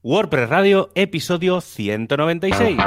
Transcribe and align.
WordPress 0.00 0.48
Radio, 0.48 0.90
episodio 0.94 1.60
196. 1.60 2.78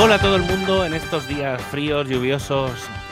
Hola 0.00 0.14
a 0.14 0.18
todo 0.20 0.36
el 0.36 0.42
mundo 0.42 0.86
en 0.86 0.94
estos 0.94 1.26
días 1.26 1.60
fríos, 1.62 2.08
lluviosos 2.08 2.70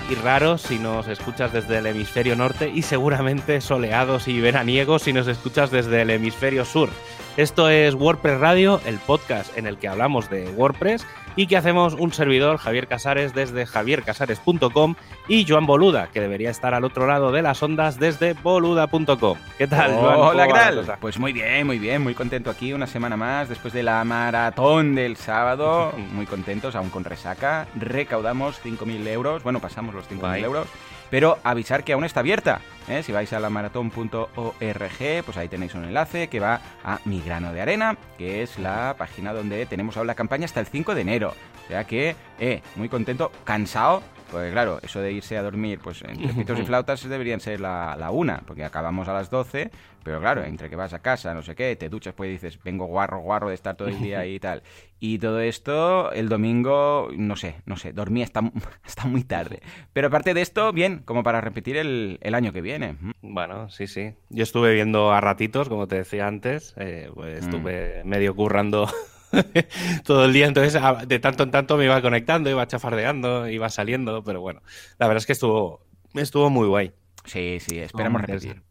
y 0.09 0.15
raros 0.15 0.63
si 0.63 0.79
nos 0.79 1.09
escuchas 1.09 1.53
desde 1.53 1.79
el 1.79 1.87
hemisferio 1.87 2.37
norte 2.37 2.71
y 2.73 2.83
seguramente 2.83 3.61
soleados 3.61 4.29
y 4.29 4.41
veraniegos 4.41 5.03
si 5.03 5.13
nos 5.13 5.27
escuchas 5.27 5.73
desde 5.73 6.03
el 6.03 6.11
hemisferio 6.11 6.65
sur. 6.65 6.89
Esto 7.37 7.69
es 7.69 7.95
WordPress 7.95 8.39
Radio, 8.39 8.81
el 8.87 9.01
podcast 9.01 9.59
en 9.59 9.67
el 9.67 9.77
que 9.77 9.89
hablamos 9.89 10.31
de 10.31 10.49
WordPress 10.51 11.05
y 11.35 11.49
que 11.49 11.57
hacemos 11.57 11.95
un 11.95 12.13
servidor, 12.13 12.59
Javier 12.59 12.87
Casares, 12.87 13.35
desde 13.35 13.67
javiercasares.com 13.67 14.95
y 15.27 15.45
Joan 15.45 15.67
Boluda, 15.67 16.11
que 16.13 16.21
debería 16.21 16.51
estar 16.51 16.75
al 16.75 16.85
otro 16.85 17.09
lado 17.09 17.33
de 17.33 17.43
las 17.43 17.61
ondas 17.61 17.99
desde 17.99 18.35
boluda.com. 18.35 19.37
¿Qué 19.59 19.67
tal, 19.67 19.95
Joan? 19.95 20.21
Hola, 20.21 20.47
¿qué 20.47 20.53
tal? 20.53 20.97
Pues 21.01 21.19
muy 21.19 21.33
bien, 21.33 21.67
muy 21.67 21.81
bien, 21.81 22.03
muy 22.03 22.15
contento 22.15 22.51
aquí 22.51 22.73
una 22.73 22.87
semana 22.87 23.17
más 23.17 23.49
después 23.49 23.75
de 23.75 23.83
la 23.83 24.05
maratón 24.05 24.95
del 24.95 25.17
sábado. 25.17 25.93
Muy 26.13 26.27
contentos, 26.27 26.77
aún 26.77 26.91
con 26.91 27.03
resaca. 27.03 27.67
Recaudamos 27.75 28.61
5.000 28.65 29.09
euros, 29.09 29.43
bueno, 29.43 29.59
pasamos 29.59 29.93
los 29.93 30.09
5.000 30.09 30.45
euros 30.45 30.69
pero 31.11 31.39
avisar 31.45 31.85
que 31.85 31.93
aún 31.93 32.05
está 32.05 32.21
abierta. 32.21 32.61
¿eh? 32.89 33.03
Si 33.03 33.13
vais 33.13 33.33
a 33.33 33.41
la 33.41 33.51
maratón.org, 33.51 35.25
pues 35.25 35.37
ahí 35.37 35.49
tenéis 35.49 35.75
un 35.75 35.85
enlace 35.85 36.29
que 36.29 36.41
va 36.41 36.61
a 36.85 36.99
Mi 37.05 37.21
Grano 37.21 37.53
de 37.53 37.61
Arena, 37.61 37.97
que 38.19 38.43
es 38.43 38.59
la 38.59 38.95
página 38.99 39.33
donde 39.33 39.67
tenemos 39.67 39.97
ahora 39.97 40.09
la 40.09 40.15
campaña 40.15 40.45
hasta 40.45 40.61
el 40.61 40.67
5 40.67 40.95
de 40.95 41.01
enero. 41.01 41.35
O 41.65 41.69
sea 41.69 41.85
que, 41.85 42.15
eh, 42.39 42.63
muy 42.77 42.89
contento, 42.89 43.33
cansado, 43.45 44.03
pues 44.35 44.51
claro, 44.51 44.81
eso 44.83 45.01
de 45.01 45.13
irse 45.13 45.39
a 45.39 45.45
dormir, 45.45 45.79
pues 45.81 46.03
entre 46.03 46.33
pitos 46.35 46.59
y 46.59 46.65
flautas 46.65 47.09
deberían 47.09 47.39
ser 47.39 47.61
la, 47.61 47.97
la, 47.97 48.11
una, 48.11 48.43
porque 48.45 48.65
acabamos 48.65 49.07
a 49.07 49.13
las 49.13 49.31
12, 49.31 49.71
pero 50.03 50.19
claro, 50.19 50.43
entre 50.43 50.69
que 50.69 50.75
vas 50.75 50.93
a 50.93 50.99
casa, 50.99 51.33
no 51.35 51.43
sé 51.43 51.55
qué, 51.55 51.77
te 51.77 51.89
duchas, 51.89 52.15
pues 52.15 52.31
dices, 52.31 52.59
vengo 52.65 52.87
guarro, 52.87 53.21
guarro 53.21 53.49
de 53.49 53.55
estar 53.55 53.77
todo 53.77 53.87
el 53.87 54.01
día 54.01 54.19
ahí 54.21 54.35
y 54.35 54.41
tal. 54.41 54.65
Y 54.99 55.19
todo 55.19 55.39
esto, 55.39 56.11
el 56.11 56.29
domingo, 56.29 57.11
no 57.17 57.37
sé, 57.37 57.63
no 57.65 57.77
sé, 57.77 57.93
dormí 57.93 58.25
hasta, 58.25 58.41
hasta 58.83 59.07
muy 59.07 59.23
tarde. 59.23 59.63
Pero 59.93 60.09
aparte 60.09 60.35
de 60.35 60.43
esto, 60.43 60.73
bien, 60.73 61.03
como 61.05 61.23
para 61.23 61.41
repetir 61.41 61.77
el, 61.77 62.19
el 62.21 62.35
año 62.35 62.53
que 62.53 62.61
viene. 62.61 62.97
Bueno, 63.23 63.71
sí, 63.71 63.87
sí. 63.87 64.15
Yo 64.31 64.43
estuve 64.43 64.75
viendo 64.75 65.13
a 65.13 65.21
ratitos, 65.21 65.69
como 65.69 65.87
te 65.87 65.95
decía 65.95 66.27
antes, 66.27 66.75
eh, 66.77 67.09
pues 67.15 67.37
mm. 67.37 67.45
estuve 67.45 68.03
medio 68.05 68.35
currando 68.35 68.89
todo 70.05 70.25
el 70.25 70.33
día. 70.33 70.47
Entonces, 70.47 70.81
de 71.07 71.19
tanto 71.19 71.43
en 71.43 71.51
tanto 71.51 71.77
me 71.77 71.85
iba 71.85 72.01
conectando, 72.03 72.51
iba 72.51 72.67
chafardeando, 72.67 73.49
iba 73.49 73.69
saliendo, 73.69 74.23
pero 74.25 74.41
bueno, 74.41 74.63
la 74.99 75.07
verdad 75.07 75.19
es 75.23 75.27
que 75.27 75.33
estuvo, 75.33 75.81
estuvo 76.15 76.51
muy 76.51 76.69
guay. 76.69 76.93
Sí, 77.25 77.59
sí, 77.61 77.79
esperamos 77.79 78.23
repetir. 78.23 78.63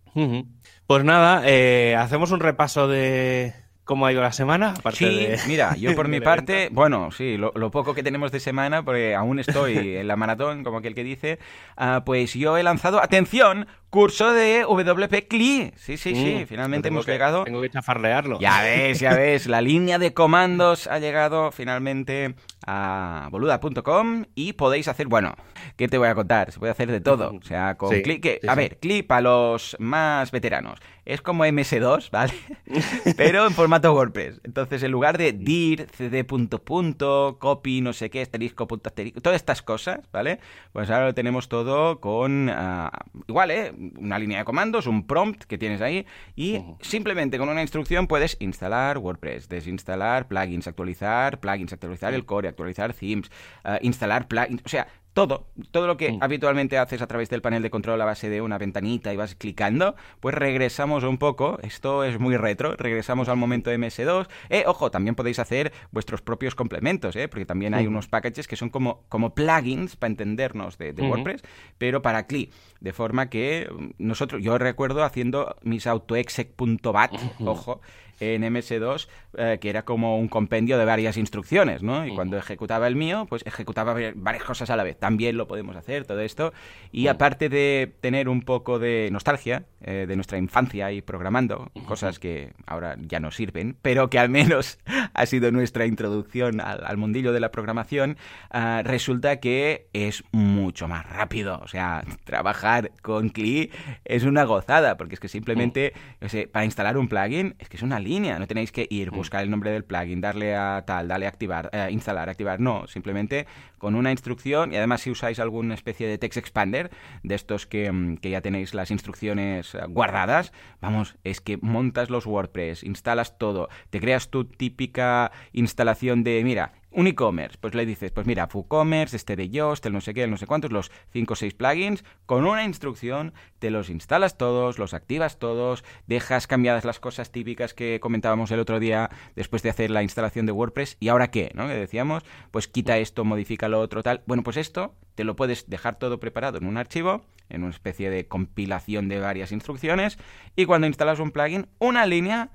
Pues 0.86 1.04
nada, 1.04 1.42
eh, 1.46 1.96
hacemos 1.96 2.32
un 2.32 2.40
repaso 2.40 2.88
de, 2.88 3.54
¿Cómo 3.84 4.06
ha 4.06 4.14
ido 4.14 4.22
la 4.22 4.32
semana? 4.32 4.76
sí, 4.94 5.28
mira, 5.48 5.76
yo 5.76 5.94
por 5.94 6.08
mi 6.10 6.22
parte, 6.22 6.70
bueno, 6.72 7.12
sí, 7.12 7.38
lo, 7.38 7.52
poco 7.72 7.94
que 7.94 8.02
tenemos 8.02 8.32
de 8.32 8.40
semana, 8.40 8.84
porque 8.84 9.14
aún 9.14 9.40
estoy 9.40 9.78
en 9.98 10.08
la 10.08 10.16
maratón, 10.16 10.64
como 10.64 10.78
aquel 10.78 10.96
que 10.96 11.04
dice, 11.04 11.40
uh, 11.78 12.02
pues 12.06 12.34
yo 12.34 12.58
he 12.58 12.64
lanzado, 12.64 13.02
atención, 13.04 13.68
curso 13.90 14.32
de 14.32 14.64
WP 14.64 15.28
CLI. 15.28 15.74
Sí, 15.76 15.98
sí, 15.98 16.16
sí, 16.16 16.40
mm, 16.42 16.48
finalmente 16.48 16.88
hemos 16.88 17.06
llegado. 17.06 17.44
Tengo 17.44 17.62
que 17.62 17.70
chafarlearlo. 17.70 18.40
Ya 18.40 18.62
ves, 18.62 19.00
ya 19.00 19.14
ves, 19.16 19.48
la 19.48 19.62
línea 19.62 20.00
de 20.00 20.14
comandos 20.14 20.88
ha 20.88 21.00
llegado 21.00 21.52
finalmente 21.52 22.36
a 22.66 23.28
boluda.com 23.32 24.26
y 24.36 24.54
podéis 24.54 24.88
hacer, 24.88 25.08
bueno, 25.08 25.36
¿qué 25.76 25.88
te 25.88 25.98
voy 25.98 26.08
a 26.08 26.16
contar? 26.16 26.52
Se 26.52 26.60
puede 26.60 26.72
hacer 26.72 26.92
de 26.92 27.02
todo. 27.02 27.34
O 27.36 27.44
sea, 27.44 27.76
con 27.76 27.90
CLI, 27.90 28.20
que, 28.20 28.40
a 28.48 28.56
ver, 28.56 28.78
CLI 28.80 29.04
para 29.04 29.22
los 29.22 29.76
más 29.80 30.32
veteranos. 30.32 30.80
Es 31.06 31.22
como 31.22 31.46
MS2, 31.46 32.12
¿vale? 32.12 32.34
Pero 33.18 33.46
en 33.46 33.52
formato 33.52 33.94
WordPress. 33.94 34.40
Entonces, 34.46 34.84
en 34.84 34.92
lugar 34.92 35.18
de 35.18 35.34
dir, 35.34 35.88
cd 35.92 36.24
punto 36.24 36.64
punto, 36.64 37.38
copy, 37.40 37.82
no 37.82 37.92
sé 37.92 38.10
qué, 38.10 38.22
asterisco, 38.22 38.68
punto 38.68 38.88
asterisco, 38.88 39.20
todas 39.20 39.36
estas 39.36 39.62
cosas, 39.62 40.00
¿vale? 40.14 40.40
Pues 40.72 40.90
ahora 40.90 41.08
lo 41.08 41.14
tenemos 41.14 41.50
todo 41.50 42.00
con, 42.00 42.50
uh, 42.50 42.90
igual, 43.28 43.52
¿eh? 43.52 43.74
Una 43.98 44.18
línea 44.18 44.40
de 44.40 44.46
comandos, 44.46 44.88
un 44.88 45.06
prompt 45.06 45.44
que 45.44 45.58
tienes 45.58 45.82
ahí 45.82 46.06
y 46.36 46.62
simplemente 46.80 47.38
con 47.38 47.50
una 47.50 47.62
instrucción 47.62 48.08
puedes 48.08 48.38
instalar 48.40 48.98
WordPress, 48.98 49.50
desinstalar 49.50 50.28
plugins, 50.28 50.68
actualizar 50.68 51.40
plugins, 51.40 51.74
actualizar 51.74 52.14
el 52.14 52.26
core, 52.26 52.53
actualizar 52.54 52.94
themes, 52.94 53.30
uh, 53.66 53.78
instalar 53.82 54.28
plugins, 54.28 54.62
o 54.66 54.70
sea, 54.70 54.88
todo, 55.14 55.46
todo 55.72 55.88
lo 55.88 55.96
que 55.96 56.14
mm. 56.14 56.18
habitualmente 56.22 56.78
haces 56.78 57.02
a 57.02 57.08
través 57.08 57.30
del 57.30 57.42
panel 57.42 57.62
de 57.62 57.70
control 57.70 58.02
a 58.02 58.06
base 58.06 58.30
de 58.30 58.42
una 58.42 58.58
ventanita 58.58 59.14
y 59.14 59.18
vas 59.18 59.36
clicando, 59.36 59.96
pues 60.20 60.36
regresamos 60.36 61.04
un 61.04 61.18
poco, 61.18 61.60
esto 61.62 62.04
es 62.04 62.20
muy 62.20 62.36
retro, 62.36 62.76
regresamos 62.76 63.30
al 63.30 63.38
momento 63.38 63.72
MS2. 63.72 64.28
Eh, 64.50 64.64
ojo, 64.66 64.92
también 64.92 65.16
podéis 65.16 65.40
hacer 65.40 65.72
vuestros 65.92 66.22
propios 66.22 66.56
complementos, 66.56 67.16
eh, 67.16 67.28
porque 67.28 67.46
también 67.46 67.74
hay 67.74 67.88
unos 67.88 68.08
packages 68.08 68.48
que 68.48 68.56
son 68.56 68.70
como, 68.70 69.04
como 69.08 69.36
plugins, 69.36 69.96
para 69.96 70.10
entendernos, 70.10 70.78
de, 70.78 70.94
WordPress, 70.94 71.44
pero 71.78 72.02
para 72.02 72.26
CLI, 72.26 72.52
de 72.80 72.94
forma 72.94 73.30
que 73.30 73.70
mm, 73.72 73.90
nosotros, 74.00 74.42
yo 74.42 74.58
recuerdo 74.58 75.04
haciendo 75.04 75.56
mis 75.62 75.86
autoexec.bat, 75.86 77.14
ojo, 77.46 77.82
en 78.24 78.44
MS2 78.44 79.08
eh, 79.36 79.58
que 79.60 79.72
era 79.72 79.82
como 79.82 80.20
un 80.20 80.28
compendio 80.28 80.78
de 80.78 80.86
varias 80.86 81.18
instrucciones, 81.18 81.82
¿no? 81.82 82.06
Y 82.06 82.14
cuando 82.14 82.38
ejecutaba 82.38 82.88
el 82.88 82.96
mío, 82.96 83.26
pues 83.28 83.42
ejecutaba 83.48 83.96
varias 84.14 84.44
cosas 84.44 84.70
a 84.70 84.76
la 84.76 84.84
vez. 84.84 84.96
También 85.00 85.38
lo 85.38 85.48
podemos 85.48 85.76
hacer, 85.76 86.06
todo 86.06 86.20
esto. 86.20 86.54
Y 86.92 87.08
aparte 87.08 87.50
de 87.50 87.92
tener 88.00 88.30
un 88.30 88.44
poco 88.44 88.78
de 88.78 89.10
nostalgia 89.12 89.64
eh, 89.82 90.06
de 90.08 90.16
nuestra 90.16 90.38
infancia 90.38 90.92
y 90.92 91.02
programando, 91.02 91.72
cosas 91.88 92.20
que 92.20 92.54
ahora 92.68 92.96
ya 93.00 93.20
no 93.20 93.32
sirven, 93.32 93.76
pero 93.82 94.12
que 94.12 94.20
al 94.20 94.30
menos 94.30 94.78
ha 95.16 95.26
sido 95.26 95.52
nuestra 95.52 95.88
introducción 95.88 96.62
al, 96.62 96.98
mundillo 96.98 97.34
de 97.34 97.40
la 97.40 97.50
programación, 97.50 98.18
ah, 98.52 98.84
resulta 98.86 99.40
que 99.40 99.88
es 99.94 100.24
mucho 100.32 100.88
más 100.88 101.10
rápido. 101.10 101.60
O 101.64 101.68
sea, 101.68 102.04
trabajar 102.24 102.92
con 103.02 103.30
CLI 103.30 103.72
es 104.06 104.26
una 104.26 104.44
gozada, 104.44 104.96
porque 104.96 105.16
es 105.16 105.20
que 105.20 105.28
simplemente, 105.28 105.94
sé, 106.28 106.48
para 106.48 106.66
instalar 106.66 107.00
un 107.00 107.08
plugin, 107.08 107.56
es 107.58 107.68
que 107.68 107.78
es 107.78 107.84
una 107.84 108.00
línea, 108.00 108.13
no 108.20 108.48
tenéis 108.48 108.72
que 108.72 108.88
ir, 108.90 109.12
mm. 109.12 109.16
buscar 109.16 109.44
el 109.44 109.50
nombre 109.50 109.72
del 109.72 109.84
plugin, 109.84 110.22
darle 110.22 110.56
a 110.56 110.84
tal, 110.86 111.08
darle 111.08 111.26
a 111.26 111.30
activar, 111.30 111.70
eh, 111.74 111.90
instalar, 111.92 112.30
activar, 112.30 112.60
no, 112.60 112.88
simplemente 112.88 113.48
con 113.78 113.96
una 113.96 114.12
instrucción 114.12 114.72
y 114.72 114.78
además 114.78 115.02
si 115.02 115.12
usáis 115.12 115.40
alguna 115.40 115.74
especie 115.74 116.08
de 116.08 116.18
text 116.18 116.38
expander 116.38 116.92
de 117.24 117.36
estos 117.36 117.68
que, 117.68 117.92
mm, 117.92 118.18
que 118.18 118.30
ya 118.30 118.42
tenéis 118.42 118.74
las 118.74 118.92
instrucciones 118.92 119.76
eh, 119.76 119.80
guardadas, 119.90 120.54
vamos, 120.82 121.16
es 121.24 121.42
que 121.42 121.58
montas 121.62 122.10
los 122.10 122.26
WordPress, 122.26 122.84
instalas 122.84 123.38
todo, 123.38 123.70
te 123.90 124.00
creas 124.00 124.30
tu 124.30 124.46
típica 124.46 125.32
instalación 125.52 126.24
de, 126.24 126.42
mira, 126.44 126.74
un 126.94 127.08
e-commerce, 127.08 127.58
pues 127.60 127.74
le 127.76 127.86
dices, 127.86 128.12
pues 128.12 128.28
mira, 128.28 128.48
WooCommerce, 128.52 129.16
este 129.16 129.36
de 129.36 129.50
Yoast, 129.50 129.86
el 129.86 129.94
no 129.94 130.02
sé 130.02 130.14
qué, 130.14 130.24
el 130.24 130.32
no 130.32 130.38
sé 130.38 130.48
cuántos, 130.48 130.72
los 130.72 130.92
5 131.12 131.34
o 131.34 131.36
6 131.36 131.54
plugins, 131.56 132.04
con 132.26 132.46
una 132.46 132.64
instrucción 132.64 133.34
te 133.60 133.72
los 133.72 133.90
instalas 133.90 134.38
todos, 134.38 134.80
los 134.80 134.94
activas 134.94 135.40
todos, 135.40 135.84
dejas 136.08 136.48
cambiadas 136.48 136.86
las 136.86 137.00
cosas 137.00 137.32
típicas 137.32 137.74
que 137.74 138.00
comentábamos 138.00 138.52
el 138.52 138.60
otro 138.60 138.80
día 138.80 139.10
después 139.36 139.64
de 139.64 139.70
hacer 139.70 139.90
la 139.92 140.04
instalación 140.04 140.46
de 140.46 140.52
WordPress, 140.52 140.98
y 141.00 141.10
ahora 141.10 141.32
qué, 141.32 141.52
¿no? 141.56 141.68
Que 141.68 141.74
decíamos, 141.74 142.24
pues 142.52 142.68
quita 142.68 142.98
esto, 142.98 143.26
modifica 143.26 143.68
lo 143.68 143.80
otro, 143.80 144.04
tal. 144.04 144.24
Bueno, 144.26 144.44
pues 144.44 144.58
esto 144.58 144.96
te 145.16 145.24
lo 145.24 145.36
puedes 145.36 145.70
dejar 145.70 145.98
todo 145.98 146.20
preparado 146.20 146.58
en 146.58 146.66
un 146.66 146.78
archivo, 146.78 147.26
en 147.50 147.64
una 147.64 147.72
especie 147.72 148.10
de 148.10 148.28
compilación 148.28 149.10
de 149.10 149.20
varias 149.20 149.52
instrucciones, 149.52 150.18
y 150.56 150.66
cuando 150.66 150.88
instalas 150.88 151.20
un 151.20 151.32
plugin, 151.32 151.68
una 151.80 152.06
línea 152.06 152.52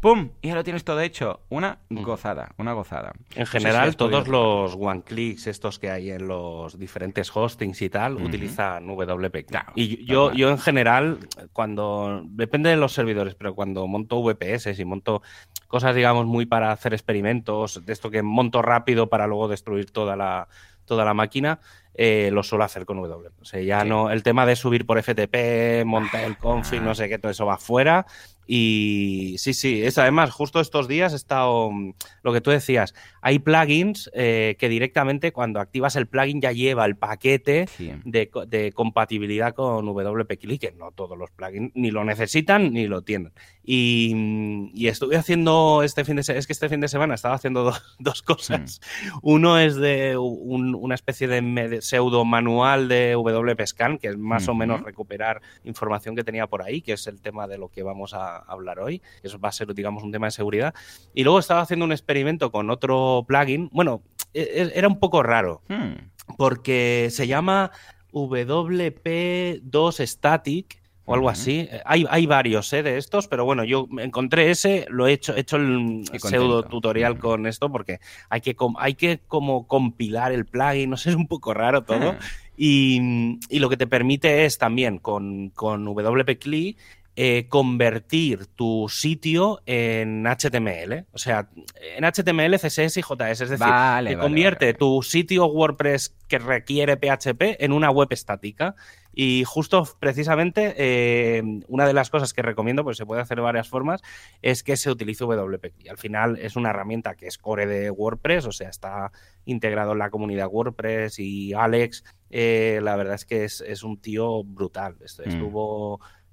¡Pum! 0.00 0.30
Y 0.40 0.48
ya 0.48 0.54
lo 0.54 0.64
tienes 0.64 0.82
todo 0.82 1.00
hecho. 1.00 1.40
Una 1.50 1.78
gozada, 1.90 2.54
una 2.56 2.72
gozada. 2.72 3.12
En 3.34 3.44
general, 3.46 3.96
todos 3.96 4.28
los 4.28 4.74
one-clicks 4.74 5.46
estos 5.46 5.78
que 5.78 5.90
hay 5.90 6.10
en 6.10 6.26
los 6.26 6.78
diferentes 6.78 7.30
hostings 7.34 7.82
y 7.82 7.90
tal, 7.90 8.16
utilizan 8.16 8.86
WP. 8.86 9.46
y 9.74 10.04
yo, 10.06 10.32
yo 10.32 10.48
en 10.50 10.58
general, 10.58 11.18
cuando... 11.52 12.22
Depende 12.24 12.70
de 12.70 12.76
los 12.76 12.92
servidores, 12.92 13.34
pero 13.34 13.54
cuando 13.54 13.86
monto 13.86 14.22
VPS 14.22 14.78
y 14.78 14.84
monto 14.84 15.22
cosas, 15.68 15.94
digamos, 15.94 16.26
muy 16.26 16.46
para 16.46 16.72
hacer 16.72 16.94
experimentos, 16.94 17.84
de 17.84 17.92
esto 17.92 18.10
que 18.10 18.22
monto 18.22 18.62
rápido 18.62 19.08
para 19.08 19.26
luego 19.26 19.48
destruir 19.48 19.90
toda 19.90 20.16
la 20.16 20.48
toda 20.90 21.04
la 21.04 21.14
máquina, 21.14 21.60
eh, 21.94 22.30
lo 22.32 22.42
suelo 22.42 22.64
hacer 22.64 22.84
con 22.84 22.96
W. 23.00 23.30
O 23.40 23.44
sea, 23.44 23.60
ya 23.60 23.84
no, 23.84 24.10
el 24.10 24.24
tema 24.24 24.44
de 24.44 24.56
subir 24.56 24.86
por 24.86 25.00
FTP, 25.00 25.84
montar 25.84 26.24
el 26.24 26.36
config, 26.36 26.82
no 26.82 26.96
sé 26.96 27.08
qué, 27.08 27.18
todo 27.18 27.30
eso 27.30 27.46
va 27.46 27.58
fuera. 27.58 28.06
Y 28.52 29.36
sí, 29.38 29.54
sí, 29.54 29.80
es 29.80 29.96
además, 29.96 30.32
justo 30.32 30.58
estos 30.58 30.88
días 30.88 31.12
he 31.12 31.16
estado, 31.16 31.70
mm, 31.70 31.92
lo 32.24 32.32
que 32.32 32.40
tú 32.40 32.50
decías, 32.50 32.96
hay 33.22 33.38
plugins 33.38 34.10
eh, 34.12 34.56
que 34.58 34.68
directamente 34.68 35.30
cuando 35.30 35.60
activas 35.60 35.94
el 35.94 36.08
plugin 36.08 36.40
ya 36.40 36.50
lleva 36.50 36.84
el 36.84 36.96
paquete 36.96 37.68
de, 38.04 38.72
compatibilidad 38.74 39.54
con 39.54 39.86
WP 39.86 40.58
que 40.58 40.74
no 40.76 40.90
todos 40.90 41.16
los 41.16 41.30
plugins 41.30 41.70
ni 41.76 41.92
lo 41.92 42.04
necesitan 42.04 42.72
ni 42.72 42.88
lo 42.88 43.02
tienen. 43.02 43.32
Y, 43.62 44.14
mm, 44.16 44.72
estuve 44.84 45.16
haciendo 45.16 45.84
este 45.84 46.04
fin 46.04 46.16
de 46.16 46.24
semana, 46.24 46.40
es 46.40 46.48
que 46.48 46.52
este 46.52 46.68
fin 46.68 46.80
de 46.80 46.88
semana 46.88 47.14
estaba 47.14 47.36
haciendo 47.36 47.72
dos 48.00 48.22
cosas. 48.22 48.80
Hmm. 49.04 49.18
Uno 49.22 49.58
es 49.60 49.76
de 49.76 50.16
una 50.18 50.96
especie 50.96 51.28
de 51.28 51.82
pseudo 51.82 52.24
manual 52.24 52.88
de 52.88 53.12
WP 53.12 53.64
Scan, 53.64 53.98
que 53.98 54.08
es 54.08 54.18
más 54.18 54.48
o 54.48 54.54
menos 54.54 54.82
recuperar 54.82 55.40
información 55.62 56.16
que 56.16 56.24
tenía 56.24 56.48
por 56.48 56.62
ahí, 56.62 56.82
que 56.82 56.94
es 56.94 57.06
el 57.06 57.20
tema 57.20 57.46
de 57.46 57.56
lo 57.56 57.68
que 57.68 57.84
vamos 57.84 58.12
a 58.12 58.39
hablar 58.46 58.80
hoy. 58.80 59.02
Eso 59.22 59.38
va 59.38 59.48
a 59.50 59.52
ser, 59.52 59.74
digamos, 59.74 60.02
un 60.02 60.12
tema 60.12 60.26
de 60.26 60.32
seguridad. 60.32 60.74
Y 61.14 61.24
luego 61.24 61.38
estaba 61.38 61.60
haciendo 61.60 61.84
un 61.84 61.92
experimento 61.92 62.50
con 62.50 62.70
otro 62.70 63.24
plugin. 63.26 63.68
Bueno, 63.72 64.02
e, 64.34 64.42
e, 64.42 64.72
era 64.74 64.88
un 64.88 64.98
poco 64.98 65.22
raro, 65.22 65.62
hmm. 65.68 66.36
porque 66.36 67.08
se 67.10 67.26
llama 67.26 67.70
WP2 68.12 70.06
Static 70.06 70.80
o 71.10 71.14
algo 71.14 71.28
así. 71.28 71.68
Hay, 71.84 72.06
hay 72.08 72.26
varios 72.26 72.72
¿eh? 72.72 72.84
de 72.84 72.96
estos, 72.96 73.26
pero 73.26 73.44
bueno, 73.44 73.64
yo 73.64 73.88
encontré 73.98 74.50
ese, 74.50 74.86
lo 74.88 75.08
he 75.08 75.12
hecho, 75.12 75.34
he 75.34 75.40
hecho 75.40 75.56
el 75.56 76.04
pseudo 76.20 76.62
tutorial 76.62 77.18
con 77.18 77.46
esto 77.48 77.70
porque 77.70 77.98
hay 78.28 78.40
que, 78.40 78.54
hay 78.78 78.94
que 78.94 79.20
como 79.26 79.66
compilar 79.66 80.30
el 80.30 80.46
plugin, 80.46 80.90
no 80.90 80.96
sé, 80.96 81.10
es 81.10 81.16
un 81.16 81.26
poco 81.26 81.52
raro 81.52 81.82
todo. 81.82 82.14
y, 82.56 83.38
y, 83.48 83.58
lo 83.58 83.68
que 83.68 83.76
te 83.76 83.88
permite 83.88 84.44
es 84.44 84.58
también 84.58 84.98
con, 84.98 85.50
con 85.50 85.84
WP 85.84 86.38
CLI 86.38 86.76
eh, 87.16 87.48
convertir 87.48 88.46
tu 88.46 88.86
sitio 88.88 89.60
en 89.66 90.24
HTML. 90.26 91.06
O 91.12 91.18
sea, 91.18 91.48
en 91.96 92.04
HTML, 92.04 92.54
CSS 92.58 92.96
y 92.96 93.02
JS. 93.02 93.40
Es 93.42 93.50
decir, 93.50 93.66
te 94.04 94.16
convierte 94.16 94.74
tu 94.74 95.02
sitio 95.02 95.46
WordPress 95.46 96.16
que 96.28 96.38
requiere 96.38 96.96
PHP 96.96 97.56
en 97.58 97.72
una 97.72 97.90
web 97.90 98.08
estática. 98.10 98.76
Y 99.12 99.42
justo 99.44 99.86
precisamente 99.98 100.74
eh, 100.78 101.42
una 101.66 101.84
de 101.84 101.92
las 101.92 102.10
cosas 102.10 102.32
que 102.32 102.42
recomiendo, 102.42 102.84
pues 102.84 102.96
se 102.96 103.04
puede 103.04 103.20
hacer 103.20 103.38
de 103.38 103.42
varias 103.42 103.68
formas, 103.68 104.02
es 104.40 104.62
que 104.62 104.76
se 104.76 104.88
utilice 104.88 105.24
WP. 105.24 105.74
Y 105.80 105.88
al 105.88 105.98
final 105.98 106.38
es 106.38 106.54
una 106.54 106.70
herramienta 106.70 107.16
que 107.16 107.26
es 107.26 107.36
core 107.36 107.66
de 107.66 107.90
WordPress, 107.90 108.46
o 108.46 108.52
sea, 108.52 108.68
está 108.68 109.10
integrado 109.44 109.92
en 109.92 109.98
la 109.98 110.10
comunidad 110.10 110.48
WordPress 110.48 111.18
y 111.18 111.52
Alex, 111.54 112.04
eh, 112.30 112.78
la 112.82 112.94
verdad 112.94 113.14
es 113.14 113.24
que 113.24 113.44
es, 113.44 113.82
un 113.82 114.00
tío 114.00 114.44
brutal. 114.44 114.94
Mm. 114.94 115.52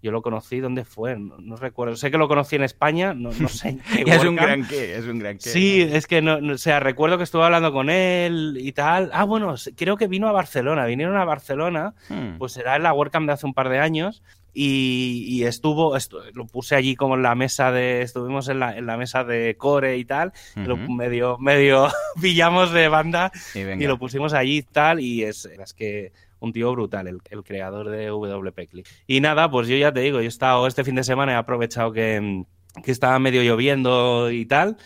Yo 0.02 0.12
lo 0.12 0.22
conocí, 0.22 0.60
¿dónde 0.60 0.86
fue? 0.86 1.18
No, 1.18 1.56
recuerdo. 1.56 1.96
Sé 1.96 2.12
que 2.12 2.20
lo 2.20 2.28
conocí 2.28 2.56
en 2.56 2.64
España, 2.64 3.16
no, 3.16 3.32
sé. 3.50 3.80
es 4.06 4.24
un 4.24 4.36
gran 4.36 4.68
qué, 4.68 4.96
es 4.96 5.06
un 5.06 5.18
gran 5.18 5.38
qué. 5.38 5.50
Sí, 5.50 5.82
es 5.82 6.06
que 6.06 6.22
no, 6.22 6.38
o 6.54 6.58
sea, 6.58 6.80
recuerdo 6.80 7.18
que 7.18 7.24
estuve 7.24 7.44
hablando 7.44 7.72
con 7.72 7.90
él 7.90 8.58
y 8.60 8.72
tal. 8.74 9.10
Ah, 9.12 9.24
bueno, 9.24 9.56
creo 9.76 9.98
que 9.98 10.08
vino 10.08 10.28
a 10.28 10.32
Barcelona. 10.32 10.86
Vinieron 10.86 11.18
a 11.18 11.26
Barcelona, 11.26 11.96
hmm. 12.10 12.38
pues 12.38 12.58
era 12.58 12.76
en 12.76 12.84
la 12.84 12.94
WordCamp 12.94 13.26
de 13.26 13.34
hace 13.34 13.48
un 13.48 13.56
par 13.56 13.70
de 13.70 13.80
años. 13.80 14.22
Y, 14.60 15.44
estuvo, 15.44 15.96
lo 16.34 16.48
puse 16.48 16.76
allí 16.76 16.96
como 16.96 17.14
en 17.14 17.22
la 17.22 17.36
mesa 17.36 17.72
de, 17.72 18.02
estuvimos 18.02 18.50
en 18.50 18.60
la, 18.60 18.76
en 18.76 18.88
la 18.88 18.98
mesa 18.98 19.24
de 19.24 19.56
core 19.56 19.98
y 19.98 20.06
tal, 20.06 20.34
lo 20.56 20.78
medio, 20.78 21.38
medio 21.38 21.90
pillamos 22.22 22.72
de 22.72 22.88
banda 22.88 23.32
y, 23.54 23.60
y, 23.60 23.86
lo 23.86 24.00
pusimos 24.00 24.34
allí 24.34 24.58
y 24.58 24.62
tal, 24.64 25.00
y 25.00 25.24
es, 25.24 25.46
es 25.46 25.74
que 25.76 26.12
un 26.40 26.54
tío 26.54 26.72
brutal, 26.72 27.08
el, 27.08 27.44
creador 27.44 27.90
de 27.90 28.08
WP 28.08 28.70
Click. 28.70 28.88
Y 29.06 29.22
nada, 29.22 29.50
pues 29.50 29.68
yo 29.68 29.76
ya 29.76 29.92
te 29.92 30.02
digo, 30.02 30.20
yo 30.20 30.26
he 30.26 30.28
estado 30.28 30.68
este 30.68 30.84
fin 30.84 30.96
de 30.96 31.04
semana, 31.04 31.34
he 31.34 31.36
aprovechado 31.36 31.92
que 31.92 32.46
que 32.84 32.92
estaba 32.92 33.18
medio 33.20 33.42
lloviendo 33.44 34.32
y 34.32 34.46
tal, 34.46 34.78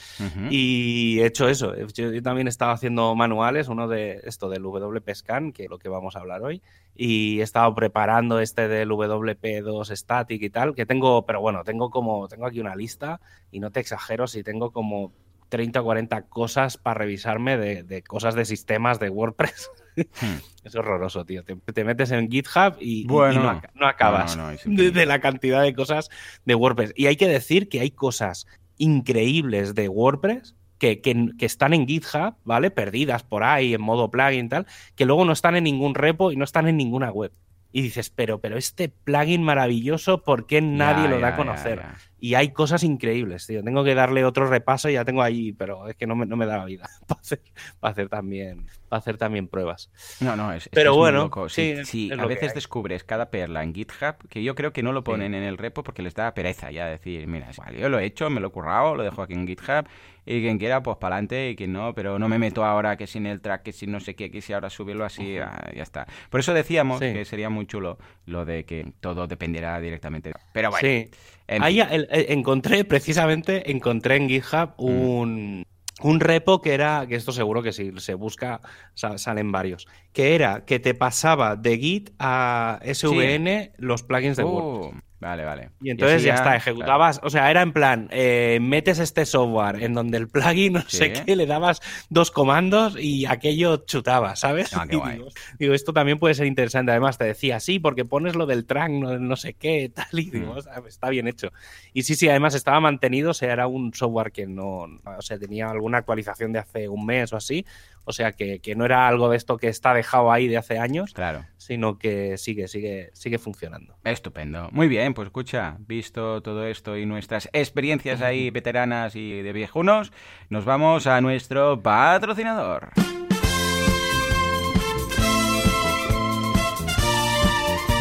y 0.50 1.20
he 1.20 1.26
hecho 1.26 1.48
eso. 1.48 1.74
Yo, 1.94 2.22
también 2.22 2.48
he 2.48 2.50
estado 2.50 2.72
haciendo 2.72 3.16
manuales, 3.16 3.68
uno 3.68 3.88
de 3.88 4.22
esto 4.24 4.50
del 4.50 4.64
WP 4.64 5.14
Scan, 5.14 5.52
que 5.52 5.66
es 5.66 5.70
lo 5.70 5.80
que 5.80 5.90
vamos 5.90 6.16
a 6.16 6.20
hablar 6.20 6.44
hoy, 6.44 6.62
y 6.96 7.40
he 7.40 7.44
estado 7.44 7.74
preparando 7.76 8.40
este 8.40 8.68
del 8.68 8.90
WP2 8.90 9.96
Static 9.96 10.42
y 10.42 10.50
tal, 10.50 10.76
que 10.76 10.86
tengo, 10.86 11.26
pero 11.26 11.42
bueno, 11.42 11.64
tengo 11.64 11.90
como, 11.90 12.28
tengo 12.28 12.46
aquí 12.46 12.60
una 12.60 12.76
lista, 12.76 13.20
y 13.52 13.60
no 13.60 13.72
te 13.72 13.80
exagero 13.80 14.28
si 14.28 14.44
tengo 14.44 14.72
como 14.72 15.14
30 15.50 15.82
o 15.82 15.84
40 15.84 16.22
cosas 16.24 16.78
para 16.78 17.00
revisarme 17.00 17.58
de, 17.58 17.84
de 17.84 18.04
cosas 18.04 18.36
de 18.36 18.46
sistemas 18.46 19.00
de 19.00 19.10
WordPress. 19.10 19.70
Es 20.64 20.76
horroroso, 20.76 21.26
tío. 21.26 21.44
Te, 21.44 21.84
metes 21.84 22.12
en 22.12 22.30
GitHub 22.30 22.76
y, 22.80 23.06
no, 23.06 23.88
acabas 23.88 24.38
de, 24.64 25.06
la 25.08 25.20
cantidad 25.20 25.64
de 25.64 25.74
cosas 25.74 26.10
de 26.46 26.54
WordPress. 26.54 26.94
Y 26.96 27.08
hay 27.08 27.16
que 27.16 27.28
decir 27.28 27.68
que 27.68 27.80
hay 27.80 27.90
cosas 27.90 28.46
increíbles 28.78 29.74
de 29.74 29.90
WordPress 29.90 30.56
que, 30.78 31.02
que, 31.02 31.46
están 31.46 31.74
en 31.74 31.88
GitHub, 31.88 32.36
¿vale? 32.44 32.70
Perdidas 32.70 33.24
por 33.24 33.44
ahí, 33.44 33.74
en 33.74 33.82
modo 33.82 34.12
plugin 34.12 34.46
y 34.46 34.50
tal, 34.50 34.68
que 34.96 35.06
luego 35.06 35.26
no 35.26 35.34
están 35.34 35.56
en 35.56 35.64
ningún 35.64 35.96
repo 35.96 36.32
y 36.32 36.36
no 36.36 36.44
están 36.44 36.68
en 36.68 36.78
ninguna 36.78 37.12
web. 37.12 37.32
Y 37.72 37.82
dices, 37.82 38.10
pero, 38.10 38.40
pero 38.40 38.58
este 38.58 38.90
plugin 38.90 39.44
maravilloso, 39.44 40.24
¿por 40.24 40.46
qué 40.46 40.62
nadie 40.62 41.08
lo 41.08 41.20
da 41.20 41.30
a 41.30 41.36
conocer? 41.36 41.82
Y 42.24 42.36
hay 42.36 42.52
cosas 42.52 42.84
increíbles, 42.84 43.48
tío. 43.48 43.64
Tengo 43.64 43.84
que 43.84 43.96
darle 43.96 44.24
otro 44.24 44.46
repaso 44.46 44.88
y 44.90 44.94
ya 44.94 45.04
tengo 45.04 45.24
ahí, 45.24 45.54
pero 45.54 45.88
es 45.88 45.96
que 45.96 46.06
no 46.06 46.16
me, 46.16 46.28
no 46.28 46.38
me 46.38 46.46
da 46.46 46.56
la 46.56 46.66
vida 46.66 46.88
para 47.08 47.20
hacer, 47.20 47.42
para 47.80 47.92
hacer, 47.92 48.10
también, 48.10 48.68
para 48.88 49.00
hacer 49.00 49.18
también 49.18 49.48
pruebas. 49.48 49.90
No, 50.20 50.36
no, 50.36 50.54
es, 50.54 50.70
pero 50.72 50.96
bueno, 50.96 51.32
sí, 51.50 51.84
sí, 51.84 52.12
a 52.12 52.26
veces 52.28 52.54
descubres 52.54 53.04
cada 53.04 53.32
perla 53.32 53.64
en 53.64 53.74
GitHub, 53.74 54.28
que 54.30 54.44
yo 54.44 54.54
creo 54.54 54.72
que 54.72 54.84
no 54.84 54.94
lo 54.94 55.04
ponen 55.04 55.34
en 55.34 55.42
el 55.42 55.58
repo 55.58 55.82
porque 55.82 56.04
les 56.04 56.14
da 56.14 56.32
pereza 56.36 56.70
ya 56.70 56.86
decir, 56.86 57.26
mira, 57.26 57.50
yo 57.76 57.90
lo 57.90 57.98
he 57.98 58.06
hecho, 58.06 58.30
me 58.30 58.40
lo 58.40 58.50
he 58.50 58.52
currado, 58.52 58.96
lo 58.96 59.02
dejo 59.02 59.24
aquí 59.24 59.34
en 59.34 59.48
GitHub 59.48 59.88
y 60.26 60.42
quien 60.42 60.60
quiera, 60.60 60.84
pues 60.84 60.98
para 60.98 61.16
adelante 61.16 61.50
y 61.50 61.56
quien 61.56 61.74
no, 61.74 61.96
pero 61.96 62.20
no 62.20 62.30
me 62.30 62.38
meto 62.38 62.64
ahora 62.64 62.96
que 62.96 63.08
sin 63.08 63.26
el 63.26 63.42
track, 63.42 63.64
que 63.64 63.74
si 63.74 63.88
no 63.88 64.00
sé 64.00 64.16
qué, 64.16 64.30
que 64.30 64.42
si 64.42 64.54
ahora 64.54 64.70
subirlo 64.70 65.04
así, 65.04 65.40
ah, 65.40 65.72
ya 65.76 65.82
está. 65.82 66.06
Por 66.30 66.40
eso 66.40 66.54
decíamos 66.54 67.00
que 67.00 67.26
sería 67.26 67.50
muy 67.50 67.66
chulo 67.66 67.98
lo 68.28 68.46
de 68.46 68.64
que 68.66 68.94
todo 69.00 69.26
dependiera 69.26 69.80
directamente. 69.80 70.32
Pero 70.54 70.70
bueno. 70.70 71.10
Sí. 71.52 71.58
Ahí 71.62 71.82
encontré, 72.10 72.86
precisamente, 72.86 73.72
encontré 73.72 74.16
en 74.16 74.30
GitHub 74.30 74.70
mm. 74.78 74.84
un, 74.84 75.66
un 76.02 76.20
repo 76.20 76.62
que 76.62 76.74
era, 76.74 77.06
que 77.08 77.16
esto 77.16 77.32
seguro 77.32 77.62
que 77.62 77.74
si 77.74 77.92
se 77.98 78.14
busca 78.14 78.62
salen 78.94 79.52
varios, 79.52 79.88
que 80.14 80.36
era 80.36 80.66
que 80.66 80.80
te 80.80 80.94
pasaba 80.94 81.56
de 81.56 81.78
Git 81.78 82.12
a 82.20 82.80
SVN 82.84 83.72
los 83.78 84.04
plugins 84.04 84.38
de 84.38 84.44
WordPress. 84.44 84.96
Uh. 84.96 85.11
Vale, 85.22 85.46
vale. 85.46 85.70
Y 85.80 85.92
entonces 85.92 86.24
ya, 86.24 86.34
está, 86.34 86.56
ejecutabas, 86.56 87.20
o 87.22 87.30
sea, 87.30 87.52
era 87.52 87.62
en 87.62 87.74
plan, 87.74 88.10
eh, 88.12 88.58
metes 88.60 88.98
este 88.98 89.28
software 89.28 89.84
en 89.84 89.94
donde 89.94 90.18
el 90.18 90.28
plugin, 90.28 90.74
no 90.74 90.82
sé 90.82 91.14
qué, 91.14 91.36
le 91.36 91.46
dabas 91.46 91.80
dos 92.10 92.32
comandos 92.32 92.98
y 93.00 93.28
aquello 93.28 93.86
chutaba, 93.86 94.36
¿sabes? 94.36 94.76
Ah, 94.76 94.88
qué 94.90 94.96
guay. 94.98 95.24
Digo, 95.60 95.76
esto 95.76 95.94
también 95.94 96.18
puede 96.18 96.34
ser 96.34 96.48
interesante. 96.48 96.92
Además, 96.92 97.20
te 97.20 97.26
decía, 97.26 97.60
sí, 97.60 97.78
porque 97.78 98.04
pones 98.04 98.36
lo 98.36 98.48
del 98.48 98.66
track, 98.66 98.90
no, 98.90 99.36
sé 99.36 99.54
qué, 99.54 99.92
tal, 99.94 100.08
y 100.20 100.32
digo, 100.32 100.56
mm. 100.56 100.88
está 100.88 101.10
bien 101.10 101.28
hecho. 101.28 101.54
Y 101.94 102.02
sí, 102.02 102.16
sí, 102.16 102.28
además 102.28 102.56
estaba 102.56 102.80
mantenido, 102.80 103.30
o 103.30 103.36
sea, 103.36 103.54
era 103.54 103.68
un 103.68 103.94
software 103.94 104.32
que 104.32 104.48
no, 104.48 104.88
o 105.06 105.22
sea, 105.22 105.38
tenía 105.38 105.70
alguna 105.70 106.00
actualización 106.00 106.52
de 106.52 106.60
hace 106.60 106.90
un 106.90 107.06
mes 107.06 107.32
o 107.32 107.38
así, 107.38 107.64
o 108.04 108.14
sea 108.14 108.32
que, 108.32 108.62
no 108.76 108.86
era 108.86 109.08
algo 109.08 109.30
de 109.30 109.38
esto 109.38 109.58
que 109.58 109.68
está 109.68 109.94
dejado 109.94 110.32
ahí 110.32 110.48
de 110.48 110.58
hace 110.58 110.80
años, 110.80 111.14
claro. 111.14 111.46
sino 111.58 111.98
que 111.98 112.38
sigue, 112.38 112.68
sigue, 112.68 113.10
sigue 113.14 113.38
funcionando. 113.38 113.96
Estupendo. 114.04 114.70
Muy 114.72 114.88
bien, 114.88 115.14
pues 115.14 115.28
escucha, 115.28 115.78
visto 115.80 116.42
todo 116.42 116.66
esto 116.66 116.98
y 116.98 117.06
nuestras 117.06 117.50
experiencias 117.54 118.22
ahí 118.22 118.50
veteranas 118.52 119.16
y 119.16 119.42
de 119.42 119.54
viejunos, 119.54 120.12
nos 120.50 120.66
vamos 120.66 121.08
a 121.08 121.22
nuestro 121.22 121.82
patrocinador. 121.82 122.92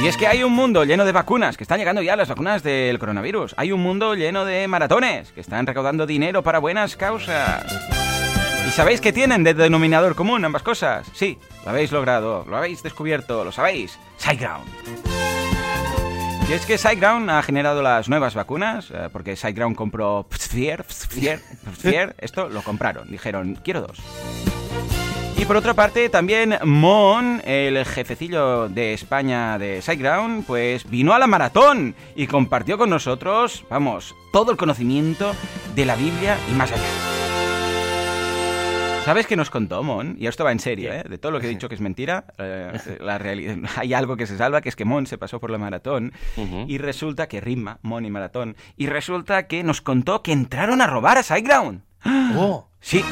Y 0.02 0.06
es 0.06 0.16
que 0.16 0.26
hay 0.26 0.42
un 0.42 0.54
mundo 0.54 0.84
lleno 0.84 1.04
de 1.04 1.12
vacunas, 1.12 1.58
que 1.58 1.64
están 1.64 1.78
llegando 1.78 2.00
ya 2.00 2.16
las 2.16 2.28
vacunas 2.28 2.62
del 2.62 2.98
coronavirus. 2.98 3.54
Hay 3.58 3.70
un 3.70 3.82
mundo 3.82 4.14
lleno 4.14 4.46
de 4.46 4.66
maratones, 4.66 5.30
que 5.32 5.42
están 5.42 5.66
recaudando 5.66 6.06
dinero 6.06 6.42
para 6.42 6.58
buenas 6.58 6.96
causas. 6.96 8.09
¿Y 8.70 8.72
sabéis 8.72 9.00
qué 9.00 9.12
tienen 9.12 9.42
de 9.42 9.52
denominador 9.52 10.14
común 10.14 10.44
ambas 10.44 10.62
cosas? 10.62 11.04
Sí, 11.12 11.36
lo 11.64 11.70
habéis 11.70 11.90
logrado, 11.90 12.44
lo 12.48 12.56
habéis 12.56 12.84
descubierto, 12.84 13.42
lo 13.42 13.50
sabéis. 13.50 13.98
SiteGround. 14.16 14.64
Y 16.48 16.52
es 16.52 16.64
que 16.66 16.78
SiteGround 16.78 17.28
ha 17.30 17.42
generado 17.42 17.82
las 17.82 18.08
nuevas 18.08 18.36
vacunas, 18.36 18.92
eh, 18.92 19.08
porque 19.12 19.34
SiteGround 19.34 19.74
compró 19.74 20.24
Pfizer, 20.30 20.84
esto 22.18 22.48
lo 22.48 22.62
compraron, 22.62 23.10
dijeron, 23.10 23.58
quiero 23.64 23.80
dos. 23.80 23.98
Y 25.36 25.44
por 25.46 25.56
otra 25.56 25.74
parte, 25.74 26.08
también 26.08 26.56
Mon, 26.62 27.42
el 27.44 27.84
jefecillo 27.84 28.68
de 28.68 28.94
España 28.94 29.58
de 29.58 29.82
SiteGround, 29.82 30.46
pues 30.46 30.88
vino 30.88 31.12
a 31.12 31.18
la 31.18 31.26
maratón 31.26 31.96
y 32.14 32.28
compartió 32.28 32.78
con 32.78 32.88
nosotros, 32.88 33.64
vamos, 33.68 34.14
todo 34.32 34.52
el 34.52 34.56
conocimiento 34.56 35.34
de 35.74 35.86
la 35.86 35.96
Biblia 35.96 36.38
y 36.48 36.54
más 36.54 36.70
allá. 36.70 37.19
¿Sabes 39.04 39.26
qué 39.26 39.34
nos 39.34 39.50
contó 39.50 39.82
Mon? 39.82 40.16
Y 40.18 40.26
esto 40.26 40.44
va 40.44 40.52
en 40.52 40.60
serio, 40.60 40.92
¿eh? 40.92 41.04
De 41.08 41.18
todo 41.18 41.32
lo 41.32 41.40
que 41.40 41.46
he 41.46 41.50
dicho 41.50 41.68
que 41.68 41.74
es 41.74 41.80
mentira, 41.80 42.26
eh, 42.38 42.72
la 43.00 43.18
realidad, 43.18 43.56
hay 43.76 43.94
algo 43.94 44.16
que 44.16 44.26
se 44.26 44.36
salva, 44.36 44.60
que 44.60 44.68
es 44.68 44.76
que 44.76 44.84
Mon 44.84 45.06
se 45.06 45.18
pasó 45.18 45.40
por 45.40 45.50
la 45.50 45.58
maratón 45.58 46.12
y 46.68 46.78
resulta 46.78 47.26
que 47.26 47.40
rima, 47.40 47.78
Mon 47.82 48.04
y 48.04 48.10
maratón, 48.10 48.56
y 48.76 48.86
resulta 48.86 49.46
que 49.46 49.64
nos 49.64 49.80
contó 49.80 50.22
que 50.22 50.32
entraron 50.32 50.80
a 50.80 50.86
robar 50.86 51.18
a 51.18 51.22
Sideground. 51.22 51.82
Oh. 52.36 52.68
Sí, 52.80 53.04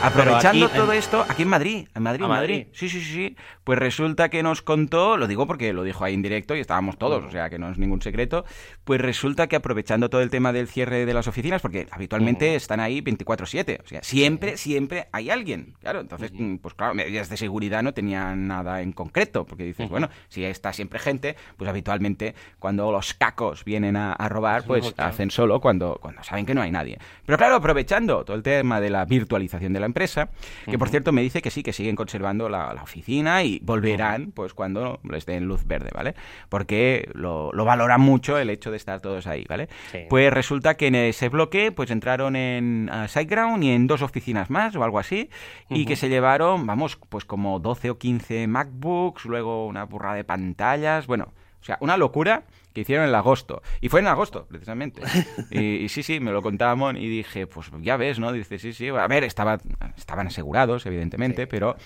Aprovechando 0.02 0.68
todo 0.70 0.92
esto, 0.92 1.24
aquí 1.28 1.42
en 1.42 1.48
Madrid, 1.48 1.88
en 1.94 2.02
Madrid, 2.02 2.24
Madrid. 2.24 2.66
Sí, 2.72 2.88
sí, 2.88 3.00
sí, 3.00 3.12
sí. 3.12 3.36
Pues 3.64 3.78
resulta 3.78 4.30
que 4.30 4.42
nos 4.42 4.62
contó, 4.62 5.18
lo 5.18 5.26
digo 5.26 5.46
porque 5.46 5.74
lo 5.74 5.82
dijo 5.82 6.04
ahí 6.04 6.14
en 6.14 6.22
directo 6.22 6.56
y 6.56 6.60
estábamos 6.60 6.96
todos, 6.96 7.22
o 7.24 7.30
sea 7.30 7.50
que 7.50 7.58
no 7.58 7.70
es 7.70 7.76
ningún 7.76 8.00
secreto, 8.00 8.44
pues 8.84 9.00
resulta 9.00 9.46
que 9.46 9.56
aprovechando 9.56 10.08
todo 10.08 10.22
el 10.22 10.30
tema 10.30 10.52
del 10.52 10.68
cierre 10.68 11.04
de 11.04 11.12
las 11.12 11.28
oficinas, 11.28 11.60
porque 11.60 11.86
habitualmente 11.90 12.54
están 12.54 12.80
ahí 12.80 13.02
24/7, 13.02 13.80
o 13.84 13.86
sea, 13.86 14.02
siempre, 14.02 14.56
siempre 14.56 15.08
hay 15.12 15.28
alguien. 15.28 15.74
Claro, 15.80 16.00
entonces, 16.00 16.32
pues 16.62 16.74
claro, 16.74 16.94
medidas 16.94 17.28
de 17.28 17.36
seguridad 17.36 17.82
no 17.82 17.92
tenían 17.92 18.48
nada 18.48 18.80
en 18.80 18.92
concreto, 18.92 19.44
porque 19.44 19.64
dices, 19.64 19.90
bueno, 19.90 20.08
si 20.28 20.44
está 20.44 20.72
siempre 20.72 20.98
gente, 20.98 21.36
pues 21.58 21.68
habitualmente 21.68 22.34
cuando 22.58 22.90
los 22.90 23.12
cacos 23.12 23.64
vienen 23.64 23.96
a, 23.96 24.14
robar, 24.30 24.64
pues 24.64 24.94
hacen 24.96 25.30
solo 25.30 25.60
cuando, 25.60 25.98
cuando 26.00 26.22
saben 26.22 26.46
que 26.46 26.54
no 26.54 26.62
hay 26.62 26.70
nadie. 26.70 26.98
Pero 27.26 27.36
claro, 27.36 27.56
aprovechando 27.56 28.24
todo 28.24 28.36
el 28.36 28.42
tema 28.42 28.80
de 28.80 28.88
la 28.88 29.04
virtualización 29.04 29.72
de 29.72 29.80
la 29.80 29.89
empresa, 29.90 30.30
que 30.64 30.78
por 30.78 30.88
cierto 30.88 31.12
me 31.12 31.22
dice 31.22 31.42
que 31.42 31.50
sí, 31.50 31.62
que 31.62 31.72
siguen 31.72 31.96
conservando 31.96 32.48
la, 32.48 32.80
oficina 32.82 33.42
y 33.42 33.58
volverán 33.62 34.32
pues 34.32 34.54
cuando 34.54 35.00
les 35.02 35.26
den 35.26 35.44
luz 35.44 35.66
verde, 35.66 35.90
¿vale? 35.94 36.14
Porque 36.48 37.10
lo, 37.14 37.52
lo 37.52 37.64
valoran 37.64 38.00
mucho 38.00 38.38
el 38.38 38.48
hecho 38.48 38.70
de 38.70 38.76
estar 38.76 39.00
todos 39.00 39.26
ahí, 39.26 39.44
¿vale? 39.48 39.68
Pues 40.08 40.32
resulta 40.32 40.76
que 40.76 40.86
en 40.86 40.94
ese 40.94 41.28
bloque 41.28 41.72
pues 41.72 41.90
entraron 41.90 42.36
en 42.36 42.90
SiteGround 43.08 43.62
y 43.64 43.70
en 43.70 43.86
dos 43.86 44.02
oficinas 44.02 44.50
más 44.50 44.74
o 44.76 44.84
algo 44.84 44.98
así 44.98 45.30
y 45.68 45.84
que 45.84 45.96
se 45.96 46.08
llevaron, 46.08 46.66
vamos, 46.66 46.98
pues 47.08 47.24
como 47.24 47.58
12 47.58 47.90
o 47.90 47.98
15 47.98 48.46
MacBooks, 48.46 49.24
luego 49.26 49.66
una 49.66 49.84
burra 49.84 50.14
de 50.14 50.24
pantallas, 50.24 51.06
bueno, 51.06 51.32
o 51.60 51.64
sea, 51.64 51.76
una 51.80 51.96
locura 51.96 52.44
que 52.72 52.82
hicieron 52.82 53.08
en 53.08 53.14
agosto. 53.14 53.62
Y 53.80 53.88
fue 53.88 54.00
en 54.00 54.06
agosto, 54.06 54.46
precisamente. 54.48 55.02
Y, 55.50 55.88
sí, 55.88 56.02
sí, 56.02 56.20
me 56.20 56.30
lo 56.30 56.42
contábamos 56.42 56.94
y 56.94 57.08
dije, 57.08 57.46
pues 57.46 57.70
ya 57.80 57.96
ves, 57.96 58.18
¿no? 58.18 58.32
Dice, 58.32 58.58
sí, 58.58 58.72
sí, 58.72 58.88
a 58.88 59.06
ver, 59.06 59.24
estaba, 59.24 59.58
estaban 59.96 60.26
asegurados, 60.28 60.86
evidentemente, 60.86 61.46
pero 61.46 61.76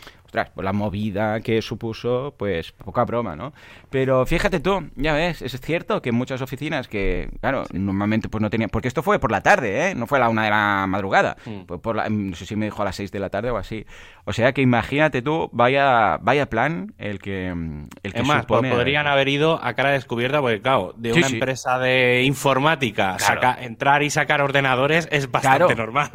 pues 0.54 0.64
la 0.64 0.72
movida 0.72 1.40
que 1.40 1.62
supuso, 1.62 2.34
pues 2.36 2.72
poca 2.72 3.04
broma, 3.04 3.36
¿no? 3.36 3.52
Pero 3.90 4.26
fíjate 4.26 4.60
tú, 4.60 4.90
ya 4.96 5.14
ves, 5.14 5.42
es 5.42 5.60
cierto 5.60 6.02
que 6.02 6.12
muchas 6.12 6.42
oficinas 6.42 6.88
que, 6.88 7.30
claro, 7.40 7.64
normalmente 7.72 8.28
pues 8.28 8.42
no 8.42 8.50
tenían, 8.50 8.70
porque 8.70 8.88
esto 8.88 9.02
fue 9.02 9.18
por 9.18 9.30
la 9.30 9.42
tarde, 9.42 9.90
¿eh? 9.90 9.94
No 9.94 10.06
fue 10.06 10.18
a 10.18 10.22
la 10.22 10.28
una 10.28 10.44
de 10.44 10.50
la 10.50 10.86
madrugada, 10.88 11.36
mm. 11.44 11.64
por 11.80 11.96
la, 11.96 12.08
no 12.08 12.34
sé 12.34 12.46
si 12.46 12.56
me 12.56 12.66
dijo 12.66 12.82
a 12.82 12.84
las 12.84 12.96
seis 12.96 13.12
de 13.12 13.20
la 13.20 13.30
tarde 13.30 13.50
o 13.50 13.56
así. 13.56 13.86
O 14.24 14.32
sea 14.32 14.52
que 14.52 14.62
imagínate 14.62 15.22
tú, 15.22 15.50
vaya, 15.52 16.18
vaya 16.20 16.46
plan 16.46 16.94
el 16.98 17.18
que, 17.20 17.48
el 17.48 18.12
que 18.12 18.20
es 18.20 18.26
más, 18.26 18.46
podrían 18.46 19.06
haber 19.06 19.28
ido 19.28 19.62
a 19.62 19.74
cara 19.74 19.90
descubierta, 19.90 20.40
porque 20.40 20.60
claro, 20.60 20.74
de 20.97 21.12
una 21.12 21.26
empresa 21.26 21.78
de 21.78 22.23
informática, 22.25 23.16
entrar 23.61 24.02
y 24.02 24.11
sacar 24.11 24.40
ordenadores 24.40 25.09
es 25.11 25.31
bastante 25.31 25.75
normal. 25.75 26.11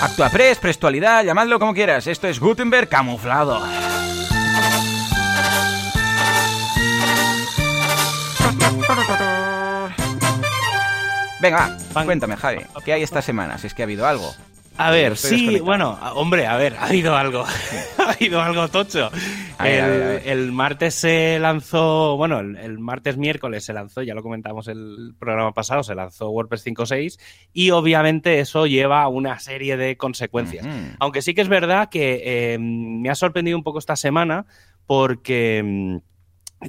Actuapress, 0.00 0.58
Prestualidad, 0.58 1.24
llamadlo 1.24 1.58
como 1.58 1.74
quieras. 1.74 2.06
Esto 2.06 2.28
es 2.28 2.38
Gutenberg 2.38 2.88
camuflado. 2.88 3.62
Venga, 11.40 11.76
cuéntame, 11.92 12.36
Javi, 12.36 12.60
¿qué 12.84 12.92
hay 12.92 13.02
esta 13.02 13.22
semana? 13.22 13.58
Si 13.58 13.66
es 13.66 13.74
que 13.74 13.82
ha 13.82 13.84
habido 13.84 14.06
algo. 14.06 14.34
A 14.78 14.90
ver, 14.90 15.16
sí, 15.16 15.58
bueno, 15.60 15.98
hombre, 16.14 16.46
a 16.46 16.56
ver, 16.56 16.76
ha 16.78 16.86
habido 16.86 17.16
algo. 17.16 17.44
ha 17.98 18.12
habido 18.12 18.40
algo 18.40 18.68
tocho. 18.68 19.10
el, 19.64 20.52
martes 20.52 20.94
se 20.94 21.38
lanzó, 21.38 22.16
bueno, 22.16 22.40
el, 22.40 22.78
martes 22.78 23.16
miércoles 23.16 23.64
se 23.64 23.72
lanzó, 23.72 24.02
ya 24.02 24.14
lo 24.14 24.22
comentamos 24.22 24.68
el 24.68 25.14
programa 25.18 25.52
pasado, 25.52 25.82
se 25.82 25.94
lanzó 25.94 26.30
WordPress 26.30 26.66
5.6 26.66 27.18
y 27.52 27.70
obviamente 27.70 28.40
eso 28.40 28.66
lleva 28.66 29.08
una 29.08 29.38
serie 29.38 29.76
de 29.76 29.96
consecuencias. 29.96 30.66
Aunque 30.98 31.22
sí 31.22 31.34
que 31.34 31.40
es 31.40 31.48
verdad 31.48 31.88
que 31.88 32.54
em, 32.54 33.00
me 33.00 33.10
ha 33.10 33.14
sorprendido 33.14 33.56
un 33.56 33.64
poco 33.64 33.78
esta 33.78 33.96
semana 33.96 34.46
porque 34.86 35.58
em, 35.58 36.00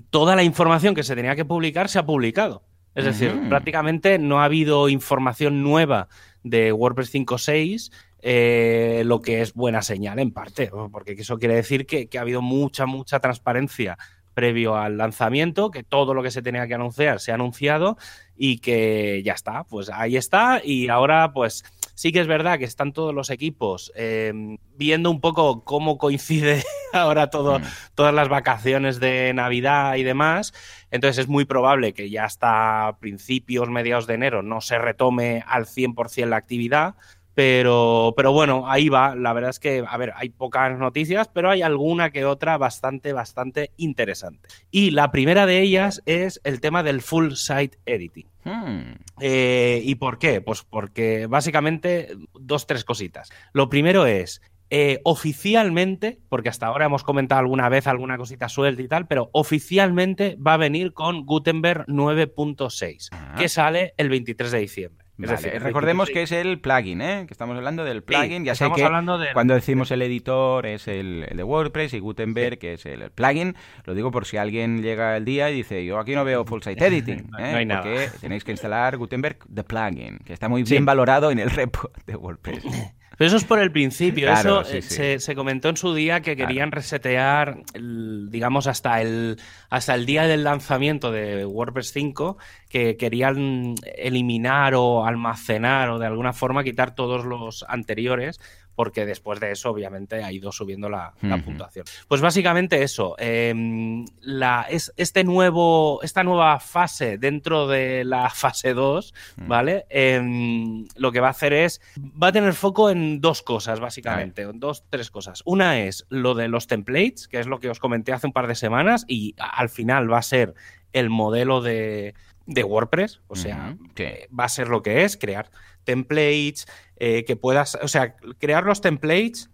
toda 0.09 0.35
la 0.35 0.43
información 0.43 0.95
que 0.95 1.03
se 1.03 1.15
tenía 1.15 1.35
que 1.35 1.45
publicar 1.45 1.89
se 1.89 1.99
ha 1.99 2.05
publicado. 2.05 2.63
Es 2.95 3.05
decir, 3.05 3.31
prácticamente 3.47 4.17
no 4.17 4.41
ha 4.41 4.45
habido 4.45 4.89
información 4.89 5.61
nueva 5.61 6.07
de 6.49 6.71
WordPress 6.71 7.13
5.6, 7.13 7.91
eh, 8.21 9.03
lo 9.05 9.21
que 9.21 9.41
es 9.41 9.53
buena 9.53 9.81
señal 9.81 10.19
en 10.19 10.31
parte, 10.31 10.71
porque 10.91 11.13
eso 11.13 11.37
quiere 11.37 11.55
decir 11.55 11.85
que, 11.85 12.09
ha 12.17 12.21
habido 12.21 12.41
mucha, 12.41 12.85
mucha 12.85 13.19
transparencia 13.19 13.97
previo 14.33 14.75
al 14.75 14.97
lanzamiento, 14.97 15.71
que 15.71 15.83
todo 15.83 16.13
lo 16.13 16.21
que 16.21 16.29
se 16.29 16.43
tenía 16.43 16.67
que 16.67 16.75
anunciar 16.75 17.19
se 17.19 17.31
ha 17.31 17.35
anunciado 17.35 17.97
y 18.35 18.59
que 18.59 19.23
ya 19.23 19.33
está, 19.33 19.63
pues 19.63 19.89
ahí 19.89 20.15
está 20.15 20.61
y 20.63 20.89
ahora 20.89 21.33
pues 21.33 21.63
Sí 21.97 22.11
que 22.11 22.19
es 22.19 22.27
verdad 22.27 22.59
que 22.59 22.65
están 22.65 22.93
todos 22.93 23.11
los 23.11 23.31
equipos 23.31 23.91
eh, 23.95 24.31
viendo 24.75 25.09
un 25.09 25.19
poco 25.19 25.63
cómo 25.63 25.97
coincide 25.97 26.63
ahora 26.93 27.31
todo, 27.31 27.57
mm. 27.57 27.63
todas 27.95 28.13
las 28.13 28.29
vacaciones 28.29 28.99
de 28.99 29.33
Navidad 29.33 29.95
y 29.95 30.03
demás. 30.03 30.53
Entonces 30.91 31.23
es 31.23 31.27
muy 31.27 31.45
probable 31.45 31.95
que 31.95 32.11
ya 32.11 32.25
hasta 32.25 32.97
principios, 32.99 33.69
mediados 33.69 34.05
de 34.05 34.13
enero 34.13 34.43
no 34.43 34.61
se 34.61 34.77
retome 34.77 35.43
al 35.47 35.65
100% 35.65 36.27
la 36.27 36.37
actividad. 36.37 36.93
Pero, 37.37 38.15
pero 38.17 38.31
bueno, 38.31 38.67
ahí 38.67 38.89
va. 38.89 39.15
La 39.15 39.31
verdad 39.31 39.51
es 39.51 39.59
que, 39.59 39.85
a 39.87 39.95
ver, 39.97 40.11
hay 40.15 40.29
pocas 40.29 40.75
noticias, 40.75 41.27
pero 41.31 41.51
hay 41.51 41.61
alguna 41.61 42.09
que 42.09 42.25
otra 42.25 42.57
bastante, 42.57 43.13
bastante 43.13 43.69
interesante. 43.77 44.49
Y 44.71 44.89
la 44.89 45.11
primera 45.11 45.45
de 45.45 45.61
ellas 45.61 46.01
es 46.07 46.41
el 46.43 46.59
tema 46.61 46.81
del 46.81 47.03
full 47.03 47.33
site 47.33 47.77
editing. 47.85 48.25
Hmm. 48.43 48.95
Eh, 49.19 49.81
¿Y 49.83 49.93
por 49.93 50.17
qué? 50.17 50.41
Pues 50.41 50.63
porque 50.63 51.27
básicamente 51.27 52.09
dos, 52.33 52.65
tres 52.65 52.83
cositas. 52.83 53.29
Lo 53.53 53.69
primero 53.69 54.07
es, 54.07 54.41
eh, 54.71 54.99
oficialmente, 55.03 56.17
porque 56.29 56.49
hasta 56.49 56.65
ahora 56.65 56.85
hemos 56.85 57.03
comentado 57.03 57.37
alguna 57.37 57.69
vez 57.69 57.85
alguna 57.85 58.17
cosita 58.17 58.49
suelta 58.49 58.81
y 58.81 58.87
tal, 58.87 59.05
pero 59.05 59.29
oficialmente 59.31 60.39
va 60.39 60.55
a 60.55 60.57
venir 60.57 60.91
con 60.91 61.23
Gutenberg 61.23 61.85
9.6, 61.85 63.35
que 63.37 63.47
sale 63.47 63.93
el 63.97 64.09
23 64.09 64.51
de 64.51 64.59
diciembre 64.59 65.06
recordemos 65.17 66.09
que 66.09 66.23
es 66.23 66.31
el 66.31 66.59
plugin, 66.59 67.01
¿eh? 67.01 67.25
que 67.27 67.33
estamos 67.33 67.57
hablando 67.57 67.83
del 67.83 68.03
plugin. 68.03 68.45
ya 68.45 68.55
sé 68.55 68.69
que 68.75 68.83
hablando 68.83 69.19
cuando 69.33 69.53
decimos 69.53 69.91
el 69.91 70.01
editor 70.01 70.65
es 70.65 70.87
el, 70.87 71.27
de 71.33 71.43
WordPress 71.43 71.93
y 71.93 71.99
Gutenberg, 71.99 72.59
que 72.59 72.73
es 72.73 72.85
el, 72.85 73.09
plugin. 73.11 73.55
Lo 73.85 73.95
digo 73.95 74.11
por 74.11 74.25
si 74.25 74.37
alguien 74.37 74.81
llega 74.81 75.17
el 75.17 75.25
día 75.25 75.49
y 75.49 75.55
dice, 75.55 75.85
yo 75.85 75.99
aquí 75.99 76.13
no 76.13 76.23
veo 76.23 76.45
full 76.45 76.61
site 76.61 76.85
editing. 76.85 77.19
¿eh? 77.39 77.51
no 77.51 77.57
hay 77.57 77.65
nada. 77.65 77.83
Porque 77.83 78.09
tenéis 78.21 78.43
que 78.43 78.51
instalar 78.51 78.97
Gutenberg, 78.97 79.37
the 79.53 79.63
plugin, 79.63 80.19
que 80.19 80.33
está 80.33 80.49
muy 80.49 80.63
bien 80.63 80.85
valorado 80.85 81.31
en 81.31 81.39
el 81.39 81.49
repo 81.49 81.89
de 82.05 82.15
WordPress. 82.15 82.63
Pero 83.17 83.27
eso 83.27 83.37
es 83.37 83.45
por 83.45 83.59
el 83.59 83.71
principio. 83.71 84.31
eso 84.31 84.63
eh, 84.69 85.19
Se, 85.19 85.35
comentó 85.35 85.69
en 85.69 85.77
su 85.77 85.93
día 85.95 86.21
que 86.21 86.35
querían 86.35 86.71
resetear, 86.71 87.63
digamos, 87.73 88.67
hasta 88.67 89.01
el, 89.01 89.37
hasta 89.69 89.95
el 89.95 90.05
día 90.05 90.27
del 90.27 90.43
lanzamiento 90.43 91.11
de 91.11 91.45
WordPress 91.45 91.91
5, 91.93 92.37
que 92.69 92.95
querían 92.95 93.73
eliminar 93.97 94.75
o 94.75 95.05
almacenar 95.05 95.89
o 95.89 95.99
de 95.99 96.05
alguna 96.05 96.33
forma 96.33 96.63
quitar 96.63 96.93
todos 96.93 97.25
los 97.25 97.65
anteriores 97.67 98.39
porque 98.77 99.07
después 99.07 99.39
de 99.39 99.51
eso, 99.51 99.71
obviamente, 99.71 100.23
ha 100.23 100.31
ido 100.31 100.51
subiendo 100.51 100.87
la, 100.87 101.11
puntuación. 101.43 101.83
Pues 102.07 102.21
básicamente 102.21 102.83
eso. 102.83 103.15
Em, 103.17 104.05
la, 104.21 104.67
es, 104.69 104.93
este 104.97 105.23
nuevo, 105.23 105.99
esta 106.03 106.23
nueva 106.23 106.59
fase 106.59 107.17
dentro 107.17 107.67
de 107.67 108.05
la 108.05 108.29
fase 108.35 108.75
2, 108.75 109.15
mm. 109.37 109.47
¿vale? 109.47 109.87
Em, 109.89 110.85
lo 110.95 111.11
que 111.11 111.19
va 111.19 111.29
a 111.29 111.31
hacer 111.31 111.53
es. 111.53 111.81
Va 111.99 112.27
a 112.27 112.31
tener 112.31 112.53
foco 112.53 112.91
en 112.91 113.19
dos 113.19 113.41
cosas, 113.41 113.79
básicamente. 113.79 114.43
En 114.43 114.59
dos, 114.59 114.83
tres 114.91 115.09
cosas. 115.09 115.41
Una 115.43 115.79
es 115.79 116.05
lo 116.09 116.35
de 116.35 116.47
los 116.47 116.67
templates, 116.67 117.27
que 117.27 117.39
es 117.39 117.47
lo 117.47 117.59
que 117.59 117.71
os 117.71 117.79
comenté 117.79 118.13
hace 118.13 118.27
un 118.27 118.33
par 118.33 118.45
de 118.45 118.53
semanas, 118.53 119.05
y 119.07 119.33
al 119.39 119.69
final 119.69 120.13
va 120.13 120.19
a 120.19 120.21
ser 120.21 120.53
el 120.93 121.09
modelo 121.09 121.61
de, 121.61 122.13
de 122.47 122.63
WordPress, 122.63 123.21
o 123.27 123.35
sea, 123.35 123.77
que 123.93 124.27
va 124.37 124.45
a 124.45 124.49
ser 124.49 124.69
lo 124.69 124.81
que 124.81 125.03
es, 125.03 125.17
crear 125.17 125.51
templates, 125.83 126.65
eh, 126.95 127.25
que 127.25 127.35
puedas, 127.35 127.77
o 127.81 127.87
sea, 127.87 128.15
crear 128.39 128.63
los 128.63 128.81
templates 128.81 129.51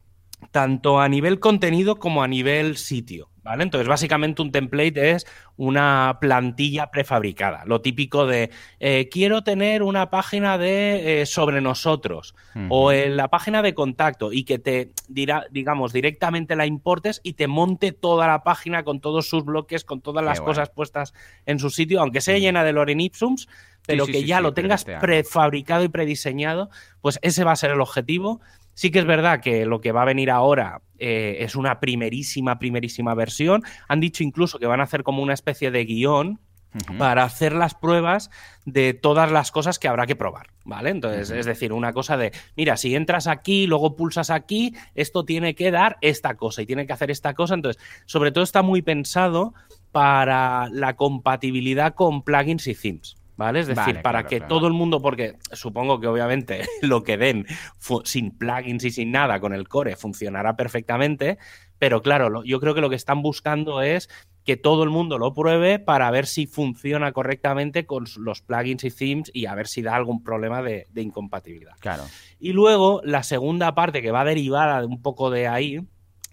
tanto 0.51 0.99
a 1.01 1.09
nivel 1.09 1.39
contenido 1.39 1.97
como 1.97 2.23
a 2.23 2.27
nivel 2.27 2.77
sitio, 2.77 3.29
¿vale? 3.43 3.63
Entonces, 3.63 3.87
básicamente 3.87 4.41
un 4.41 4.51
template 4.51 5.11
es 5.11 5.25
una 5.57 6.17
plantilla 6.19 6.89
prefabricada, 6.89 7.63
lo 7.65 7.81
típico 7.81 8.25
de 8.25 8.49
eh, 8.79 9.09
quiero 9.09 9.43
tener 9.43 9.83
una 9.83 10.09
página 10.09 10.57
de 10.57 11.21
eh, 11.21 11.25
sobre 11.25 11.61
nosotros 11.61 12.35
o 12.69 12.91
en 12.91 13.17
la 13.17 13.29
página 13.29 13.61
de 13.61 13.73
contacto 13.73 14.31
y 14.31 14.43
que 14.43 14.59
te 14.59 14.91
dirá, 15.07 15.45
digamos, 15.51 15.93
directamente 15.93 16.55
la 16.55 16.65
importes 16.65 17.19
y 17.23 17.33
te 17.33 17.47
monte 17.47 17.91
toda 17.91 18.27
la 18.27 18.43
página 18.43 18.83
con 18.83 18.99
todos 18.99 19.27
sus 19.27 19.43
bloques, 19.43 19.83
con 19.83 20.01
todas 20.01 20.23
las 20.23 20.41
cosas 20.41 20.69
puestas 20.69 21.13
en 21.45 21.59
su 21.59 21.69
sitio, 21.69 22.01
aunque 22.01 22.21
sea 22.21 22.37
llena 22.37 22.63
de 22.63 22.73
Loren 22.73 23.01
Ipsums, 23.01 23.47
pero 23.85 24.05
que 24.05 24.23
ya 24.23 24.41
lo 24.41 24.53
tengas 24.53 24.85
prefabricado 24.85 25.83
y 25.83 25.89
prediseñado, 25.89 26.69
pues 27.01 27.19
ese 27.21 27.43
va 27.43 27.51
a 27.51 27.55
ser 27.55 27.71
el 27.71 27.81
objetivo. 27.81 28.41
Sí 28.73 28.91
que 28.91 28.99
es 28.99 29.05
verdad 29.05 29.41
que 29.41 29.65
lo 29.65 29.81
que 29.81 29.91
va 29.91 30.01
a 30.01 30.05
venir 30.05 30.31
ahora 30.31 30.81
eh, 30.97 31.37
es 31.39 31.55
una 31.55 31.79
primerísima, 31.79 32.59
primerísima 32.59 33.13
versión. 33.13 33.63
Han 33.87 33.99
dicho 33.99 34.23
incluso 34.23 34.59
que 34.59 34.65
van 34.65 34.79
a 34.79 34.83
hacer 34.83 35.03
como 35.03 35.21
una 35.21 35.33
especie 35.33 35.71
de 35.71 35.85
guion 35.85 36.39
para 36.97 37.23
hacer 37.23 37.53
las 37.53 37.75
pruebas 37.75 38.31
de 38.65 38.93
todas 38.93 39.31
las 39.31 39.51
cosas 39.51 39.77
que 39.77 39.87
habrá 39.87 40.07
que 40.07 40.15
probar, 40.15 40.47
¿vale? 40.65 40.89
Entonces, 40.89 41.29
es 41.29 41.45
decir, 41.45 41.71
una 41.71 41.93
cosa 41.93 42.17
de, 42.17 42.31
mira, 42.55 42.77
si 42.77 42.95
entras 42.95 43.27
aquí, 43.27 43.67
luego 43.67 43.95
pulsas 43.95 44.29
aquí, 44.29 44.73
esto 44.95 45.23
tiene 45.23 45.53
que 45.53 45.71
dar 45.71 45.97
esta 46.01 46.35
cosa 46.35 46.61
y 46.61 46.65
tiene 46.65 46.87
que 46.87 46.93
hacer 46.93 47.11
esta 47.11 47.33
cosa. 47.35 47.53
Entonces, 47.53 47.81
sobre 48.05 48.31
todo 48.31 48.43
está 48.43 48.63
muy 48.63 48.81
pensado 48.81 49.53
para 49.91 50.67
la 50.71 50.95
compatibilidad 50.95 51.93
con 51.93 52.23
plugins 52.23 52.65
y 52.67 52.73
themes. 52.73 53.17
¿Vale? 53.35 53.61
Es 53.61 53.67
decir, 53.67 54.01
para 54.03 54.27
que 54.27 54.39
todo 54.41 54.67
el 54.67 54.73
mundo, 54.73 55.01
porque 55.01 55.37
supongo 55.51 55.99
que 55.99 56.07
obviamente 56.07 56.61
lo 56.81 57.03
que 57.03 57.17
den 57.17 57.47
sin 58.03 58.31
plugins 58.37 58.83
y 58.83 58.91
sin 58.91 59.11
nada 59.11 59.39
con 59.39 59.53
el 59.53 59.67
core 59.67 59.95
funcionará 59.95 60.55
perfectamente, 60.55 61.39
pero 61.79 62.01
claro, 62.01 62.43
yo 62.43 62.59
creo 62.59 62.75
que 62.75 62.81
lo 62.81 62.89
que 62.89 62.95
están 62.95 63.21
buscando 63.21 63.81
es 63.81 64.09
que 64.45 64.57
todo 64.57 64.83
el 64.83 64.89
mundo 64.89 65.17
lo 65.17 65.33
pruebe 65.33 65.79
para 65.79 66.11
ver 66.11 66.27
si 66.27 66.47
funciona 66.47 67.11
correctamente 67.11 67.85
con 67.85 68.05
los 68.17 68.41
plugins 68.41 68.83
y 68.83 68.91
themes 68.91 69.31
y 69.33 69.45
a 69.45 69.55
ver 69.55 69.67
si 69.67 69.81
da 69.81 69.95
algún 69.95 70.23
problema 70.23 70.61
de, 70.61 70.87
de 70.91 71.01
incompatibilidad. 71.01 71.73
Claro. 71.79 72.03
Y 72.39 72.51
luego, 72.51 73.01
la 73.03 73.23
segunda 73.23 73.73
parte 73.73 74.01
que 74.01 74.11
va 74.11 74.25
derivada 74.25 74.81
de 74.81 74.87
un 74.87 75.01
poco 75.01 75.29
de 75.29 75.47
ahí 75.47 75.79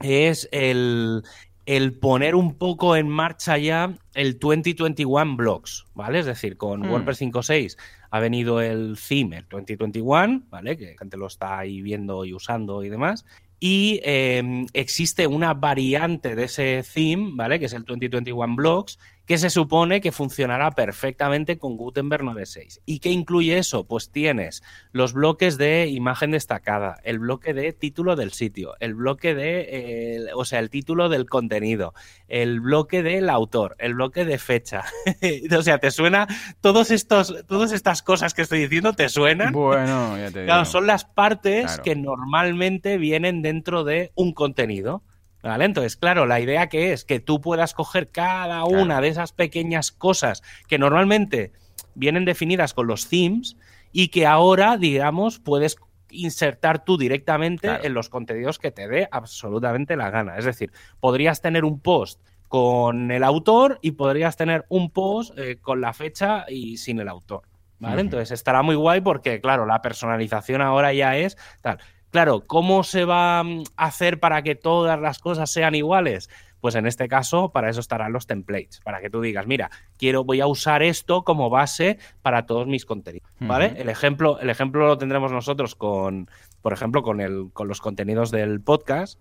es 0.00 0.48
el, 0.50 1.22
el 1.66 1.92
poner 1.98 2.34
un 2.34 2.56
poco 2.56 2.96
en 2.96 3.08
marcha 3.08 3.58
ya 3.58 3.94
el 4.14 4.38
2021 4.38 5.36
Blocks, 5.36 5.86
¿vale? 5.94 6.20
Es 6.20 6.26
decir, 6.26 6.56
con 6.56 6.80
hmm. 6.80 6.90
WordPress 6.90 7.22
5.6 7.22 7.76
ha 8.10 8.20
venido 8.20 8.60
el 8.60 8.98
theme, 8.98 9.38
el 9.38 9.46
2021, 9.48 10.42
¿vale? 10.50 10.76
Que 10.76 10.96
gente 10.98 11.16
lo 11.16 11.26
está 11.26 11.58
ahí 11.58 11.80
viendo 11.80 12.24
y 12.24 12.34
usando 12.34 12.82
y 12.82 12.88
demás. 12.88 13.24
Y 13.60 14.00
em, 14.04 14.66
existe 14.72 15.26
una 15.26 15.52
variante 15.52 16.34
de 16.34 16.44
ese 16.44 16.82
theme, 16.82 17.32
¿vale? 17.34 17.58
Que 17.58 17.66
es 17.66 17.74
el 17.74 17.84
2021 17.84 18.56
Blocks, 18.56 18.98
que 19.30 19.38
se 19.38 19.48
supone 19.48 20.00
que 20.00 20.10
funcionará 20.10 20.72
perfectamente 20.72 21.56
con 21.56 21.76
Gutenberg 21.76 22.24
9.6. 22.24 22.80
¿Y 22.84 22.98
qué 22.98 23.10
incluye 23.10 23.58
eso? 23.58 23.84
Pues 23.84 24.10
tienes 24.10 24.64
los 24.90 25.12
bloques 25.12 25.56
de 25.56 25.86
imagen 25.86 26.32
destacada, 26.32 26.98
el 27.04 27.20
bloque 27.20 27.54
de 27.54 27.72
título 27.72 28.16
del 28.16 28.32
sitio, 28.32 28.74
el 28.80 28.96
bloque 28.96 29.36
de, 29.36 30.30
o 30.34 30.44
sea, 30.44 30.58
el 30.58 30.68
título 30.68 31.08
del 31.08 31.26
contenido, 31.26 31.94
el 32.26 32.58
bloque 32.58 33.04
del 33.04 33.30
autor, 33.30 33.76
el 33.78 33.94
bloque 33.94 34.24
de 34.24 34.36
fecha. 34.36 34.82
o 35.56 35.62
sea, 35.62 35.78
¿te 35.78 35.92
suena? 35.92 36.26
Todos 36.60 36.90
estos, 36.90 37.32
todas 37.46 37.70
estas 37.70 38.02
cosas 38.02 38.34
que 38.34 38.42
estoy 38.42 38.58
diciendo, 38.58 38.94
¿te 38.94 39.08
suenan? 39.08 39.52
Bueno, 39.52 40.18
ya 40.18 40.32
te 40.32 40.40
digo. 40.40 40.46
Claro, 40.46 40.64
son 40.64 40.88
las 40.88 41.04
partes 41.04 41.78
que 41.84 41.94
normalmente 41.94 42.98
vienen 42.98 43.42
dentro 43.42 43.84
de 43.84 44.10
un 44.16 44.32
contenido. 44.32 45.04
¿Vale? 45.42 45.64
Entonces, 45.64 45.96
claro, 45.96 46.26
la 46.26 46.40
idea 46.40 46.68
que 46.68 46.92
es 46.92 47.04
que 47.04 47.20
tú 47.20 47.40
puedas 47.40 47.72
coger 47.72 48.10
cada 48.10 48.64
una 48.64 49.00
de 49.00 49.08
esas 49.08 49.32
pequeñas 49.32 49.90
cosas 49.90 50.42
que 50.68 50.78
normalmente 50.78 51.52
vienen 51.94 52.24
definidas 52.24 52.74
con 52.74 52.86
los 52.86 53.08
themes 53.08 53.56
y 53.92 54.08
que 54.08 54.26
ahora, 54.26 54.76
digamos, 54.76 55.38
puedes 55.38 55.76
insertar 56.10 56.84
tú 56.84 56.98
directamente 56.98 57.86
en 57.86 57.94
los 57.94 58.08
contenidos 58.08 58.58
que 58.58 58.70
te 58.70 58.88
dé 58.88 59.08
absolutamente 59.10 59.96
la 59.96 60.10
gana. 60.10 60.36
Es 60.36 60.44
decir, 60.44 60.72
podrías 61.00 61.40
tener 61.40 61.64
un 61.64 61.80
post 61.80 62.20
con 62.48 63.10
el 63.12 63.22
autor 63.22 63.78
y 63.80 63.92
podrías 63.92 64.36
tener 64.36 64.66
un 64.68 64.90
post 64.90 65.38
eh, 65.38 65.58
con 65.60 65.80
la 65.80 65.92
fecha 65.92 66.46
y 66.48 66.78
sin 66.78 66.98
el 66.98 67.08
autor. 67.08 67.42
¿Vale? 67.78 68.02
Entonces 68.02 68.32
estará 68.32 68.62
muy 68.62 68.74
guay 68.74 69.00
porque, 69.00 69.40
claro, 69.40 69.64
la 69.64 69.80
personalización 69.80 70.60
ahora 70.60 70.92
ya 70.92 71.16
es 71.16 71.38
tal. 71.62 71.78
Claro, 72.10 72.46
¿cómo 72.46 72.82
se 72.82 73.04
va 73.04 73.42
mm, 73.42 73.64
a 73.76 73.86
hacer 73.86 74.20
para 74.20 74.42
que 74.42 74.54
todas 74.54 75.00
las 75.00 75.18
cosas 75.18 75.50
sean 75.50 75.74
iguales? 75.74 76.28
Pues 76.60 76.74
en 76.74 76.86
este 76.86 77.08
caso, 77.08 77.52
para 77.52 77.70
eso 77.70 77.80
estarán 77.80 78.12
los 78.12 78.26
templates, 78.26 78.80
para 78.80 79.00
que 79.00 79.08
tú 79.08 79.22
digas, 79.22 79.46
mira, 79.46 79.70
quiero, 79.96 80.24
voy 80.24 80.40
a 80.40 80.46
usar 80.46 80.82
esto 80.82 81.24
como 81.24 81.48
base 81.48 81.98
para 82.20 82.44
todos 82.44 82.66
mis 82.66 82.84
contenidos. 82.84 83.30
¿Vale? 83.38 83.74
el, 83.78 83.88
ejemplo, 83.88 84.38
el 84.40 84.50
ejemplo 84.50 84.86
lo 84.86 84.98
tendremos 84.98 85.32
nosotros 85.32 85.74
con, 85.74 86.28
por 86.60 86.74
ejemplo, 86.74 87.02
con, 87.02 87.20
el, 87.20 87.50
con 87.54 87.68
los 87.68 87.80
contenidos 87.80 88.30
del 88.30 88.60
podcast 88.60 89.18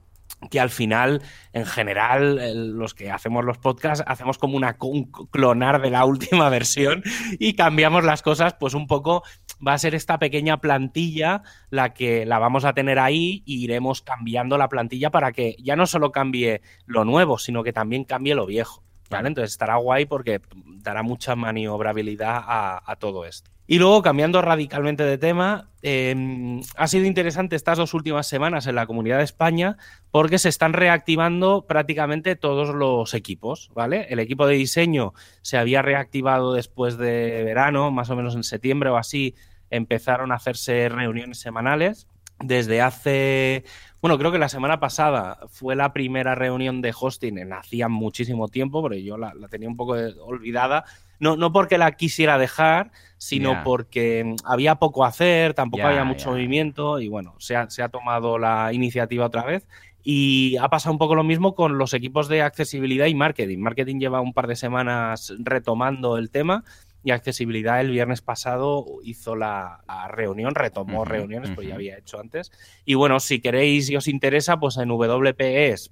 que 0.49 0.59
al 0.59 0.69
final, 0.69 1.21
en 1.53 1.65
general, 1.65 2.77
los 2.77 2.93
que 2.93 3.11
hacemos 3.11 3.43
los 3.43 3.57
podcasts, 3.57 4.03
hacemos 4.07 4.37
como 4.37 4.55
una, 4.55 4.77
un 4.81 5.11
clonar 5.11 5.81
de 5.81 5.89
la 5.89 6.05
última 6.05 6.49
versión 6.49 7.03
y 7.39 7.53
cambiamos 7.53 8.03
las 8.03 8.21
cosas, 8.21 8.55
pues 8.59 8.73
un 8.73 8.87
poco 8.87 9.23
va 9.65 9.73
a 9.73 9.77
ser 9.77 9.95
esta 9.95 10.17
pequeña 10.19 10.61
plantilla 10.61 11.43
la 11.69 11.93
que 11.93 12.25
la 12.25 12.39
vamos 12.39 12.65
a 12.65 12.73
tener 12.73 12.99
ahí 12.99 13.43
y 13.45 13.63
iremos 13.63 14.01
cambiando 14.01 14.57
la 14.57 14.69
plantilla 14.69 15.11
para 15.11 15.31
que 15.31 15.55
ya 15.59 15.75
no 15.75 15.85
solo 15.85 16.11
cambie 16.11 16.61
lo 16.85 17.03
nuevo, 17.05 17.37
sino 17.37 17.63
que 17.63 17.73
también 17.73 18.05
cambie 18.05 18.35
lo 18.35 18.45
viejo. 18.45 18.83
Entonces 19.11 19.51
estará 19.51 19.75
guay 19.75 20.05
porque 20.05 20.41
dará 20.81 21.03
mucha 21.03 21.35
maniobrabilidad 21.35 22.43
a, 22.45 22.95
todo 22.99 23.25
esto. 23.25 23.51
Y 23.67 23.77
luego, 23.77 24.01
cambiando 24.01 24.41
radicalmente 24.41 25.03
de 25.03 25.17
tema, 25.17 25.69
em, 25.83 26.61
ha 26.75 26.87
sido 26.87 27.05
interesante 27.05 27.55
estas 27.55 27.77
dos 27.77 27.93
últimas 27.93 28.27
semanas 28.27 28.65
en 28.65 28.75
la 28.75 28.87
comunidad 28.87 29.19
de 29.19 29.25
España 29.25 29.77
porque 30.09 30.39
se 30.39 30.49
están 30.49 30.73
reactivando 30.73 31.65
prácticamente 31.67 32.35
todos 32.35 32.73
los 32.73 33.13
equipos, 33.13 33.69
¿vale? 33.75 34.07
El 34.09 34.19
equipo 34.19 34.47
de 34.47 34.55
diseño 34.55 35.13
se 35.41 35.57
había 35.57 35.81
reactivado 35.83 36.53
después 36.53 36.97
de 36.97 37.43
verano, 37.43 37.91
más 37.91 38.09
o 38.09 38.15
menos 38.15 38.35
en 38.35 38.43
septiembre 38.43 38.89
o 38.89 38.97
así, 38.97 39.35
empezaron 39.69 40.31
a 40.31 40.35
hacerse 40.35 40.89
reuniones 40.89 41.39
semanales. 41.39 42.07
Desde 42.39 42.81
hace 42.81 43.65
bueno, 44.01 44.17
creo 44.17 44.31
que 44.31 44.39
la 44.39 44.49
semana 44.49 44.79
pasada 44.79 45.39
fue 45.49 45.75
la 45.75 45.91
primera 45.91 46.33
reunión 46.33 46.81
de 46.81 46.93
hosting 46.97 47.38
en 47.38 47.51
hacía 47.51 47.89
muchísimo 47.89 48.47
tiempo, 48.47 48.81
pero 48.81 48.95
yo 48.95 49.17
la, 49.17 49.33
tenía 49.49 49.67
un 49.67 49.75
poco 49.75 49.93
olvidada. 50.25 50.85
No, 51.19 51.35
no 51.35 51.51
porque 51.51 51.77
la 51.77 51.91
quisiera 51.91 52.38
dejar, 52.38 52.91
sino 53.17 53.62
porque 53.65 54.35
había 54.45 54.75
poco 54.75 55.03
a 55.03 55.09
hacer, 55.09 55.53
tampoco 55.53 55.83
había 55.83 56.05
mucho 56.05 56.31
movimiento 56.31 57.01
y 57.01 57.09
bueno, 57.09 57.35
se 57.39 57.57
ha, 57.57 57.69
se 57.69 57.83
ha 57.83 57.89
tomado 57.89 58.38
la 58.38 58.71
iniciativa 58.71 59.25
otra 59.25 59.43
vez. 59.43 59.67
Y 60.01 60.55
ha 60.62 60.69
pasado 60.69 60.93
un 60.93 60.97
poco 60.97 61.13
lo 61.13 61.25
mismo 61.25 61.53
con 61.53 61.77
los 61.77 61.93
equipos 61.93 62.29
de 62.29 62.41
accesibilidad 62.41 63.07
y 63.07 63.15
marketing. 63.15 63.59
Marketing 63.59 63.99
lleva 63.99 64.21
un 64.21 64.33
par 64.33 64.47
de 64.47 64.55
semanas 64.55 65.33
retomando 65.39 66.17
el 66.17 66.29
tema 66.29 66.63
y 67.03 67.12
accesibilidad 67.12 67.79
el 67.81 67.91
viernes 67.91 68.21
pasado 68.21 68.85
hizo 69.03 69.35
la, 69.35 69.83
reunión, 70.09 70.55
retomó 70.55 71.05
reuniones, 71.05 71.51
pues 71.55 71.67
ya 71.67 71.75
había 71.75 71.97
hecho 71.97 72.19
antes. 72.19 72.51
Y 72.85 72.95
bueno, 72.95 73.19
si 73.19 73.39
queréis 73.41 73.89
y 73.89 73.95
os 73.95 74.07
interesa, 74.07 74.59
pues 74.59 74.77
en 74.77 74.89
wpes.slack.com, 74.89 75.85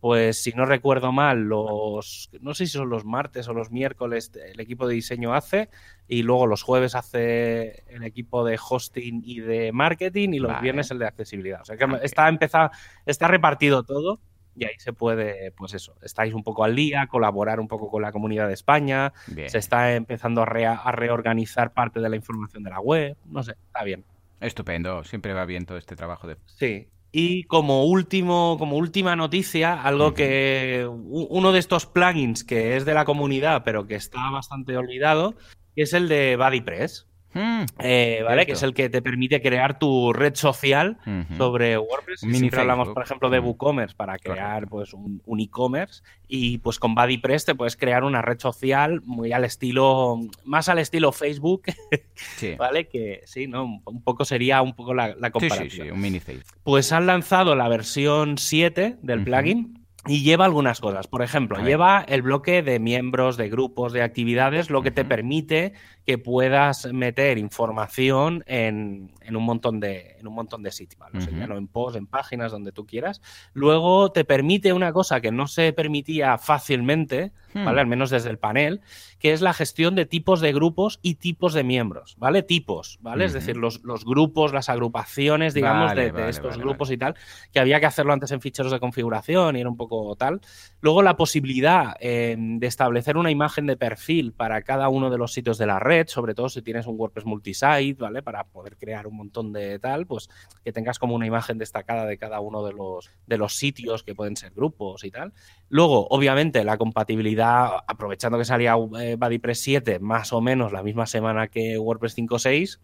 pues 0.00 0.42
si 0.42 0.52
no 0.52 0.66
recuerdo 0.66 1.12
mal, 1.12 1.44
los, 1.44 2.28
no 2.40 2.52
sé 2.54 2.66
si 2.66 2.72
son 2.72 2.90
los 2.90 3.06
martes 3.06 3.48
o 3.48 3.54
los 3.54 3.70
miércoles, 3.70 4.30
el 4.34 4.60
equipo 4.60 4.86
de 4.86 4.94
diseño 4.94 5.32
hace, 5.34 5.70
y 6.06 6.22
luego 6.22 6.46
los 6.46 6.62
jueves 6.62 6.94
hace 6.94 7.84
el 7.88 8.02
equipo 8.02 8.44
de 8.44 8.58
hosting 8.58 9.22
y 9.24 9.40
de 9.40 9.72
marketing, 9.72 10.34
y 10.34 10.40
los 10.40 10.60
viernes 10.60 10.90
el 10.90 10.98
de 10.98 11.06
accesibilidad. 11.06 11.62
O 11.62 11.64
sea 11.64 11.78
que 11.78 11.86
está 12.02 12.28
empezado, 12.28 12.70
está 13.06 13.28
repartido 13.28 13.82
todo 13.82 14.20
y 14.56 14.64
ahí 14.64 14.74
se 14.78 14.92
puede, 14.92 15.50
pues 15.52 15.74
eso, 15.74 15.96
estáis 16.02 16.34
un 16.34 16.42
poco 16.42 16.64
al 16.64 16.76
día, 16.76 17.06
colaborar 17.06 17.60
un 17.60 17.68
poco 17.68 17.90
con 17.90 18.02
la 18.02 18.12
comunidad 18.12 18.48
de 18.48 18.54
España, 18.54 19.12
se 19.46 19.58
está 19.58 19.94
empezando 19.94 20.42
a, 20.42 20.44
a, 20.44 20.92
reorganizar 20.92 21.72
parte 21.72 22.00
de 22.00 22.08
la 22.08 22.16
información 22.16 22.62
de 22.62 22.70
la 22.70 22.80
web, 22.80 23.16
no 23.26 23.42
sé, 23.42 23.52
está 23.66 23.84
bien. 23.84 24.04
Estupendo, 24.40 25.04
siempre 25.04 25.32
va 25.32 25.44
bien 25.44 25.66
todo 25.66 25.78
este 25.78 25.96
trabajo 25.96 26.26
de... 26.26 26.36
Sí, 26.46 26.88
y 27.16 27.44
como 27.44 27.84
último, 27.84 28.56
como 28.58 28.76
última 28.76 29.14
noticia, 29.14 29.80
algo 29.80 30.14
que 30.14 30.84
uno 30.90 31.52
de 31.52 31.60
estos 31.60 31.86
plugins 31.86 32.42
que 32.42 32.76
es 32.76 32.84
de 32.84 32.92
la 32.92 33.04
comunidad, 33.04 33.62
pero 33.64 33.86
que 33.86 33.94
está 33.94 34.30
bastante 34.30 34.76
olvidado, 34.76 35.36
es 35.76 35.92
el 35.92 36.08
de 36.08 36.36
BuddyPress. 36.36 37.06
Hmm. 37.34 37.64
Eh, 37.80 38.22
¿Vale? 38.24 38.46
Que 38.46 38.52
es 38.52 38.62
el 38.62 38.72
que 38.72 38.88
te 38.88 39.02
permite 39.02 39.42
crear 39.42 39.78
tu 39.78 40.12
red 40.12 40.34
social 40.34 40.98
sobre 41.36 41.76
WordPress. 41.76 42.20
Siempre 42.20 42.60
hablamos, 42.60 42.88
por 42.88 43.02
ejemplo, 43.02 43.28
de 43.28 43.40
WooCommerce 43.40 43.94
para 43.96 44.18
crear 44.18 44.68
pues, 44.68 44.94
un, 44.94 45.40
e-commerce. 45.40 46.02
Y 46.28 46.58
pues 46.58 46.78
con 46.78 46.94
BuddyPress 46.94 47.44
te 47.44 47.54
puedes 47.54 47.76
crear 47.76 48.04
una 48.04 48.22
red 48.22 48.38
social 48.38 49.02
muy 49.04 49.32
al 49.32 49.44
estilo, 49.44 50.20
más 50.44 50.68
al 50.68 50.78
estilo 50.78 51.12
Facebook, 51.12 51.64
¿vale? 52.58 52.88
Que 52.88 53.22
sí, 53.26 53.46
¿no? 53.46 53.80
Un 53.84 54.02
poco 54.02 54.24
sería 54.24 54.62
un 54.62 54.74
poco 54.74 54.94
la, 54.94 55.14
la 55.16 55.30
comparación. 55.30 55.70
Sí, 55.70 55.82
sí, 55.82 55.90
un 55.90 56.00
mini 56.00 56.20
Facebook. 56.20 56.56
Pues 56.62 56.92
han 56.92 57.06
lanzado 57.06 57.54
la 57.56 57.68
versión 57.68 58.38
7 58.38 58.96
del 59.02 59.24
plugin 59.24 59.84
y 60.06 60.22
lleva 60.22 60.44
algunas 60.44 60.80
cosas. 60.80 61.06
Por 61.06 61.22
ejemplo, 61.22 61.58
lleva 61.62 62.04
el 62.06 62.22
bloque 62.22 62.62
de 62.62 62.78
miembros, 62.78 63.36
de 63.36 63.48
grupos, 63.48 63.92
de 63.92 64.02
actividades, 64.02 64.70
lo 64.70 64.82
que 64.82 64.90
te 64.90 65.04
permite 65.04 65.72
que 66.04 66.18
puedas 66.18 66.92
meter 66.92 67.38
información 67.38 68.44
en, 68.46 69.10
un, 69.28 69.44
montón 69.44 69.80
de, 69.80 70.16
en 70.18 70.26
un 70.26 70.34
montón 70.34 70.62
de 70.62 70.70
sitios, 70.70 71.00
en 71.26 71.66
posts, 71.68 71.96
en 71.96 72.06
páginas, 72.06 72.52
donde 72.52 72.72
tú 72.72 72.86
quieras. 72.86 73.22
Luego 73.54 74.12
te 74.12 74.24
permite 74.24 74.72
una 74.72 74.92
cosa 74.92 75.20
que 75.20 75.32
no 75.32 75.46
se 75.46 75.72
permitía 75.72 76.36
fácilmente, 76.36 77.32
hmm. 77.54 77.64
¿vale? 77.64 77.80
Al 77.80 77.86
menos 77.86 78.10
desde 78.10 78.30
el 78.30 78.38
panel, 78.38 78.82
que 79.18 79.32
es 79.32 79.40
la 79.40 79.54
gestión 79.54 79.94
de 79.94 80.04
tipos 80.04 80.40
de 80.40 80.52
grupos 80.52 80.98
y 81.00 81.14
tipos 81.14 81.54
de 81.54 81.64
miembros, 81.64 82.16
¿vale? 82.18 82.42
Tipos, 82.42 82.98
¿vale? 83.00 83.24
Es 83.24 83.32
decir, 83.32 83.56
los, 83.56 83.82
los, 83.82 84.04
grupos, 84.04 84.52
las 84.52 84.68
agrupaciones, 84.68 85.54
digamos, 85.54 85.94
de, 85.94 86.12
estos 86.28 86.58
grupos 86.58 86.90
y 86.90 86.98
tal, 86.98 87.14
que 87.52 87.60
había 87.60 87.80
que 87.80 87.86
hacerlo 87.86 88.12
antes 88.12 88.30
en 88.32 88.42
ficheros 88.42 88.72
de 88.72 88.80
configuración 88.80 89.56
y 89.56 89.60
era 89.60 89.70
un 89.70 89.76
poco 89.78 90.14
tal. 90.16 90.40
Luego 90.80 91.02
la 91.02 91.16
posibilidad 91.16 91.94
eh, 92.00 92.36
de 92.38 92.66
establecer 92.66 93.16
una 93.16 93.30
imagen 93.30 93.66
de 93.66 93.78
perfil 93.78 94.32
para 94.32 94.60
cada 94.62 94.90
uno 94.90 95.08
de 95.08 95.16
los 95.16 95.32
sitios 95.32 95.56
de 95.56 95.66
la 95.66 95.78
red, 95.78 95.93
sobre 96.06 96.34
todo 96.34 96.48
si 96.48 96.62
tienes 96.62 96.86
un 96.86 96.98
WordPress 96.98 97.26
multisite, 97.26 97.96
¿vale? 97.98 98.22
Para 98.22 98.44
poder 98.44 98.76
crear 98.76 99.06
un 99.06 99.16
montón 99.16 99.52
de 99.52 99.78
tal, 99.78 100.06
pues 100.06 100.28
que 100.64 100.72
tengas 100.72 100.98
como 100.98 101.14
una 101.14 101.26
imagen 101.26 101.58
destacada 101.58 102.06
de 102.06 102.18
cada 102.18 102.40
uno 102.40 102.64
de 102.64 102.72
los, 102.72 103.10
de 103.26 103.38
los 103.38 103.56
sitios 103.56 104.02
que 104.02 104.14
pueden 104.14 104.36
ser 104.36 104.52
grupos 104.52 105.04
y 105.04 105.10
tal. 105.10 105.32
Luego, 105.68 106.06
obviamente, 106.08 106.64
la 106.64 106.78
compatibilidad, 106.78 107.70
aprovechando 107.86 108.38
que 108.38 108.44
salía 108.44 108.74
eh, 109.00 109.16
BuddyPress 109.16 109.60
7 109.60 109.98
más 110.00 110.32
o 110.32 110.40
menos 110.40 110.72
la 110.72 110.82
misma 110.82 111.06
semana 111.06 111.48
que 111.48 111.78
WordPress 111.78 112.16
5.6, 112.18 112.80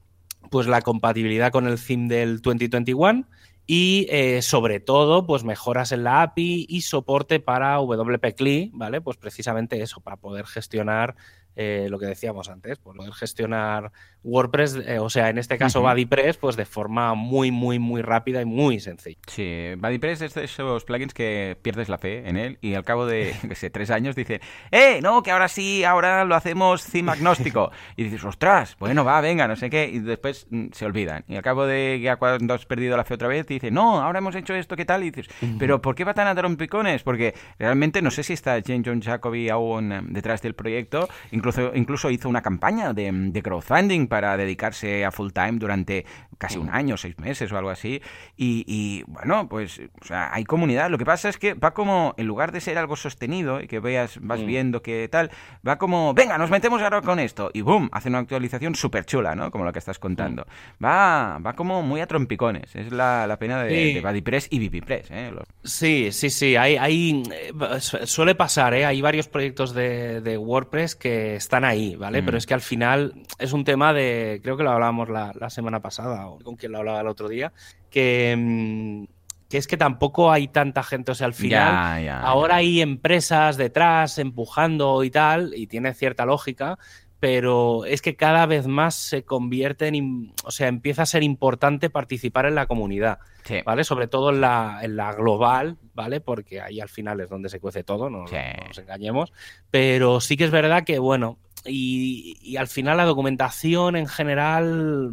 pues 0.51 0.67
la 0.67 0.83
compatibilidad 0.83 1.53
con 1.53 1.67
el 1.67 1.79
theme 1.79 2.09
del 2.09 2.41
2021 2.41 3.27
y 3.73 4.07
eh, 4.11 4.43
sobre 4.43 4.81
todo 4.81 5.27
pues 5.27 5.45
mejoras 5.45 5.93
en 5.93 6.03
la 6.03 6.23
API 6.23 6.67
y 6.69 6.81
soporte 6.81 7.39
para 7.39 7.77
WP 7.77 8.35
CLI, 8.35 8.73
¿vale? 8.75 9.01
Pues 9.01 9.17
precisamente 9.17 9.81
eso, 9.81 10.01
para 10.01 10.17
poder 10.17 10.47
gestionar 10.47 11.15
eh, 11.57 11.89
lo 11.91 11.99
que 11.99 12.07
decíamos 12.07 12.49
antes, 12.49 12.79
poder 12.79 13.13
gestionar 13.13 13.93
WordPress, 14.23 14.77
eh, 14.87 14.99
o 14.99 15.09
sea, 15.09 15.31
en 15.31 15.39
este 15.39 15.59
caso 15.59 15.81
BuddyPress, 15.83 16.37
pues 16.37 16.57
de 16.57 16.67
forma 16.67 17.15
muy, 17.15 17.51
muy, 17.51 17.79
muy 17.79 18.03
rápida 18.03 18.43
y 18.43 18.45
muy 18.45 18.81
sencilla. 18.81 19.19
Sí, 19.27 19.73
BuddyPress 19.79 20.23
es 20.23 20.35
de 20.35 20.45
esos 20.45 20.85
plugins 20.85 21.15
que 21.15 21.57
pierdes 21.63 21.89
la 21.89 21.99
fe 21.99 22.29
en 22.29 22.37
él 22.37 22.59
y 22.61 22.75
al 22.75 22.85
cabo 22.85 23.07
de, 23.07 23.35
sé, 23.55 23.71
tres 23.71 23.91
años 23.91 24.15
dice, 24.17 24.41
¡eh! 24.71 25.01
No, 25.03 25.23
que 25.23 25.31
ahora 25.31 25.49
sí, 25.49 25.85
ahora 25.85 26.25
lo 26.25 26.35
hacemos 26.35 26.85
theme 26.85 27.13
agnóstico. 27.13 27.71
y 27.97 28.05
dices, 28.05 28.25
¡ostras! 28.25 28.77
Bueno, 28.79 29.05
va, 29.05 29.21
venga, 29.21 29.49
no 29.49 29.57
sé 29.57 29.71
qué. 29.71 29.89
Y 29.89 30.01
después 30.01 30.47
mm, 30.51 30.69
se 30.73 30.85
olvidan. 30.85 31.25
Y 31.29 31.37
al 31.37 31.43
cabo 31.43 31.67
de 31.67 32.01
ya 32.03 32.17
cuando 32.17 32.55
has 32.55 32.67
perdido 32.67 32.97
la 32.97 33.05
fe 33.05 33.15
otra 33.15 33.29
vez, 33.29 33.47
dice, 33.47 33.71
no, 33.71 34.01
ahora 34.01 34.19
hemos 34.19 34.35
hecho 34.35 34.55
esto, 34.55 34.77
¿qué 34.77 34.85
tal? 34.85 35.03
Y 35.03 35.11
dices, 35.11 35.29
¿pero 35.59 35.81
por 35.81 35.95
qué 35.95 36.05
va 36.05 36.15
tan 36.15 36.27
a 36.27 36.35
trompicones? 36.35 37.03
Porque 37.03 37.35
realmente 37.59 38.03
no 38.03 38.11
sé 38.11 38.23
si 38.23 38.33
está 38.33 38.61
Jane 38.65 38.83
John 38.85 39.01
Jacoby 39.01 39.49
aún 39.49 39.93
eh, 39.93 40.01
detrás 40.05 40.43
del 40.43 40.55
proyecto. 40.55 41.09
Incluso, 41.41 41.75
incluso 41.75 42.11
hizo 42.11 42.29
una 42.29 42.43
campaña 42.43 42.93
de, 42.93 43.11
de 43.11 43.43
crowdfunding 43.43 44.09
para 44.09 44.37
dedicarse 44.37 45.07
a 45.07 45.11
full 45.11 45.31
time 45.33 45.53
durante 45.53 46.05
casi 46.37 46.59
un 46.59 46.69
año, 46.69 46.99
seis 46.99 47.19
meses 47.19 47.51
o 47.51 47.57
algo 47.57 47.71
así. 47.71 48.03
Y, 48.37 49.03
bueno, 49.07 49.49
pues 49.49 49.81
o 50.01 50.05
sea, 50.05 50.35
hay 50.35 50.45
comunidad. 50.45 50.91
Lo 50.91 50.99
que 50.99 51.07
pasa 51.07 51.31
es 51.31 51.39
que 51.39 51.55
va 51.55 51.73
como, 51.73 52.15
en 52.19 52.27
lugar 52.27 52.53
de 52.53 52.61
ser 52.61 52.77
algo 52.77 52.95
sostenido 52.95 53.63
y 53.63 53.69
que 53.69 53.81
veas, 53.81 54.19
vas 54.21 54.45
viendo 54.45 54.83
que 54.83 55.09
tal, 55.09 55.31
va 55.67 55.79
como, 55.79 56.13
venga, 56.13 56.37
nos 56.37 56.51
metemos 56.51 56.83
ahora 56.83 57.01
con 57.01 57.19
esto. 57.19 57.51
Y 57.55 57.63
boom, 57.63 57.89
hace 57.91 58.11
una 58.11 58.19
actualización 58.19 58.75
súper 58.75 59.07
chula, 59.07 59.35
¿no? 59.35 59.51
Como 59.51 59.65
la 59.65 59.73
que 59.73 59.79
estás 59.79 59.99
contando. 59.99 60.47
Va, 60.85 61.39
va 61.39 61.55
como 61.55 61.83
muy 61.83 62.03
a 62.03 62.07
trompicones. 62.07 62.77
Es 62.77 62.93
la, 62.93 63.27
la 63.27 63.39
pena 63.39 63.63
de, 63.63 63.95
sí. 63.95 64.01
BuddyPress 64.01 64.49
y 64.51 64.69
VPPress, 64.69 65.11
¿eh? 65.11 65.33
Sí, 65.65 66.13
sí, 66.13 66.29
sí. 66.29 66.57
Hay, 66.57 66.77
hay, 66.77 67.23
eh, 67.33 67.81
suele 67.81 68.35
pasar, 68.35 68.75
¿eh? 68.75 68.85
Hay 68.85 69.01
varios 69.01 69.29
proyectos 69.29 69.73
de, 69.73 70.21
de 70.21 70.37
WordPress 70.37 70.97
que 70.97 71.30
están 71.37 71.65
ahí, 71.65 71.97
¿vale? 71.97 72.23
Pero 72.23 72.37
es 72.37 72.47
que 72.47 72.55
al 72.55 72.61
final 72.61 73.15
es 73.39 73.53
un 73.53 73.65
tema 73.65 73.93
de 73.93 74.41
creo 74.43 74.57
que 74.57 74.63
lo 74.63 74.71
hablábamos 74.71 75.09
la, 75.09 75.51
semana 75.51 75.81
pasada, 75.81 76.29
o 76.29 76.39
con 76.39 76.57
quien 76.57 76.73
lo 76.73 76.79
hablaba 76.79 77.01
el 77.01 77.07
otro 77.09 77.29
día, 77.29 77.53
que, 77.91 78.35
mm, 78.37 79.05
que 79.49 79.59
es 79.59 79.67
que 79.67 79.77
tampoco 79.77 80.31
hay 80.31 80.49
tanta 80.49 80.83
gente, 80.83 81.13
o 81.13 81.15
sea, 81.15 81.27
al 81.27 81.35
final, 81.35 82.09
ahora 82.09 82.57
hay 82.57 82.81
empresas 82.81 83.57
detrás 83.57 84.19
empujando 84.19 85.03
y 85.03 85.11
tal, 85.11 85.53
y 85.57 85.67
tiene 85.67 85.93
cierta 85.93 86.25
lógica, 86.25 86.79
pero 87.21 87.85
es 87.85 88.01
que 88.01 88.17
cada 88.17 88.47
vez 88.47 88.67
más 88.67 88.95
se 88.95 89.25
convierte 89.25 89.87
en, 89.87 90.33
o 90.43 90.51
sea, 90.51 90.69
empieza 90.69 91.03
a 91.03 91.07
ser 91.07 91.23
importante 91.23 91.91
participar 91.91 92.47
en 92.47 92.55
la 92.55 92.67
comunidad, 92.67 93.19
¿vale? 93.65 93.85
Sobre 93.85 94.09
todo 94.09 94.31
en 94.31 94.41
la, 94.41 94.81
en 94.83 94.97
la, 94.97 95.13
global, 95.13 95.77
¿vale? 95.95 96.21
Porque 96.21 96.63
ahí 96.63 96.81
al 96.81 96.89
final 96.89 97.21
es 97.21 97.29
donde 97.29 97.51
se 97.51 97.61
cuece 97.61 97.85
todo, 97.85 98.09
no, 98.09 98.25
nos 98.25 98.79
engañemos, 98.79 99.35
pero 99.71 100.21
sí 100.21 100.39
que 100.39 100.45
es 100.45 100.51
verdad 100.51 100.85
que, 100.85 100.99
bueno, 100.99 101.39
y, 101.67 102.57
al 102.57 102.69
final 102.69 102.97
la 102.97 103.05
documentación 103.05 103.97
en 103.97 104.07
general, 104.07 105.13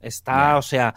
está, 0.00 0.56
o 0.56 0.62
sea, 0.62 0.94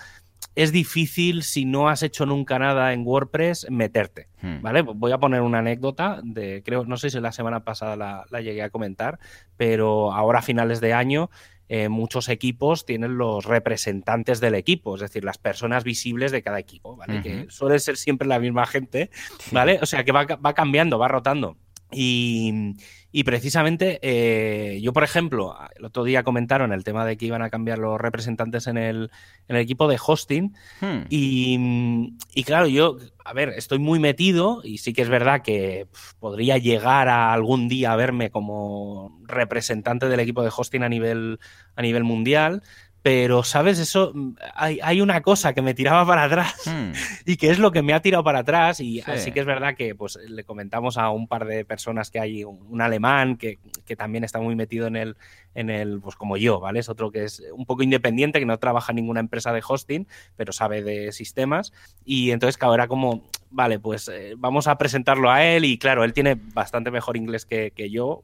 es 0.55 0.71
difícil 0.71 1.43
si 1.43 1.65
no 1.65 1.89
has 1.89 2.03
hecho 2.03 2.25
nunca 2.25 2.59
nada 2.59 2.93
en 2.93 3.05
WordPress 3.05 3.67
meterte, 3.69 4.27
hmm. 4.41 4.61
¿vale? 4.61 4.81
Voy 4.81 5.11
a 5.11 5.17
poner 5.17 5.41
una 5.41 5.59
anécdota 5.59 6.19
de, 6.23 6.61
creo, 6.63 6.85
no 6.85 6.97
sé 6.97 7.09
si 7.09 7.19
la 7.19 7.31
semana 7.31 7.63
pasada 7.63 7.95
la, 7.95 8.41
llegué 8.41 8.61
a 8.61 8.69
comentar, 8.69 9.19
pero 9.57 10.13
ahora 10.13 10.39
a 10.39 10.41
finales 10.43 10.79
de 10.81 10.93
año 10.93 11.29
eh, 11.69 11.89
muchos 11.89 12.29
equipos 12.29 12.85
tienen 12.85 13.17
los 13.17 13.45
representantes 13.45 14.39
del 14.39 14.53
equipo, 14.55 14.95
es 14.95 15.01
decir, 15.01 15.23
las 15.23 15.37
personas 15.37 15.83
visibles 15.83 16.31
de 16.31 16.43
cada 16.43 16.59
equipo, 16.59 16.95
¿vale? 16.95 17.21
Que 17.21 17.47
suele 17.49 17.79
ser 17.79 17.97
siempre 17.97 18.27
la 18.27 18.39
misma 18.39 18.67
gente, 18.67 19.09
¿vale? 19.51 19.79
O 19.81 19.85
sea, 19.85 20.03
que 20.03 20.11
va, 20.11 20.25
va 20.25 20.53
cambiando, 20.53 20.99
va 20.99 21.07
rotando. 21.07 21.57
Y, 21.95 22.75
y 23.11 23.23
precisamente, 23.23 23.99
eh, 24.01 24.81
yo, 24.81 24.91
por 24.91 25.03
ejemplo, 25.03 25.55
el 25.75 25.85
otro 25.85 26.03
día 26.03 26.23
comentaron 26.23 26.73
el 26.73 26.83
tema 26.83 27.05
de 27.05 27.15
que 27.15 27.27
iban 27.27 27.41
a 27.41 27.49
cambiar 27.49 27.77
los 27.77 28.01
representantes 28.01 28.67
en 28.67 28.77
el, 28.77 29.11
en 29.47 29.55
el 29.55 29.61
equipo 29.61 29.87
de 29.87 29.99
hosting. 30.03 30.53
Hmm. 30.81 31.01
Y, 31.09 32.15
y, 32.33 32.43
claro, 32.43 32.67
yo, 32.67 32.97
a 33.23 33.33
ver, 33.33 33.49
estoy 33.49 33.79
muy 33.79 33.99
metido 33.99 34.61
y 34.63 34.79
sí 34.79 34.93
que 34.93 35.03
es 35.03 35.09
verdad 35.09 35.43
que 35.43 35.87
podría 36.19 36.57
llegar 36.57 37.07
a 37.07 37.33
algún 37.33 37.67
día 37.67 37.93
a 37.93 37.95
verme 37.95 38.31
como 38.31 39.21
representante 39.27 40.09
del 40.09 40.19
equipo 40.19 40.41
de 40.43 40.51
hosting 40.55 40.83
a 40.83 40.89
nivel, 40.89 41.39
a 41.75 41.81
nivel 41.81 42.03
mundial. 42.03 42.63
Pero, 43.03 43.43
¿sabes? 43.43 43.79
Eso, 43.79 44.13
hay, 44.55 44.79
hay, 44.81 45.01
una 45.01 45.21
cosa 45.21 45.53
que 45.53 45.61
me 45.61 45.73
tiraba 45.73 46.05
para 46.07 46.23
atrás 46.23 46.55
hmm. 46.65 46.93
y 47.25 47.35
que 47.35 47.49
es 47.49 47.59
lo 47.59 47.73
que 47.73 47.81
me 47.81 47.93
ha 47.93 48.01
tirado 48.01 48.23
para 48.23 48.39
atrás. 48.39 48.79
Y 48.79 49.01
así 49.01 49.33
que 49.33 49.41
es 49.41 49.45
verdad 49.45 49.75
que 49.75 49.93
pues, 49.93 50.17
le 50.25 50.45
comentamos 50.45 50.97
a 50.97 51.09
un 51.09 51.27
par 51.27 51.45
de 51.45 51.65
personas 51.65 52.09
que 52.09 52.21
hay, 52.21 52.45
un, 52.45 52.81
alemán 52.81 53.35
que, 53.35 53.59
que, 53.85 53.97
también 53.97 54.23
está 54.23 54.39
muy 54.39 54.55
metido 54.55 54.87
en 54.87 54.95
el, 54.95 55.17
en 55.53 55.69
el, 55.69 55.99
pues 55.99 56.15
como 56.15 56.37
yo, 56.37 56.61
¿vale? 56.61 56.79
Es 56.79 56.87
otro 56.87 57.11
que 57.11 57.25
es 57.25 57.43
un 57.53 57.65
poco 57.65 57.83
independiente, 57.83 58.39
que 58.39 58.45
no 58.45 58.57
trabaja 58.57 58.93
en 58.93 58.97
ninguna 58.97 59.19
empresa 59.19 59.51
de 59.51 59.61
hosting, 59.67 60.07
pero 60.37 60.53
sabe 60.53 60.81
de 60.81 61.11
sistemas. 61.11 61.73
Y 62.05 62.31
entonces, 62.31 62.57
claro, 62.57 62.73
era 62.73 62.87
como, 62.87 63.23
vale, 63.53 63.79
pues 63.79 64.09
eh, 64.09 64.33
vamos 64.37 64.67
a 64.67 64.77
presentarlo 64.77 65.29
a 65.31 65.43
él 65.43 65.63
y 65.63 65.77
claro, 65.77 66.03
él 66.03 66.13
tiene 66.13 66.35
bastante 66.35 66.91
mejor 66.91 67.15
inglés 67.15 67.45
que, 67.45 67.71
que 67.71 67.89
yo. 67.89 68.23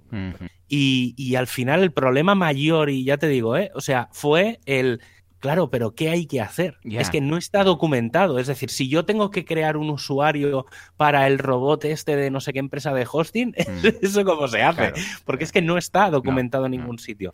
y, 0.67 1.13
y, 1.15 1.35
al 1.35 1.47
final 1.47 1.83
el 1.83 1.91
problema 1.91 2.35
mayor, 2.35 2.89
y 2.89 3.03
ya 3.03 3.17
te 3.17 3.27
digo, 3.27 3.55
¿eh? 3.55 3.71
o 3.75 3.81
sea, 3.81 4.09
fue 4.11 4.59
el... 4.65 5.01
Claro, 5.39 5.69
pero 5.69 5.95
¿qué 5.95 6.09
hay 6.09 6.25
que 6.25 6.41
hacer? 6.41 6.75
Es 6.83 7.09
que 7.09 7.21
no 7.21 7.37
está 7.37 7.63
documentado. 7.63 8.39
Es 8.39 8.47
decir, 8.47 8.69
si 8.69 8.89
yo 8.89 9.05
tengo 9.05 9.31
que 9.31 9.45
crear 9.45 9.77
un 9.77 9.89
usuario 9.89 10.65
para 10.97 11.27
el 11.27 11.39
robot 11.39 11.85
este 11.85 12.17
de 12.17 12.29
no 12.29 12.41
sé 12.41 12.51
qué 12.51 12.59
empresa 12.59 12.93
de 12.93 13.07
hosting, 13.09 13.51
mm. 13.57 13.87
¿eso 14.01 14.25
cómo 14.25 14.49
se 14.49 14.61
hace? 14.61 14.91
Porque 15.23 15.45
es 15.45 15.53
que 15.53 15.61
no 15.61 15.77
está 15.77 16.09
documentado 16.09 16.65
en 16.65 16.71
ningún 16.71 16.99
sitio. 16.99 17.33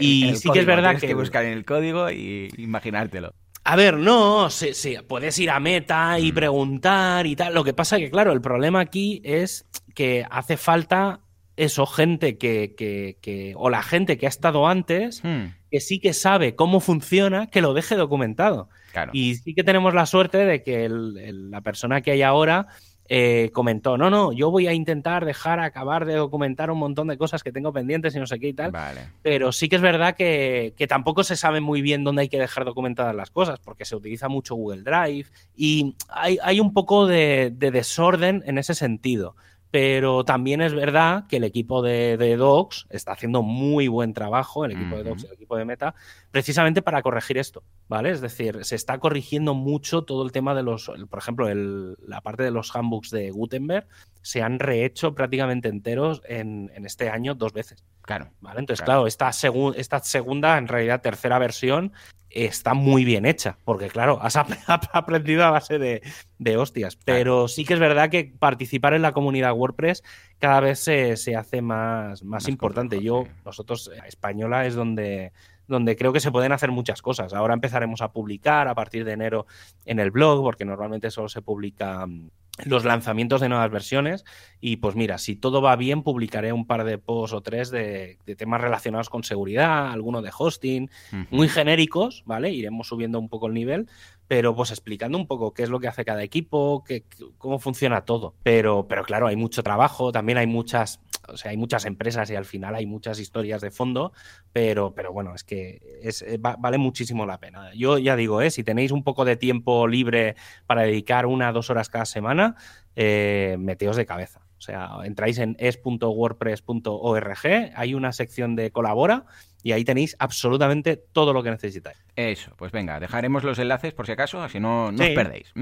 y 0.00 0.34
sí 0.36 0.48
que 0.50 0.60
es 0.60 0.66
verdad 0.66 0.98
que... 0.98 1.06
que 1.06 1.12
buscar 1.12 1.44
en 1.44 1.52
el 1.52 1.66
código 1.66 2.10
y 2.10 2.48
imaginártelo. 2.56 3.34
A 3.64 3.76
ver, 3.76 3.96
no, 3.96 4.50
sí, 4.50 4.74
sí, 4.74 4.96
puedes 5.06 5.38
ir 5.38 5.50
a 5.50 5.60
meta 5.60 6.18
y 6.18 6.32
mm. 6.32 6.34
preguntar 6.34 7.26
y 7.26 7.36
tal. 7.36 7.54
Lo 7.54 7.64
que 7.64 7.74
pasa 7.74 7.98
que, 7.98 8.10
claro, 8.10 8.32
el 8.32 8.40
problema 8.40 8.80
aquí 8.80 9.20
es 9.24 9.66
que 9.94 10.26
hace 10.30 10.56
falta 10.56 11.20
eso, 11.56 11.86
gente 11.86 12.38
que, 12.38 12.74
que, 12.76 13.18
que 13.20 13.54
o 13.56 13.70
la 13.70 13.82
gente 13.82 14.16
que 14.16 14.26
ha 14.26 14.28
estado 14.28 14.66
antes, 14.66 15.22
hmm. 15.22 15.44
que 15.70 15.80
sí 15.80 16.00
que 16.00 16.14
sabe 16.14 16.54
cómo 16.54 16.80
funciona, 16.80 17.48
que 17.48 17.60
lo 17.60 17.74
deje 17.74 17.94
documentado. 17.94 18.68
Y 19.12 19.36
sí 19.36 19.54
que 19.54 19.64
tenemos 19.64 19.94
la 19.94 20.06
suerte 20.06 20.38
de 20.38 20.62
que 20.62 20.88
la 20.88 21.60
persona 21.60 22.02
que 22.02 22.10
hay 22.10 22.22
ahora 22.22 22.68
eh, 23.14 23.50
comentó, 23.52 23.98
no, 23.98 24.08
no, 24.08 24.32
yo 24.32 24.50
voy 24.50 24.68
a 24.68 24.72
intentar 24.72 25.26
dejar 25.26 25.60
acabar 25.60 26.06
de 26.06 26.14
documentar 26.14 26.70
un 26.70 26.78
montón 26.78 27.08
de 27.08 27.18
cosas 27.18 27.42
que 27.42 27.52
tengo 27.52 27.70
pendientes 27.70 28.16
y 28.16 28.18
no 28.18 28.26
sé 28.26 28.40
qué 28.40 28.48
y 28.48 28.52
tal. 28.54 28.72
Pero 29.20 29.52
sí 29.52 29.68
que 29.68 29.76
es 29.76 29.82
verdad 29.82 30.16
que, 30.16 30.74
tampoco 30.88 31.22
se 31.22 31.36
sabe 31.36 31.60
muy 31.60 31.82
bien 31.82 32.04
dónde 32.04 32.22
hay 32.22 32.30
que 32.30 32.38
dejar 32.38 32.64
documentadas 32.64 33.14
las 33.14 33.30
cosas, 33.30 33.60
porque 33.60 33.84
se 33.84 33.96
utiliza 33.96 34.30
mucho 34.30 34.54
Google 34.54 34.80
Drive 34.82 35.26
y 35.54 35.94
hay, 36.08 36.58
un 36.58 36.72
poco 36.72 37.06
de 37.06 37.52
desorden 37.54 38.42
en 38.46 38.56
ese 38.56 38.74
sentido 38.74 39.36
pero 39.72 40.22
también 40.22 40.60
es 40.60 40.74
verdad 40.74 41.26
que 41.26 41.38
el 41.38 41.44
equipo 41.44 41.80
de, 41.80 42.18
de 42.18 42.36
Docs 42.36 42.88
está 42.90 43.12
haciendo 43.12 43.40
muy 43.42 43.88
buen 43.88 44.12
trabajo, 44.12 44.66
el 44.66 44.72
equipo 44.72 44.96
de 44.96 45.02
Docs 45.02 45.24
y 45.24 45.26
el 45.28 45.32
equipo 45.32 45.56
de 45.56 45.64
Meta, 45.64 45.94
precisamente 46.30 46.82
para 46.82 47.00
corregir 47.00 47.38
esto, 47.38 47.64
¿vale? 47.88 48.10
Es 48.10 48.20
decir, 48.20 48.66
se 48.66 48.76
está 48.76 48.98
corrigiendo 48.98 49.54
mucho 49.54 50.02
todo 50.02 50.26
el 50.26 50.30
tema 50.30 50.54
de 50.54 50.62
los, 50.62 50.92
por 51.08 51.18
ejemplo, 51.18 51.48
la 51.54 52.20
parte 52.20 52.42
de 52.42 52.50
los 52.50 52.76
handbooks 52.76 53.08
de 53.08 53.30
Gutenberg 53.30 53.88
se 54.20 54.42
han 54.42 54.58
rehecho 54.58 55.14
prácticamente 55.14 55.70
enteros 55.70 56.20
en, 56.26 56.70
este 56.84 57.08
año 57.08 57.34
dos 57.34 57.54
veces. 57.54 57.82
Claro. 58.02 58.28
¿vale? 58.42 58.60
Entonces, 58.60 58.84
claro, 58.84 59.06
esta, 59.06 59.30
esta 59.74 59.98
segunda, 60.00 60.58
en 60.58 60.68
realidad 60.68 61.00
tercera 61.00 61.38
versión, 61.38 61.92
está 62.34 62.74
muy 62.74 63.04
bien 63.04 63.26
hecha, 63.26 63.58
porque 63.64 63.88
claro, 63.88 64.18
has 64.22 64.36
aprendido 64.92 65.44
a 65.44 65.50
base 65.50 65.78
de, 65.78 66.56
hostias. 66.56 66.96
Pero 66.96 67.48
sí 67.48 67.64
que 67.64 67.74
es 67.74 67.80
verdad 67.80 68.10
que 68.10 68.32
participar 68.38 68.94
en 68.94 69.02
la 69.02 69.12
comunidad 69.12 69.54
WordPress 69.54 70.02
cada 70.38 70.60
vez 70.60 70.78
se, 70.78 71.36
hace 71.36 71.62
más, 71.62 72.24
más, 72.24 72.48
importante. 72.48 73.00
Yo, 73.02 73.26
nosotros, 73.44 73.90
eh, 73.94 74.00
Española 74.06 74.66
es 74.66 74.74
donde, 74.74 75.32
donde 75.68 75.96
creo 75.96 76.12
que 76.12 76.20
se 76.20 76.32
pueden 76.32 76.52
hacer 76.52 76.70
muchas 76.70 77.02
cosas. 77.02 77.32
Ahora 77.32 77.54
empezaremos 77.54 78.02
a 78.02 78.12
publicar 78.12 78.68
a 78.68 78.74
partir 78.74 79.04
de 79.04 79.12
enero 79.12 79.46
en 79.84 80.00
el 80.00 80.10
blog, 80.10 80.42
porque 80.42 80.64
normalmente 80.64 81.10
solo 81.10 81.28
se 81.28 81.42
publica 81.42 82.06
mm, 82.06 82.30
los 82.64 82.84
lanzamientos 82.84 83.40
de 83.40 83.48
nuevas 83.48 83.70
versiones 83.70 84.24
y 84.60 84.76
pues 84.76 84.94
mira, 84.94 85.18
si 85.18 85.36
todo 85.36 85.62
va 85.62 85.74
bien 85.76 86.02
publicaré 86.02 86.52
un 86.52 86.66
par 86.66 86.84
de 86.84 86.98
posts 86.98 87.34
o 87.34 87.40
tres 87.40 87.70
de, 87.70 88.18
temas 88.36 88.60
relacionados 88.60 89.08
con 89.08 89.24
seguridad, 89.24 89.90
alguno 89.90 90.22
de 90.22 90.30
hosting, 90.36 90.90
muy 91.30 91.48
genéricos, 91.48 92.22
¿vale? 92.26 92.50
Iremos 92.50 92.88
subiendo 92.88 93.18
un 93.18 93.28
poco 93.28 93.46
el 93.46 93.54
nivel, 93.54 93.88
pero 94.32 94.56
pues 94.56 94.70
explicando 94.70 95.18
un 95.18 95.26
poco 95.26 95.52
qué 95.52 95.62
es 95.62 95.68
lo 95.68 95.78
que 95.78 95.88
hace 95.88 96.06
cada 96.06 96.22
equipo, 96.22 96.84
qué, 96.84 97.04
cómo 97.36 97.58
funciona 97.58 98.06
todo. 98.06 98.34
Pero, 98.42 98.88
pero 98.88 99.04
claro, 99.04 99.26
hay 99.26 99.36
mucho 99.36 99.62
trabajo, 99.62 100.10
también 100.10 100.38
hay 100.38 100.46
muchas, 100.46 101.02
o 101.28 101.36
sea, 101.36 101.50
hay 101.50 101.58
muchas 101.58 101.84
empresas 101.84 102.30
y 102.30 102.34
al 102.34 102.46
final 102.46 102.74
hay 102.74 102.86
muchas 102.86 103.18
historias 103.18 103.60
de 103.60 103.70
fondo, 103.70 104.14
pero, 104.54 104.94
pero 104.94 105.12
bueno, 105.12 105.34
es 105.34 105.44
que 105.44 105.82
es, 106.00 106.22
eh, 106.22 106.38
vale 106.40 106.78
muchísimo 106.78 107.26
la 107.26 107.40
pena. 107.40 107.74
Yo 107.74 107.98
ya 107.98 108.16
digo, 108.16 108.40
¿eh? 108.40 108.50
si 108.50 108.64
tenéis 108.64 108.90
un 108.90 109.04
poco 109.04 109.26
de 109.26 109.36
tiempo 109.36 109.86
libre 109.86 110.34
para 110.66 110.80
dedicar 110.80 111.26
una 111.26 111.50
o 111.50 111.52
dos 111.52 111.68
horas 111.68 111.90
cada 111.90 112.06
semana, 112.06 112.56
eh, 112.96 113.56
meteos 113.58 113.96
de 113.96 114.06
cabeza. 114.06 114.40
O 114.56 114.62
sea, 114.62 114.92
entráis 115.04 115.36
en 115.36 115.56
es.wordpress.org, 115.58 117.46
hay 117.74 117.94
una 117.94 118.12
sección 118.12 118.56
de 118.56 118.70
colabora 118.70 119.26
y 119.62 119.72
ahí 119.72 119.84
tenéis 119.84 120.16
absolutamente 120.18 120.96
todo 120.96 121.32
lo 121.32 121.42
que 121.42 121.50
necesitáis. 121.50 121.98
Eso, 122.16 122.52
pues 122.56 122.72
venga, 122.72 123.00
dejaremos 123.00 123.44
los 123.44 123.58
enlaces 123.58 123.92
por 123.94 124.06
si 124.06 124.12
acaso, 124.12 124.42
así 124.42 124.60
no, 124.60 124.92
no 124.92 125.04
os 125.04 125.10
perdéis. 125.10 125.52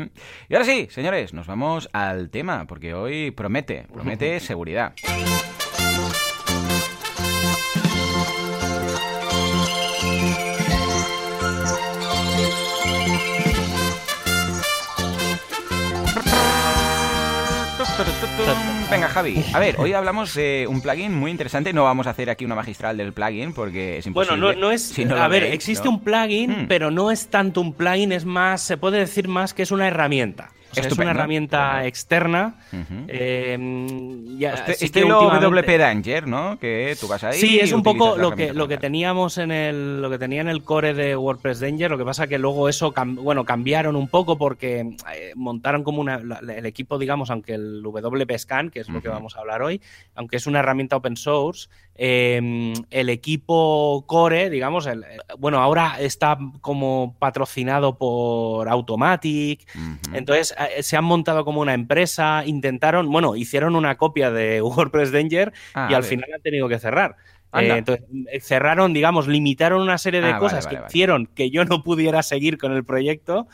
Y 0.48 0.54
ahora 0.54 0.64
sí, 0.64 0.88
señores, 0.90 1.34
nos 1.34 1.46
vamos 1.46 1.88
al 1.92 2.30
tema, 2.30 2.66
porque 2.66 2.94
hoy 2.94 3.30
promete, 3.30 3.86
promete 3.92 4.40
seguridad. 4.40 4.94
Venga, 18.90 19.08
Javi. 19.08 19.44
A 19.52 19.58
ver, 19.58 19.76
hoy 19.78 19.92
hablamos 19.92 20.34
de 20.34 20.66
un 20.68 20.80
plugin 20.80 21.14
muy 21.14 21.30
interesante. 21.30 21.72
No 21.72 21.84
vamos 21.84 22.06
a 22.06 22.10
hacer 22.10 22.30
aquí 22.30 22.44
una 22.44 22.54
magistral 22.54 22.96
del 22.96 23.12
plugin 23.12 23.52
porque 23.52 23.98
es 23.98 24.06
imposible. 24.06 24.40
Bueno, 24.40 24.60
no, 24.60 24.70
es. 24.70 24.98
a 24.98 25.28
ver, 25.28 25.44
existe 25.44 25.88
un 25.88 26.00
plugin, 26.00 26.62
hmm. 26.62 26.68
pero 26.68 26.90
no 26.90 27.10
es 27.10 27.28
tanto 27.28 27.60
un 27.60 27.72
plugin, 27.72 28.12
es 28.12 28.24
más, 28.24 28.62
se 28.62 28.76
puede 28.76 28.98
decir 28.98 29.28
más 29.28 29.54
que 29.54 29.62
es 29.62 29.70
una 29.70 29.86
herramienta 29.86 30.50
es 30.74 30.98
una 30.98 31.10
herramienta 31.10 31.86
externa. 31.86 32.54
eh, 33.08 33.58
ya, 34.38 34.54
este, 34.54 34.84
estilo 34.84 35.28
WP 35.28 35.78
Danger, 35.78 36.26
¿no? 36.26 36.58
Que 36.58 36.96
tú 37.00 37.08
vas 37.08 37.24
ahí. 37.24 37.38
Sí, 37.38 37.58
es 37.58 37.72
un 37.72 37.82
poco 37.82 38.16
lo 38.16 38.34
que, 38.34 38.52
lo 38.52 38.68
que 38.68 38.78
teníamos 38.78 39.38
en 39.38 39.50
el. 39.50 40.02
Lo 40.02 40.10
que 40.10 40.18
tenía 40.18 40.40
en 40.40 40.48
el 40.48 40.62
core 40.62 40.94
de 40.94 41.16
WordPress 41.16 41.60
Danger. 41.60 41.90
Lo 41.90 41.98
que 41.98 42.04
pasa 42.04 42.26
que 42.26 42.38
luego 42.38 42.68
eso 42.68 42.92
bueno, 43.06 43.44
cambiaron 43.44 43.96
un 43.96 44.08
poco 44.08 44.38
porque 44.38 44.80
eh, 45.14 45.32
montaron 45.34 45.82
como 45.82 46.00
una. 46.00 46.20
el 46.40 46.66
equipo, 46.66 46.98
digamos, 46.98 47.30
aunque 47.30 47.54
el 47.54 47.82
WP 47.82 48.38
Scan, 48.38 48.70
que 48.70 48.80
es 48.80 48.88
lo 48.88 49.00
que 49.00 49.08
vamos 49.08 49.36
a 49.36 49.40
hablar 49.40 49.62
hoy, 49.62 49.80
aunque 50.14 50.36
es 50.36 50.46
una 50.46 50.60
herramienta 50.60 50.96
open 50.96 51.16
source, 51.16 51.68
eh, 51.94 52.72
el 52.90 53.08
equipo 53.08 54.04
core, 54.06 54.48
digamos, 54.48 54.86
el, 54.86 55.04
bueno, 55.38 55.58
ahora 55.58 55.96
está 56.00 56.38
como 56.60 57.16
patrocinado 57.18 57.98
por 57.98 58.68
Automatic. 58.68 59.68
Entonces 60.12 60.54
eh, 60.58 60.82
se 60.82 60.96
han 60.96 61.04
montado 61.04 61.44
como 61.44 61.60
una 61.60 61.74
empresa, 61.74 62.42
intentaron, 62.46 63.10
bueno, 63.10 63.36
hicieron 63.36 63.76
una 63.76 63.96
copia 63.96 64.30
de 64.30 64.62
WordPress 64.62 65.12
Danger 65.12 65.52
ah, 65.74 65.88
y 65.90 65.94
al 65.94 66.04
final 66.04 66.30
han 66.34 66.42
tenido 66.42 66.68
que 66.68 66.78
cerrar. 66.78 67.16
Eh, 67.52 67.68
entonces, 67.76 68.06
eh, 68.30 68.40
cerraron, 68.40 68.92
digamos, 68.92 69.26
limitaron 69.26 69.82
una 69.82 69.98
serie 69.98 70.20
de 70.20 70.30
ah, 70.30 70.38
cosas 70.38 70.68
que 70.68 70.78
hicieron 70.86 71.26
que 71.26 71.50
yo 71.50 71.64
no 71.64 71.82
pudiera 71.82 72.22
seguir 72.22 72.58
con 72.58 72.72
el 72.72 72.84
proyecto 72.84 73.48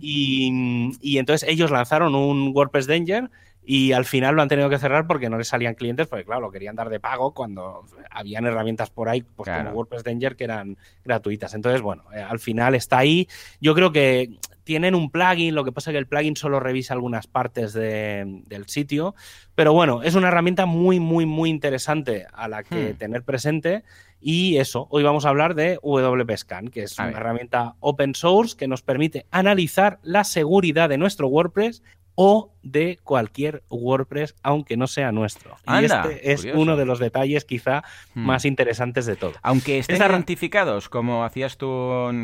y, 0.00 0.90
y, 1.00 1.18
entonces 1.18 1.46
ellos 1.48 1.70
lanzaron 1.70 2.14
un 2.14 2.52
WordPress 2.54 2.86
Danger 2.86 3.30
y 3.66 3.92
al 3.92 4.04
final 4.04 4.34
lo 4.34 4.42
han 4.42 4.48
tenido 4.48 4.68
que 4.68 4.78
cerrar 4.78 5.06
porque 5.06 5.30
no 5.30 5.38
les 5.38 5.48
salían 5.48 5.74
clientes, 5.74 6.06
porque 6.06 6.24
claro, 6.24 6.42
lo 6.42 6.50
querían 6.50 6.76
dar 6.76 6.90
de 6.90 7.00
pago 7.00 7.32
cuando 7.32 7.84
habían 8.10 8.44
herramientas 8.46 8.90
por 8.90 9.08
ahí, 9.08 9.22
pues 9.22 9.48
como 9.48 9.70
WordPress 9.70 10.04
Danger, 10.04 10.36
que 10.36 10.44
eran 10.44 10.76
gratuitas. 11.04 11.54
Entonces, 11.54 11.80
bueno, 11.80 12.04
al 12.12 12.38
final 12.38 12.74
está 12.74 12.98
ahí. 12.98 13.26
Yo 13.60 13.74
creo 13.74 13.90
que 13.90 14.38
tienen 14.64 14.94
un 14.94 15.10
plugin, 15.10 15.54
lo 15.54 15.64
que 15.64 15.72
pasa 15.72 15.90
es 15.90 15.94
que 15.94 15.98
el 15.98 16.06
plugin 16.06 16.36
solo 16.36 16.58
revisa 16.58 16.94
algunas 16.94 17.26
partes 17.26 17.72
del 17.72 18.64
sitio, 18.66 19.14
pero 19.54 19.72
bueno, 19.72 20.02
es 20.02 20.14
una 20.14 20.28
herramienta 20.28 20.66
muy, 20.66 21.00
muy, 21.00 21.26
muy 21.26 21.50
interesante 21.50 22.26
a 22.32 22.48
la 22.48 22.62
que 22.64 22.92
hmm. 22.92 22.96
tener 22.96 23.22
presente. 23.22 23.84
Y 24.20 24.56
eso, 24.56 24.88
hoy 24.90 25.02
vamos 25.02 25.26
a 25.26 25.28
hablar 25.28 25.54
de 25.54 25.78
WP-Scan, 25.82 26.70
que 26.70 26.84
es 26.84 26.98
una 26.98 27.10
herramienta 27.10 27.76
open 27.80 28.14
source 28.14 28.56
que 28.56 28.66
nos 28.66 28.80
permite 28.80 29.26
analizar 29.30 29.98
la 30.02 30.24
seguridad 30.24 30.88
de 30.88 30.96
nuestro 30.96 31.28
WordPress 31.28 31.82
o 32.14 32.53
de 32.64 32.98
cualquier 33.04 33.62
WordPress, 33.70 34.34
aunque 34.42 34.76
no 34.76 34.86
sea 34.86 35.12
nuestro. 35.12 35.56
y 35.68 35.84
este 35.84 36.32
es 36.32 36.46
uno 36.54 36.76
de 36.76 36.86
los 36.86 36.98
detalles 36.98 37.44
quizá 37.44 37.84
hmm. 38.14 38.20
más 38.20 38.44
interesantes 38.44 39.06
de 39.06 39.16
todo. 39.16 39.32
Aunque 39.42 39.78
estén 39.78 40.02
identificados, 40.24 40.88
como 40.88 41.24
hacías 41.24 41.58
tú 41.58 41.66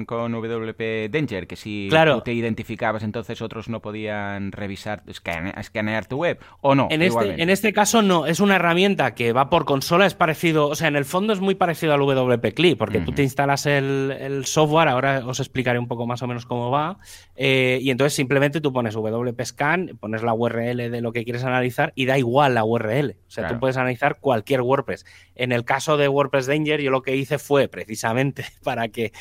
con 0.07 0.33
WP 0.33 1.11
Danger, 1.11 1.47
que 1.47 1.57
si 1.57 1.89
tú 1.91 2.21
te 2.23 2.33
identificabas, 2.33 3.03
entonces 3.03 3.43
otros 3.43 3.69
no 3.69 3.81
podían 3.81 4.53
revisar, 4.53 5.03
escanear, 5.07 6.07
tu 6.07 6.17
web, 6.17 6.39
¿o 6.61 6.75
no? 6.75 6.89
En 6.91 7.03
este, 7.03 7.43
en 7.43 7.51
este, 7.51 7.73
caso 7.73 8.03
no, 8.03 8.27
es 8.27 8.41
una 8.41 8.57
herramienta 8.57 9.15
que 9.15 9.33
va 9.33 9.51
por 9.51 9.65
consola, 9.65 10.07
es 10.07 10.15
parecido, 10.15 10.69
o 10.69 10.75
sea, 10.75 10.89
en 10.89 10.97
el 10.97 11.05
fondo 11.05 11.33
es 11.33 11.41
muy 11.41 11.55
parecido 11.55 11.93
al 11.93 12.01
WP 12.01 12.55
Clip, 12.55 12.79
porque 12.79 13.01
tú 13.01 13.13
te 13.13 13.23
instalas 13.23 13.67
el, 13.67 14.43
software, 14.47 14.89
ahora 14.89 15.23
os 15.27 15.41
explicaré 15.41 15.79
un 15.79 15.87
poco 15.87 16.07
más 16.07 16.23
o 16.23 16.27
menos 16.27 16.47
cómo 16.47 16.71
va, 16.71 16.99
eh, 17.37 17.79
y 17.83 17.91
entonces 17.91 18.15
simplemente 18.15 18.61
tú 18.61 18.73
pones 18.73 18.95
WP 18.95 19.45
Scan, 19.45 19.99
pones 20.01 20.23
la 20.23 20.30
URL 20.33 20.91
de 20.91 21.01
lo 21.01 21.13
que 21.13 21.25
quieres 21.25 21.45
analizar 21.45 21.93
y 21.95 22.07
da 22.07 22.19
igual 22.19 22.55
la 22.55 22.65
URL. 22.65 23.17
O 23.27 23.31
sea, 23.31 23.49
tú 23.49 23.59
puedes 23.59 23.77
analizar 23.77 24.19
cualquier 24.21 24.63
WordPress. 24.63 25.05
En 25.35 25.53
el 25.53 25.65
caso 25.65 25.97
de 25.97 26.09
WordPress 26.09 26.47
Danger, 26.47 26.81
yo 26.81 26.91
lo 26.91 27.03
que 27.03 27.17
hice 27.17 27.39
fue 27.39 27.69
precisamente 27.69 28.45
para 28.63 28.89
que 28.89 29.13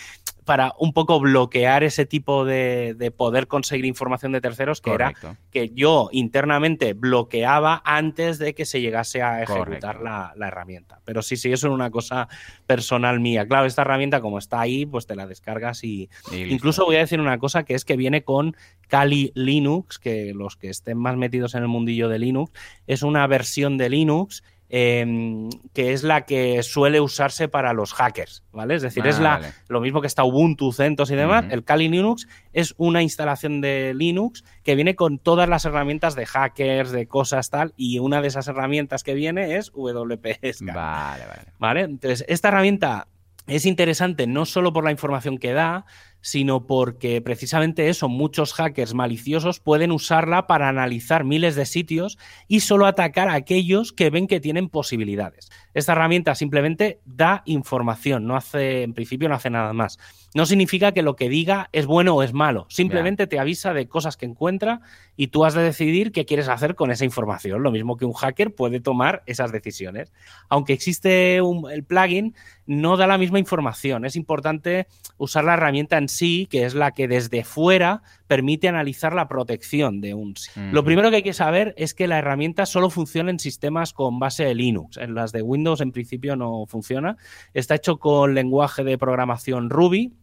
para 0.49 0.73
un 0.79 0.93
poco 0.93 1.19
bloquear 1.19 1.83
ese 1.83 2.07
tipo 2.07 2.43
de, 2.43 3.13
poder 3.15 3.45
conseguir 3.45 3.85
información 3.85 4.31
de 4.31 4.41
terceros, 4.41 4.81
que 4.81 4.91
era 4.91 5.13
que 5.51 5.69
yo 5.75 6.09
internamente 6.11 6.93
bloqueaba 6.93 7.83
antes 7.85 8.39
de 8.39 8.55
que 8.55 8.65
se 8.65 8.81
llegase 8.81 9.21
a 9.21 9.43
ejecutar 9.43 10.01
la, 10.01 10.33
herramienta. 10.47 11.01
Pero 11.05 11.21
sí, 11.21 11.37
sí, 11.37 11.51
eso 11.51 11.67
es 11.67 11.73
una 11.75 11.91
cosa 11.91 12.29
personal 12.65 13.19
mía. 13.19 13.47
Claro, 13.47 13.67
esta 13.67 13.83
herramienta 13.83 14.21
como 14.21 14.39
está 14.39 14.59
ahí, 14.59 14.87
pues 14.87 15.05
te 15.05 15.15
la 15.15 15.27
descargas 15.27 15.83
y, 15.83 16.09
incluso 16.31 16.83
voy 16.83 16.95
a 16.95 16.99
decir 17.01 17.21
una 17.21 17.37
cosa 17.37 17.61
que 17.61 17.75
es 17.75 17.85
que 17.85 17.95
viene 17.95 18.23
con 18.23 18.57
Kali 18.87 19.31
Linux, 19.35 19.99
que 19.99 20.33
los 20.33 20.57
que 20.57 20.71
estén 20.71 20.97
más 20.97 21.15
metidos 21.15 21.53
en 21.53 21.61
el 21.61 21.67
mundillo 21.67 22.09
de 22.09 22.17
Linux, 22.17 22.51
es 22.87 23.03
una 23.03 23.27
versión 23.27 23.77
de 23.77 23.91
Linux 23.91 24.41
Em, 24.71 25.49
que 25.73 25.93
es 25.93 26.03
la 26.03 26.27
que 26.27 26.61
suele 26.61 27.01
usarse 27.01 27.47
para 27.47 27.73
los 27.73 27.91
hackers, 27.93 28.43
¿vale? 28.51 28.75
Es 28.75 28.83
decir, 28.83 29.07
es 29.07 29.17
ah, 29.17 29.21
la, 29.21 29.53
lo 29.67 29.81
mismo 29.81 29.99
que 29.99 30.05
está 30.05 30.23
Ubuntu, 30.23 30.71
CentOS 30.71 31.09
y 31.09 31.15
demás. 31.15 31.45
El 31.49 31.63
Kali 31.63 31.89
Linux 31.89 32.27
es 32.53 32.75
una 32.77 33.01
instalación 33.01 33.61
de 33.61 33.95
Linux 33.95 34.43
que 34.61 34.75
viene 34.75 34.95
con 34.95 35.17
todas 35.17 35.49
las 35.49 35.65
herramientas 35.65 36.13
de 36.13 36.27
hackers, 36.27 36.91
de 36.91 37.07
cosas 37.07 37.49
tal, 37.49 37.73
y 37.77 37.97
una 37.97 38.21
de 38.21 38.27
esas 38.27 38.47
herramientas 38.47 39.03
que 39.03 39.15
viene 39.15 39.55
es 39.55 39.71
WPS. 39.73 40.61
Vale, 40.61 41.25
vale. 41.25 41.53
¿Vale? 41.57 41.81
Entonces, 41.81 42.23
esta 42.27 42.49
herramienta 42.49 43.07
es 43.47 43.65
interesante 43.65 44.27
no 44.27 44.45
solo 44.45 44.71
por 44.71 44.83
la 44.83 44.91
información 44.91 45.39
que 45.39 45.53
da, 45.53 45.85
sino 46.21 46.67
porque 46.67 47.21
precisamente 47.21 47.89
eso, 47.89 48.09
muchos 48.09 48.53
hackers 48.53 48.93
maliciosos 48.93 49.59
pueden 49.59 49.91
usarla 49.91 50.47
para 50.47 50.69
analizar 50.69 51.23
miles 51.23 51.55
de 51.55 51.65
sitios 51.65 52.17
y 52.47 52.61
solo 52.61 52.85
atacar 52.85 53.29
a 53.29 53.35
aquellos 53.35 53.93
que 53.93 54.09
ven 54.09 54.27
que 54.27 54.39
tienen 54.39 54.69
posibilidades. 54.69 55.49
Esta 55.73 55.93
herramienta 55.93 56.35
simplemente 56.35 56.99
da 57.05 57.43
información, 57.45 58.25
no 58.25 58.35
hace, 58.35 58.83
en 58.83 58.93
principio 58.93 59.29
no 59.29 59.35
hace 59.35 59.49
nada 59.49 59.73
más. 59.73 59.97
No 60.35 60.45
significa 60.45 60.91
que 60.91 61.01
lo 61.01 61.15
que 61.15 61.29
diga 61.29 61.69
es 61.71 61.85
bueno 61.85 62.15
o 62.15 62.23
es 62.23 62.33
malo, 62.33 62.67
simplemente 62.69 63.25
te 63.25 63.39
avisa 63.39 63.73
de 63.73 63.87
cosas 63.87 64.15
que 64.15 64.25
encuentra 64.25 64.81
y 65.15 65.27
tú 65.27 65.43
has 65.43 65.53
de 65.53 65.63
decidir 65.63 66.11
qué 66.11 66.25
quieres 66.25 66.47
hacer 66.47 66.75
con 66.75 66.91
esa 66.91 67.05
información. 67.05 67.63
Lo 67.63 67.71
mismo 67.71 67.97
que 67.97 68.05
un 68.05 68.13
hacker 68.13 68.53
puede 68.53 68.79
tomar 68.79 69.23
esas 69.25 69.51
decisiones. 69.51 70.13
Aunque 70.47 70.73
existe 70.73 71.37
el 71.37 71.83
plugin, 71.83 72.35
no 72.67 72.97
da 72.97 73.07
la 73.07 73.17
misma 73.17 73.39
información. 73.39 74.05
Es 74.05 74.15
importante 74.15 74.87
usar 75.17 75.43
la 75.43 75.55
herramienta 75.55 75.97
en 75.97 76.07
sí, 76.07 76.47
que 76.49 76.65
es 76.65 76.75
la 76.75 76.91
que 76.91 77.07
desde 77.07 77.43
fuera 77.43 78.03
permite 78.29 78.67
analizar 78.67 79.13
la 79.13 79.27
protección 79.27 80.01
de 80.01 80.13
un 80.13 80.35
Lo 80.71 80.83
primero 80.83 81.09
que 81.09 81.15
hay 81.17 81.23
que 81.23 81.33
saber 81.33 81.73
es 81.77 81.95
que 81.95 82.07
la 82.07 82.19
herramienta 82.19 82.67
solo 82.67 82.91
funciona 82.91 83.31
en 83.31 83.39
sistemas 83.39 83.91
con 83.91 84.19
base 84.19 84.45
de 84.45 84.53
Linux. 84.53 84.97
En 84.97 85.15
las 85.15 85.31
de 85.31 85.41
Windows 85.41 85.81
en 85.81 85.91
principio 85.91 86.35
no 86.35 86.67
funciona. 86.67 87.17
Está 87.55 87.73
hecho 87.73 87.97
con 87.97 88.35
lenguaje 88.35 88.83
de 88.83 88.99
programación 88.99 89.71
Ruby 89.71 90.13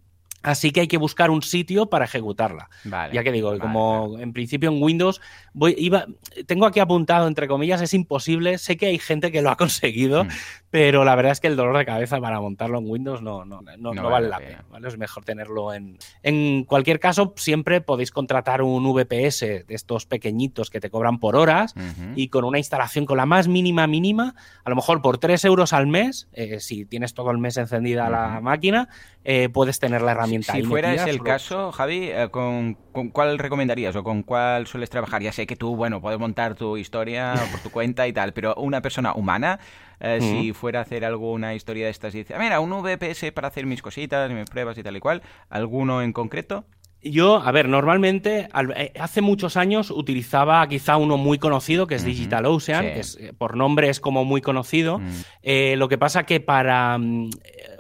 Así 0.46 0.70
que 0.70 0.82
hay 0.82 0.86
que 0.86 0.96
buscar 0.96 1.30
un 1.30 1.42
sitio 1.42 1.86
para 1.86 2.04
ejecutarla. 2.04 2.70
ya 3.12 3.24
que 3.24 3.32
digo, 3.32 3.58
como 3.58 4.16
en 4.20 4.32
principio 4.32 4.70
en 4.70 4.80
Windows, 4.80 5.20
voy, 5.52 5.74
iba, 5.76 6.06
tengo 6.46 6.66
aquí 6.66 6.78
apuntado, 6.78 7.26
entre 7.26 7.48
comillas, 7.48 7.82
es 7.82 7.92
imposible. 7.94 8.56
Sé 8.58 8.76
que 8.76 8.86
hay 8.86 8.98
gente 9.00 9.32
que 9.32 9.42
lo 9.42 9.50
ha 9.50 9.56
conseguido, 9.56 10.22
mm. 10.22 10.28
pero 10.70 11.04
la 11.04 11.16
verdad 11.16 11.32
es 11.32 11.40
que 11.40 11.48
el 11.48 11.56
dolor 11.56 11.76
de 11.76 11.84
cabeza 11.84 12.20
para 12.20 12.40
montarlo 12.40 12.78
en 12.78 12.88
Windows 12.88 13.22
no, 13.22 13.44
no, 13.44 13.60
no, 13.60 14.08
vale, 14.08 14.28
la 14.28 14.38
pena. 14.38 14.64
Es 14.86 14.96
mejor 14.96 15.24
tenerlo 15.24 15.74
en. 15.74 15.98
En 16.22 16.62
cualquier 16.62 17.00
caso, 17.00 17.34
siempre 17.36 17.80
podéis 17.80 18.12
contratar 18.12 18.62
un 18.62 18.84
VPS 18.84 19.40
de 19.40 19.64
estos 19.68 20.06
pequeñitos 20.06 20.70
que 20.70 20.78
te 20.78 20.90
cobran 20.90 21.18
por 21.18 21.34
horas 21.34 21.74
y 22.14 22.28
con 22.28 22.44
una 22.44 22.58
instalación 22.58 23.04
con 23.04 23.16
la 23.16 23.26
más 23.26 23.48
mínima, 23.48 23.88
mínima, 23.88 24.36
a 24.64 24.70
lo 24.70 24.76
mejor 24.76 25.02
por 25.02 25.18
3 25.18 25.44
euros 25.44 25.72
al 25.72 25.88
mes, 25.88 26.28
eh, 26.32 26.60
si 26.60 26.84
tienes 26.84 27.14
todo 27.14 27.32
el 27.32 27.38
mes 27.38 27.56
encendida 27.56 28.08
la 28.08 28.40
máquina, 28.40 28.88
eh, 29.24 29.48
puedes 29.48 29.80
tener 29.80 30.02
la 30.02 30.12
herramienta. 30.12 30.35
Si, 30.42 30.62
fuera 30.62 30.94
ese 30.94 31.10
el 31.10 31.22
caso, 31.22 31.72
Javi, 31.72 32.08
eh, 32.10 32.28
¿con, 32.30 32.74
cuál 33.12 33.38
recomendarías 33.38 33.94
o 33.96 34.04
con 34.04 34.22
cuál 34.22 34.66
sueles 34.66 34.90
trabajar? 34.90 35.22
Ya 35.22 35.32
sé 35.32 35.46
que 35.46 35.56
tú, 35.56 35.76
bueno, 35.76 36.00
puedes 36.00 36.18
montar 36.18 36.54
tu 36.54 36.76
historia 36.76 37.34
por 37.52 37.60
tu 37.60 37.70
cuenta 37.70 38.06
y 38.08 38.12
tal, 38.12 38.32
pero 38.32 38.54
una 38.56 38.82
persona 38.82 39.14
humana, 39.14 39.58
eh, 40.00 40.18
si 40.20 40.52
fuera 40.52 40.80
a 40.80 40.82
hacer 40.82 41.04
alguna 41.04 41.54
historia 41.54 41.86
de 41.86 41.90
estas 41.90 42.14
y 42.14 42.18
dice, 42.18 42.38
mira, 42.38 42.60
un 42.60 42.70
VPS 42.70 43.32
para 43.32 43.48
hacer 43.48 43.66
mis 43.66 43.82
cositas, 43.82 44.30
mis 44.30 44.44
pruebas 44.44 44.76
y 44.78 44.82
tal 44.82 44.96
y 44.96 45.00
cual, 45.00 45.22
¿alguno 45.48 46.02
en 46.02 46.12
concreto? 46.12 46.64
Yo, 47.10 47.36
a 47.36 47.50
ver, 47.52 47.68
normalmente 47.68 48.48
eh, 48.76 48.92
hace 48.98 49.20
muchos 49.20 49.56
años 49.56 49.90
utilizaba 49.90 50.66
quizá 50.68 50.96
uno 50.96 51.16
muy 51.16 51.38
conocido 51.38 51.86
que 51.86 51.94
es 51.96 52.04
DigitalOcean, 52.04 52.84
que 52.84 53.00
es, 53.00 53.16
eh, 53.20 53.32
por 53.36 53.56
nombre 53.56 53.88
es 53.88 54.00
como 54.00 54.24
muy 54.24 54.40
conocido. 54.40 55.00
Eh, 55.42 55.74
lo 55.76 55.88
que 55.88 55.98
pasa 55.98 56.24
que 56.24 56.40
para, 56.40 56.98
mm, 56.98 57.30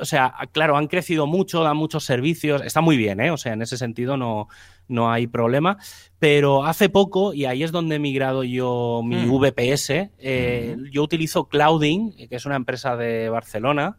o 0.00 0.04
sea, 0.04 0.34
claro, 0.52 0.76
han 0.76 0.86
crecido 0.86 1.26
mucho, 1.26 1.62
dan 1.62 1.76
muchos 1.76 2.04
servicios, 2.04 2.62
está 2.62 2.80
muy 2.80 2.96
bien, 2.96 3.20
¿eh? 3.20 3.30
O 3.30 3.36
sea, 3.36 3.52
en 3.54 3.62
ese 3.62 3.76
sentido 3.76 4.16
no, 4.16 4.48
no 4.88 5.10
hay 5.10 5.26
problema. 5.26 5.78
Pero 6.18 6.64
hace 6.64 6.88
poco, 6.88 7.34
y 7.34 7.44
ahí 7.44 7.62
es 7.62 7.72
donde 7.72 7.96
he 7.96 7.98
migrado 7.98 8.42
yo 8.42 9.02
mi 9.04 9.16
hmm. 9.16 9.30
VPS, 9.30 9.90
eh, 10.18 10.76
yo 10.90 11.02
utilizo 11.02 11.46
Clouding, 11.46 12.28
que 12.28 12.36
es 12.36 12.46
una 12.46 12.56
empresa 12.56 12.96
de 12.96 13.28
Barcelona, 13.28 13.98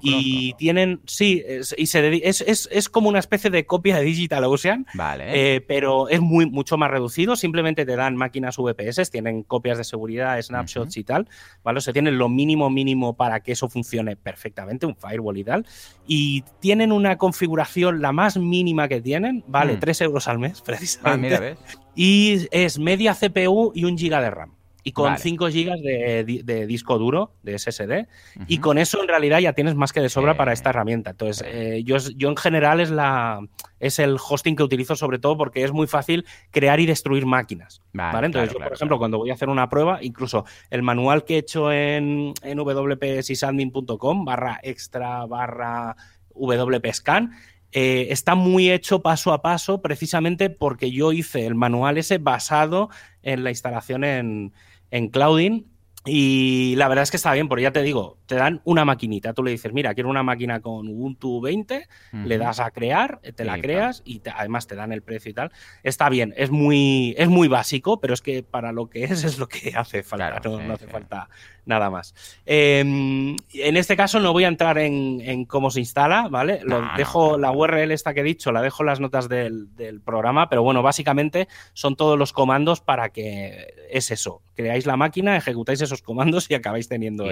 y 0.00 0.54
tienen, 0.54 1.02
sí, 1.06 1.42
es, 1.46 1.74
y 1.76 1.86
se 1.86 2.26
es, 2.26 2.40
es, 2.40 2.68
es, 2.72 2.88
como 2.88 3.10
una 3.10 3.18
especie 3.18 3.50
de 3.50 3.66
copia 3.66 3.98
de 3.98 4.04
DigitalOcean, 4.04 4.86
vale. 4.94 5.56
Eh, 5.56 5.60
pero 5.60 6.08
es 6.08 6.20
muy, 6.20 6.46
mucho 6.46 6.78
más 6.78 6.90
reducido, 6.90 7.36
simplemente 7.36 7.84
te 7.84 7.96
dan 7.96 8.16
máquinas 8.16 8.56
VPS, 8.56 9.10
tienen 9.10 9.42
copias 9.42 9.76
de 9.76 9.84
seguridad, 9.84 10.40
snapshots 10.40 10.96
y 10.96 11.04
tal, 11.04 11.28
¿vale? 11.62 11.78
O 11.78 11.80
sea, 11.82 11.92
tienen 11.92 12.16
lo 12.16 12.30
mínimo 12.30 12.70
mínimo 12.70 13.14
para 13.14 13.40
que 13.40 13.52
eso 13.52 13.68
funcione 13.68 14.16
perfectamente, 14.16 14.86
un 14.86 14.96
firewall 14.96 15.36
y 15.36 15.44
tal, 15.44 15.66
y 16.06 16.44
tienen 16.60 16.92
una 16.92 17.18
configuración, 17.18 18.00
la 18.00 18.12
más 18.12 18.38
mínima 18.38 18.88
que 18.88 19.02
tienen, 19.02 19.44
vale, 19.46 19.76
3 19.76 20.00
hmm. 20.00 20.04
euros 20.04 20.28
al 20.28 20.38
mes, 20.38 20.62
precisamente. 20.64 21.56
Ah, 21.57 21.57
y 22.00 22.46
es 22.52 22.78
media 22.78 23.12
CPU 23.12 23.72
y 23.74 23.82
un 23.82 23.98
giga 23.98 24.20
de 24.20 24.30
RAM. 24.30 24.54
Y 24.84 24.92
con 24.92 25.18
5 25.18 25.48
gigas 25.48 25.82
de, 25.82 26.64
disco 26.68 26.96
duro, 26.96 27.32
de 27.42 27.58
SSD. 27.58 28.06
Y 28.46 28.58
con 28.58 28.78
eso 28.78 29.02
en 29.02 29.08
realidad 29.08 29.40
ya 29.40 29.52
tienes 29.52 29.74
más 29.74 29.92
que 29.92 30.00
de 30.00 30.08
sobra 30.08 30.36
para 30.36 30.52
esta 30.52 30.70
herramienta. 30.70 31.10
Entonces, 31.10 31.44
eh, 31.44 31.82
yo, 31.84 31.96
yo 32.14 32.28
en 32.28 32.36
general 32.36 32.78
es, 32.78 32.90
la, 32.90 33.40
es 33.80 33.98
el 33.98 34.16
hosting 34.16 34.54
que 34.54 34.62
utilizo 34.62 34.94
sobre 34.94 35.18
todo 35.18 35.36
porque 35.36 35.64
es 35.64 35.72
muy 35.72 35.88
fácil 35.88 36.24
crear 36.52 36.78
y 36.78 36.86
destruir 36.86 37.26
máquinas. 37.26 37.82
Vale, 37.92 38.26
Entonces, 38.26 38.52
yo, 38.52 38.60
por 38.60 38.72
ejemplo, 38.72 38.98
cuando 38.98 39.18
voy 39.18 39.30
a 39.30 39.34
hacer 39.34 39.48
una 39.48 39.68
prueba, 39.68 39.98
incluso 40.00 40.44
el 40.70 40.84
manual 40.84 41.24
que 41.24 41.34
he 41.34 41.38
hecho 41.38 41.72
en, 41.72 42.32
en 42.42 42.58
wpsysadmin.com 42.58 44.24
barra 44.24 44.60
extra 44.62 45.26
barra 45.26 45.96
wpscan 46.38 47.32
eh, 47.72 48.08
está 48.10 48.34
muy 48.34 48.70
hecho 48.70 49.02
paso 49.02 49.32
a 49.32 49.42
paso 49.42 49.82
precisamente 49.82 50.50
porque 50.50 50.90
yo 50.90 51.12
hice 51.12 51.46
el 51.46 51.54
manual 51.54 51.98
ese 51.98 52.18
basado 52.18 52.88
en 53.22 53.44
la 53.44 53.50
instalación 53.50 54.04
en, 54.04 54.52
en 54.90 55.08
Clouding 55.08 55.66
Y 56.04 56.74
la 56.76 56.88
verdad 56.88 57.02
es 57.02 57.10
que 57.10 57.16
está 57.16 57.32
bien, 57.32 57.48
porque 57.48 57.62
ya 57.62 57.72
te 57.72 57.82
digo, 57.82 58.18
te 58.26 58.36
dan 58.36 58.60
una 58.64 58.84
maquinita. 58.84 59.34
Tú 59.34 59.42
le 59.42 59.50
dices, 59.50 59.72
mira, 59.72 59.94
quiero 59.94 60.08
una 60.08 60.22
máquina 60.22 60.60
con 60.60 60.88
Ubuntu 60.88 61.40
20, 61.40 61.88
le 62.24 62.38
das 62.38 62.60
a 62.60 62.70
crear, 62.70 63.20
te 63.34 63.44
la 63.44 63.60
creas 63.60 64.02
y 64.04 64.22
además 64.34 64.66
te 64.66 64.76
dan 64.76 64.92
el 64.92 65.02
precio 65.02 65.30
y 65.30 65.34
tal. 65.34 65.52
Está 65.82 66.08
bien, 66.08 66.32
es 66.36 66.50
muy, 66.50 67.14
es 67.18 67.28
muy 67.28 67.48
básico, 67.48 68.00
pero 68.00 68.14
es 68.14 68.22
que 68.22 68.42
para 68.42 68.72
lo 68.72 68.88
que 68.88 69.04
es, 69.04 69.24
es 69.24 69.38
lo 69.38 69.48
que 69.48 69.72
hace 69.76 70.02
falta. 70.02 70.40
no, 70.44 70.72
hace 70.72 70.86
falta 70.86 71.28
nada 71.68 71.90
más. 71.90 72.14
Em, 72.46 73.36
en 73.52 73.76
este 73.76 73.96
caso 73.96 74.18
no 74.20 74.32
voy 74.32 74.44
a 74.44 74.48
entrar 74.48 74.78
en, 74.78 75.44
cómo 75.44 75.70
se 75.70 75.80
instala, 75.80 76.28
¿vale? 76.28 76.60
Lo 76.64 76.82
dejo 76.96 77.36
la 77.36 77.52
URL 77.52 77.92
esta 77.92 78.14
que 78.14 78.20
he 78.20 78.24
dicho, 78.24 78.50
la 78.50 78.62
dejo 78.62 78.82
en 78.82 78.86
las 78.86 79.00
notas 79.00 79.28
del, 79.28 79.76
del 79.76 80.00
programa, 80.00 80.48
pero 80.48 80.62
bueno, 80.62 80.82
básicamente 80.82 81.46
son 81.74 81.94
todos 81.94 82.18
los 82.18 82.32
comandos 82.32 82.80
para 82.80 83.10
que 83.10 83.74
es 83.90 84.10
eso, 84.10 84.42
creáis 84.54 84.86
la 84.86 84.96
máquina, 84.96 85.36
ejecutáis 85.36 85.82
esos 85.88 86.02
comandos 86.02 86.50
y 86.50 86.54
acabáis 86.54 86.88
teniendo 86.88 87.26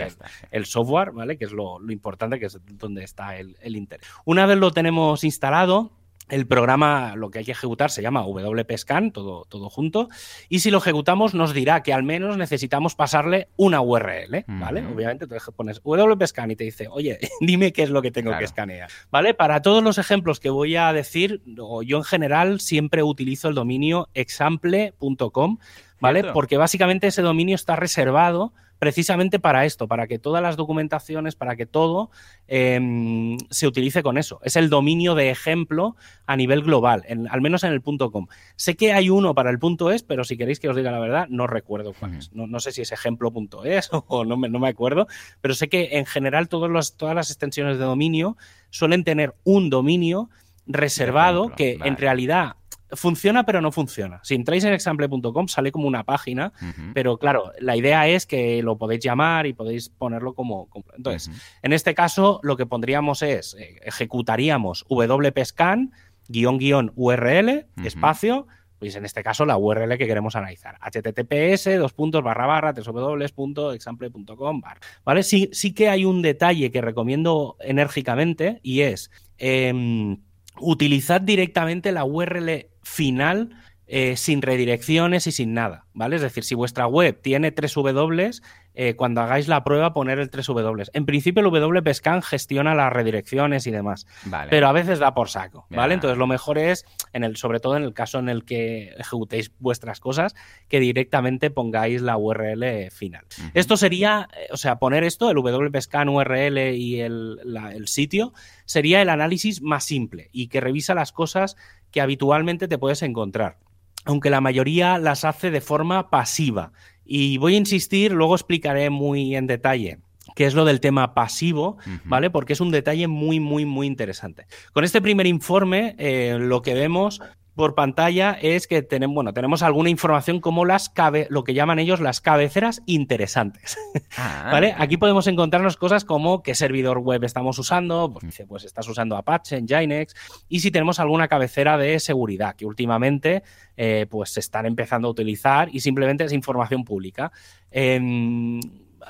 el, 0.50 0.66
software, 0.66 1.12
¿vale? 1.12 1.36
Que 1.38 1.44
es 1.44 1.52
lo, 1.52 1.78
importante, 1.90 2.38
que 2.38 2.46
es 2.46 2.58
donde 2.64 3.04
está 3.04 3.36
el, 3.36 3.56
el 3.60 3.76
interés. 3.76 4.06
Una 4.24 4.46
vez 4.46 4.58
lo 4.58 4.72
tenemos 4.72 5.24
instalado, 5.24 5.92
el 6.28 6.46
programa, 6.46 7.14
lo 7.14 7.30
que 7.30 7.40
hay 7.40 7.44
que 7.44 7.52
ejecutar, 7.52 7.90
se 7.90 8.02
llama 8.02 8.26
WPScan, 8.26 9.12
todo, 9.12 9.44
todo 9.48 9.70
junto, 9.70 10.08
y 10.48 10.60
si 10.60 10.70
lo 10.70 10.78
ejecutamos 10.78 11.34
nos 11.34 11.54
dirá 11.54 11.82
que 11.82 11.92
al 11.92 12.02
menos 12.02 12.36
necesitamos 12.36 12.94
pasarle 12.94 13.48
una 13.56 13.80
URL, 13.80 14.44
¿vale? 14.46 14.84
Obviamente 14.86 15.26
tú 15.26 15.36
pones 15.54 15.80
WPScan 15.84 16.50
y 16.50 16.56
te 16.56 16.64
dice, 16.64 16.88
oye, 16.90 17.18
dime 17.40 17.72
qué 17.72 17.84
es 17.84 17.90
lo 17.90 18.02
que 18.02 18.10
tengo 18.10 18.36
que 18.36 18.44
escanear, 18.44 18.90
¿vale? 19.10 19.34
Para 19.34 19.62
todos 19.62 19.82
los 19.82 19.98
ejemplos 19.98 20.40
que 20.40 20.50
voy 20.50 20.76
a 20.76 20.92
decir, 20.92 21.42
yo 21.46 21.98
en 21.98 22.04
general 22.04 22.60
siempre 22.60 23.02
utilizo 23.02 23.48
el 23.48 23.54
dominio 23.54 24.08
example.com, 24.14 25.58
¿vale? 26.00 26.24
Porque 26.32 26.56
básicamente 26.56 27.06
ese 27.06 27.22
dominio 27.22 27.54
está 27.54 27.76
reservado 27.76 28.52
precisamente 28.78 29.38
para 29.38 29.64
esto, 29.64 29.88
para 29.88 30.06
que 30.06 30.18
todas 30.18 30.42
las 30.42 30.56
documentaciones, 30.56 31.34
para 31.34 31.56
que 31.56 31.66
todo 31.66 32.10
em, 32.46 33.38
se 33.50 33.66
utilice 33.66 34.02
con 34.02 34.18
eso. 34.18 34.40
Es 34.42 34.56
el 34.56 34.68
dominio 34.68 35.14
de 35.14 35.30
ejemplo 35.30 35.96
a 36.26 36.36
nivel 36.36 36.62
global, 36.62 37.04
al 37.30 37.40
menos 37.40 37.64
en 37.64 37.72
el 37.72 37.80
punto 37.80 38.10
.com. 38.10 38.26
Sé 38.56 38.76
que 38.76 38.92
hay 38.92 39.10
uno 39.10 39.34
para 39.34 39.50
el 39.50 39.58
punto 39.58 39.90
.es, 39.90 40.02
pero 40.02 40.24
si 40.24 40.36
queréis 40.36 40.60
que 40.60 40.68
os 40.68 40.76
diga 40.76 40.90
la 40.90 40.98
verdad, 40.98 41.26
no 41.28 41.46
recuerdo 41.46 41.94
cuál 41.98 42.14
es. 42.16 42.32
No, 42.32 42.60
sé 42.60 42.72
si 42.72 42.82
es 42.82 42.92
ejemplo.es 42.92 43.90
o 44.08 44.24
no 44.24 44.36
me, 44.36 44.48
no 44.48 44.58
me 44.58 44.68
acuerdo, 44.68 45.06
pero 45.40 45.54
sé 45.54 45.68
que 45.68 45.90
en 45.92 46.06
general 46.06 46.48
todos 46.48 46.70
los, 46.70 46.96
todas 46.96 47.14
las 47.14 47.30
extensiones 47.30 47.78
de 47.78 47.84
dominio 47.84 48.36
suelen 48.70 49.04
tener 49.04 49.34
un 49.44 49.70
dominio 49.70 50.28
reservado 50.66 51.52
que 51.54 51.78
en 51.84 51.96
realidad 51.96 52.56
funciona 52.92 53.44
pero 53.44 53.60
no 53.60 53.72
funciona. 53.72 54.20
Si 54.22 54.34
entráis 54.34 54.64
en 54.64 54.72
example.com 54.72 55.48
sale 55.48 55.72
como 55.72 55.88
una 55.88 56.04
página, 56.04 56.52
pero 56.94 57.18
claro, 57.18 57.52
la 57.58 57.76
idea 57.76 58.06
es 58.08 58.26
que 58.26 58.62
lo 58.62 58.78
podéis 58.78 59.00
llamar 59.00 59.46
y 59.46 59.52
podéis 59.52 59.88
ponerlo 59.88 60.34
como... 60.34 60.68
Entonces, 60.96 61.30
en 61.62 61.72
este 61.72 61.94
caso 61.94 62.40
lo 62.42 62.56
que 62.56 62.66
pondríamos 62.66 63.22
es, 63.22 63.56
eh, 63.58 63.80
ejecutaríamos 63.84 64.84
wpscan 64.88 65.92
guion 66.28 66.58
guion 66.58 66.92
URL, 66.96 67.66
espacio, 67.84 68.46
pues 68.78 68.94
en 68.96 69.04
este 69.04 69.22
caso 69.22 69.46
la 69.46 69.56
URL 69.56 69.96
que 69.96 70.06
queremos 70.06 70.36
analizar. 70.36 70.78
https, 70.80 71.78
dos 71.78 71.92
puntos, 71.92 72.22
barra 72.22 72.46
barra, 72.46 72.72
www.example.com, 72.72 74.62
¿vale? 75.04 75.22
Sí, 75.22 75.48
sí 75.52 75.72
que 75.72 75.88
hay 75.88 76.04
un 76.04 76.22
detalle 76.22 76.70
que 76.70 76.80
recomiendo 76.80 77.56
enérgicamente 77.60 78.60
y 78.62 78.82
es... 78.82 79.10
Em, 79.38 80.18
utilizad 80.60 81.20
directamente 81.20 81.92
la 81.92 82.04
URL 82.04 82.68
final 82.86 83.50
eh, 83.88 84.16
sin 84.16 84.42
redirecciones 84.42 85.26
y 85.26 85.32
sin 85.32 85.54
nada, 85.54 85.86
¿vale? 85.92 86.16
Es 86.16 86.22
decir, 86.22 86.44
si 86.44 86.54
vuestra 86.54 86.86
web 86.86 87.20
tiene 87.20 87.52
tres 87.52 87.74
W, 87.74 88.30
eh, 88.78 88.94
cuando 88.94 89.22
hagáis 89.22 89.48
la 89.48 89.64
prueba 89.64 89.94
poner 89.94 90.18
el 90.18 90.30
3W. 90.30 90.90
En 90.92 91.06
principio 91.06 91.40
el 91.40 91.46
WPScan 91.46 92.20
gestiona 92.20 92.74
las 92.74 92.92
redirecciones 92.92 93.66
y 93.66 93.70
demás, 93.70 94.06
pero 94.50 94.68
a 94.68 94.72
veces 94.72 94.98
da 94.98 95.14
por 95.14 95.30
saco, 95.30 95.66
¿vale? 95.70 95.94
Entonces 95.94 96.18
lo 96.18 96.26
mejor 96.26 96.58
es, 96.58 96.84
en 97.14 97.24
el, 97.24 97.36
sobre 97.36 97.58
todo 97.58 97.76
en 97.76 97.84
el 97.84 97.94
caso 97.94 98.18
en 98.18 98.28
el 98.28 98.44
que 98.44 98.92
ejecutéis 98.98 99.50
vuestras 99.60 99.98
cosas, 99.98 100.34
que 100.68 100.78
directamente 100.78 101.50
pongáis 101.50 102.02
la 102.02 102.18
URL 102.18 102.90
final. 102.90 103.24
Esto 103.54 103.78
sería, 103.78 104.28
eh, 104.36 104.48
o 104.50 104.58
sea, 104.58 104.76
poner 104.76 105.04
esto, 105.04 105.30
el 105.30 105.38
WPScan 105.38 106.10
URL 106.10 106.74
y 106.74 107.00
el, 107.00 107.38
el 107.72 107.88
sitio, 107.88 108.34
sería 108.66 109.00
el 109.00 109.08
análisis 109.08 109.62
más 109.62 109.84
simple 109.84 110.28
y 110.32 110.48
que 110.48 110.60
revisa 110.60 110.94
las 110.94 111.12
cosas 111.12 111.56
que 111.90 112.00
habitualmente 112.00 112.68
te 112.68 112.78
puedes 112.78 113.02
encontrar 113.02 113.58
aunque 114.06 114.30
la 114.30 114.40
mayoría 114.40 114.98
las 114.98 115.24
hace 115.24 115.50
de 115.50 115.60
forma 115.60 116.10
pasiva 116.10 116.72
y 117.04 117.38
voy 117.38 117.54
a 117.54 117.58
insistir, 117.58 118.12
luego 118.12 118.34
explicaré 118.34 118.88
muy 118.88 119.36
en 119.36 119.46
detalle 119.46 119.98
qué 120.34 120.46
es 120.46 120.54
lo 120.54 120.64
del 120.64 120.80
tema 120.80 121.14
pasivo, 121.14 121.76
¿vale? 122.04 122.30
Porque 122.30 122.52
es 122.52 122.60
un 122.60 122.70
detalle 122.70 123.06
muy, 123.06 123.40
muy, 123.40 123.64
muy 123.64 123.86
interesante. 123.86 124.46
Con 124.72 124.84
este 124.84 125.00
primer 125.00 125.26
informe, 125.26 125.94
eh, 125.98 126.36
lo 126.38 126.62
que 126.62 126.74
vemos 126.74 127.20
por 127.56 127.74
pantalla 127.74 128.32
es 128.40 128.66
que 128.66 128.82
tenemos, 128.82 129.14
bueno, 129.14 129.32
tenemos 129.32 129.62
alguna 129.62 129.88
información 129.88 130.40
como 130.40 130.66
las 130.66 130.90
cabe, 130.90 131.26
lo 131.30 131.42
que 131.42 131.54
llaman 131.54 131.78
ellos 131.78 132.00
las 132.00 132.20
cabeceras 132.20 132.82
interesantes. 132.84 133.78
Ah. 134.16 134.48
¿Vale? 134.52 134.74
Aquí 134.76 134.98
podemos 134.98 135.26
encontrarnos 135.26 135.78
cosas 135.78 136.04
como 136.04 136.42
qué 136.42 136.54
servidor 136.54 136.98
web 136.98 137.24
estamos 137.24 137.58
usando, 137.58 138.12
pues 138.12 138.26
dice, 138.26 138.46
pues 138.46 138.64
estás 138.64 138.86
usando 138.88 139.16
Apache, 139.16 139.62
Nginx, 139.62 140.14
y 140.48 140.60
si 140.60 140.70
tenemos 140.70 141.00
alguna 141.00 141.28
cabecera 141.28 141.78
de 141.78 141.98
seguridad 141.98 142.54
que 142.54 142.66
últimamente 142.66 143.42
eh, 143.76 144.06
pues 144.10 144.30
se 144.30 144.40
están 144.40 144.66
empezando 144.66 145.08
a 145.08 145.12
utilizar 145.12 145.70
y 145.72 145.80
simplemente 145.80 146.24
es 146.24 146.32
información 146.32 146.84
pública. 146.84 147.32
Em, 147.70 148.60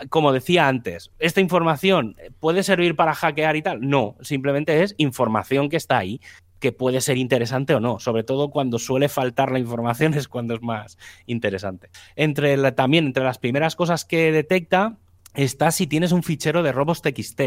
como 0.08 0.32
decía 0.32 0.68
antes, 0.68 1.10
¿esta 1.18 1.40
información 1.40 2.16
puede 2.38 2.62
servir 2.62 2.94
para 2.94 3.14
hackear 3.14 3.56
y 3.56 3.62
tal? 3.62 3.80
No, 3.80 4.16
simplemente 4.20 4.82
es 4.82 4.94
información 4.98 5.68
que 5.68 5.76
está 5.78 5.98
ahí 5.98 6.20
que 6.66 6.72
puede 6.72 7.00
ser 7.00 7.16
interesante 7.16 7.76
o 7.76 7.80
no. 7.80 8.00
Sobre 8.00 8.24
todo 8.24 8.50
cuando 8.50 8.80
suele 8.80 9.08
faltar 9.08 9.52
la 9.52 9.60
información 9.60 10.14
es 10.18 10.26
cuando 10.26 10.54
es 10.54 10.62
más 10.62 10.98
interesante. 11.26 11.90
Entre 12.16 12.72
también 12.72 13.06
entre 13.06 13.22
las 13.22 13.38
primeras 13.38 13.76
cosas 13.76 14.04
que 14.04 14.32
detecta 14.32 14.96
está 15.34 15.70
si 15.70 15.86
tienes 15.86 16.10
un 16.10 16.24
fichero 16.24 16.64
de 16.64 16.72
robots.txt 16.72 17.40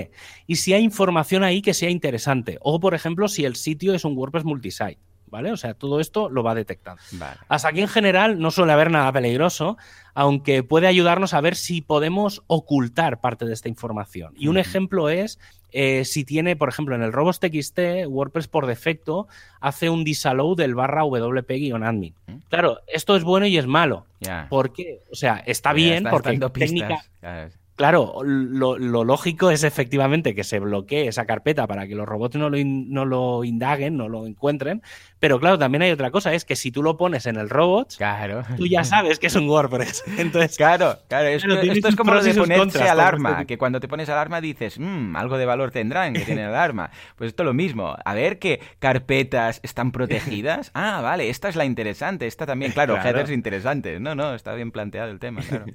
y 0.48 0.56
si 0.56 0.74
hay 0.74 0.84
información 0.84 1.44
ahí 1.44 1.62
que 1.62 1.74
sea 1.74 1.90
interesante. 1.90 2.60
O, 2.62 2.80
por 2.80 2.94
ejemplo, 2.94 3.28
si 3.28 3.44
el 3.44 3.58
sitio 3.58 3.94
es 3.94 4.06
un 4.06 4.18
WordPress 4.18 4.46
multisite. 4.46 5.00
¿vale? 5.26 5.52
O 5.52 5.58
sea, 5.58 5.74
todo 5.74 6.00
esto 6.00 6.30
lo 6.30 6.42
va 6.42 6.56
detectando. 6.56 7.02
Hasta 7.50 7.68
aquí 7.68 7.82
en 7.82 7.88
general 7.88 8.40
no 8.40 8.52
suele 8.52 8.72
haber 8.72 8.90
nada 8.90 9.12
peligroso, 9.12 9.78
aunque 10.16 10.64
puede 10.64 10.88
ayudarnos 10.88 11.34
a 11.34 11.42
ver 11.42 11.56
si 11.56 11.82
podemos 11.82 12.42
ocultar 12.48 13.22
parte 13.22 13.46
de 13.46 13.54
esta 13.54 13.70
información. 13.70 14.34
Y 14.38 14.48
un 14.48 14.58
ejemplo 14.58 15.10
es 15.10 15.38
eh, 15.72 16.06
si 16.06 16.26
tiene, 16.26 16.56
por 16.56 16.70
ejemplo, 16.70 16.96
en 16.96 17.02
el 17.02 17.14
robots.txt, 17.14 17.80
WordPress 18.08 18.48
por 18.48 18.66
defecto 18.66 19.28
hace 19.60 19.90
un 19.90 20.04
disallow 20.04 20.56
del 20.56 20.76
barra 20.76 21.04
wp-admin. 21.04 22.14
Claro, 22.50 22.80
esto 22.88 23.16
es 23.16 23.24
bueno 23.24 23.46
y 23.46 23.58
es 23.58 23.68
malo. 23.68 24.06
¿Por 24.50 24.74
qué? 24.74 25.02
O 25.12 25.16
sea, 25.16 25.44
está 25.46 25.74
bien 25.74 26.06
porque 26.10 26.40
técnica... 26.52 27.04
Claro, 27.20 27.52
lo, 27.80 28.78
lógico 29.04 29.52
es 29.52 29.64
efectivamente 29.64 30.36
que 30.36 30.44
se 30.44 30.60
bloquee 30.60 31.08
esa 31.08 31.26
carpeta 31.26 31.66
para 31.66 31.88
que 31.88 31.96
los 31.96 32.08
robots 32.08 32.36
no 32.36 32.50
lo, 32.50 32.58
no 32.64 33.06
lo 33.06 33.44
indaguen, 33.44 33.96
no 33.98 34.10
lo 34.10 34.28
encuentren. 34.28 34.82
Pero 35.20 35.40
claro, 35.40 35.58
también 35.58 35.82
hay 35.82 35.92
otra 35.92 36.12
cosa, 36.12 36.34
es 36.34 36.46
que 36.46 36.56
si 36.56 36.72
tú 36.72 36.84
lo 36.84 36.98
pones 36.98 37.26
en 37.26 37.38
el 37.38 37.50
robot, 37.50 37.96
claro. 37.98 38.44
tú 38.58 38.68
ya 38.68 38.84
sabes 38.84 39.20
que 39.20 39.28
es 39.28 39.36
un 39.36 39.50
WordPress. 39.50 40.04
Entonces, 40.18 40.58
claro, 40.58 40.98
claro, 41.08 41.28
esto, 41.28 41.60
es 41.60 41.96
como 41.96 42.14
lo 42.14 42.24
de 42.24 42.34
ponerse 42.34 42.88
alarma, 42.88 43.46
que 43.46 43.58
cuando 43.58 43.80
te 43.80 43.88
pones 43.88 44.10
alarma 44.10 44.42
dices, 44.42 44.80
mmm, 44.80 45.16
algo 45.16 45.38
de 45.38 45.46
valor 45.46 45.72
tendrán 45.72 46.14
que 46.14 46.22
tiene 46.22 46.44
alarma. 46.44 46.92
Pues 47.16 47.30
esto 47.30 47.44
es 47.44 47.46
lo 47.46 47.54
mismo. 47.54 47.98
A 48.06 48.14
ver 48.14 48.40
qué 48.40 48.62
carpetas 48.80 49.60
están 49.64 49.92
protegidas. 49.92 50.72
Ah, 50.82 51.02
vale, 51.02 51.30
esta 51.30 51.50
es 51.50 51.56
la 51.56 51.66
interesante, 51.66 52.26
esta 52.26 52.46
también, 52.46 52.72
claro, 52.72 52.94
claro. 52.94 53.10
headers 53.10 53.32
interesantes. 53.32 54.00
No, 54.00 54.16
no, 54.16 54.34
está 54.34 54.54
bien 54.54 54.72
planteado 54.72 55.12
el 55.12 55.20
tema, 55.20 55.42
claro. 55.42 55.66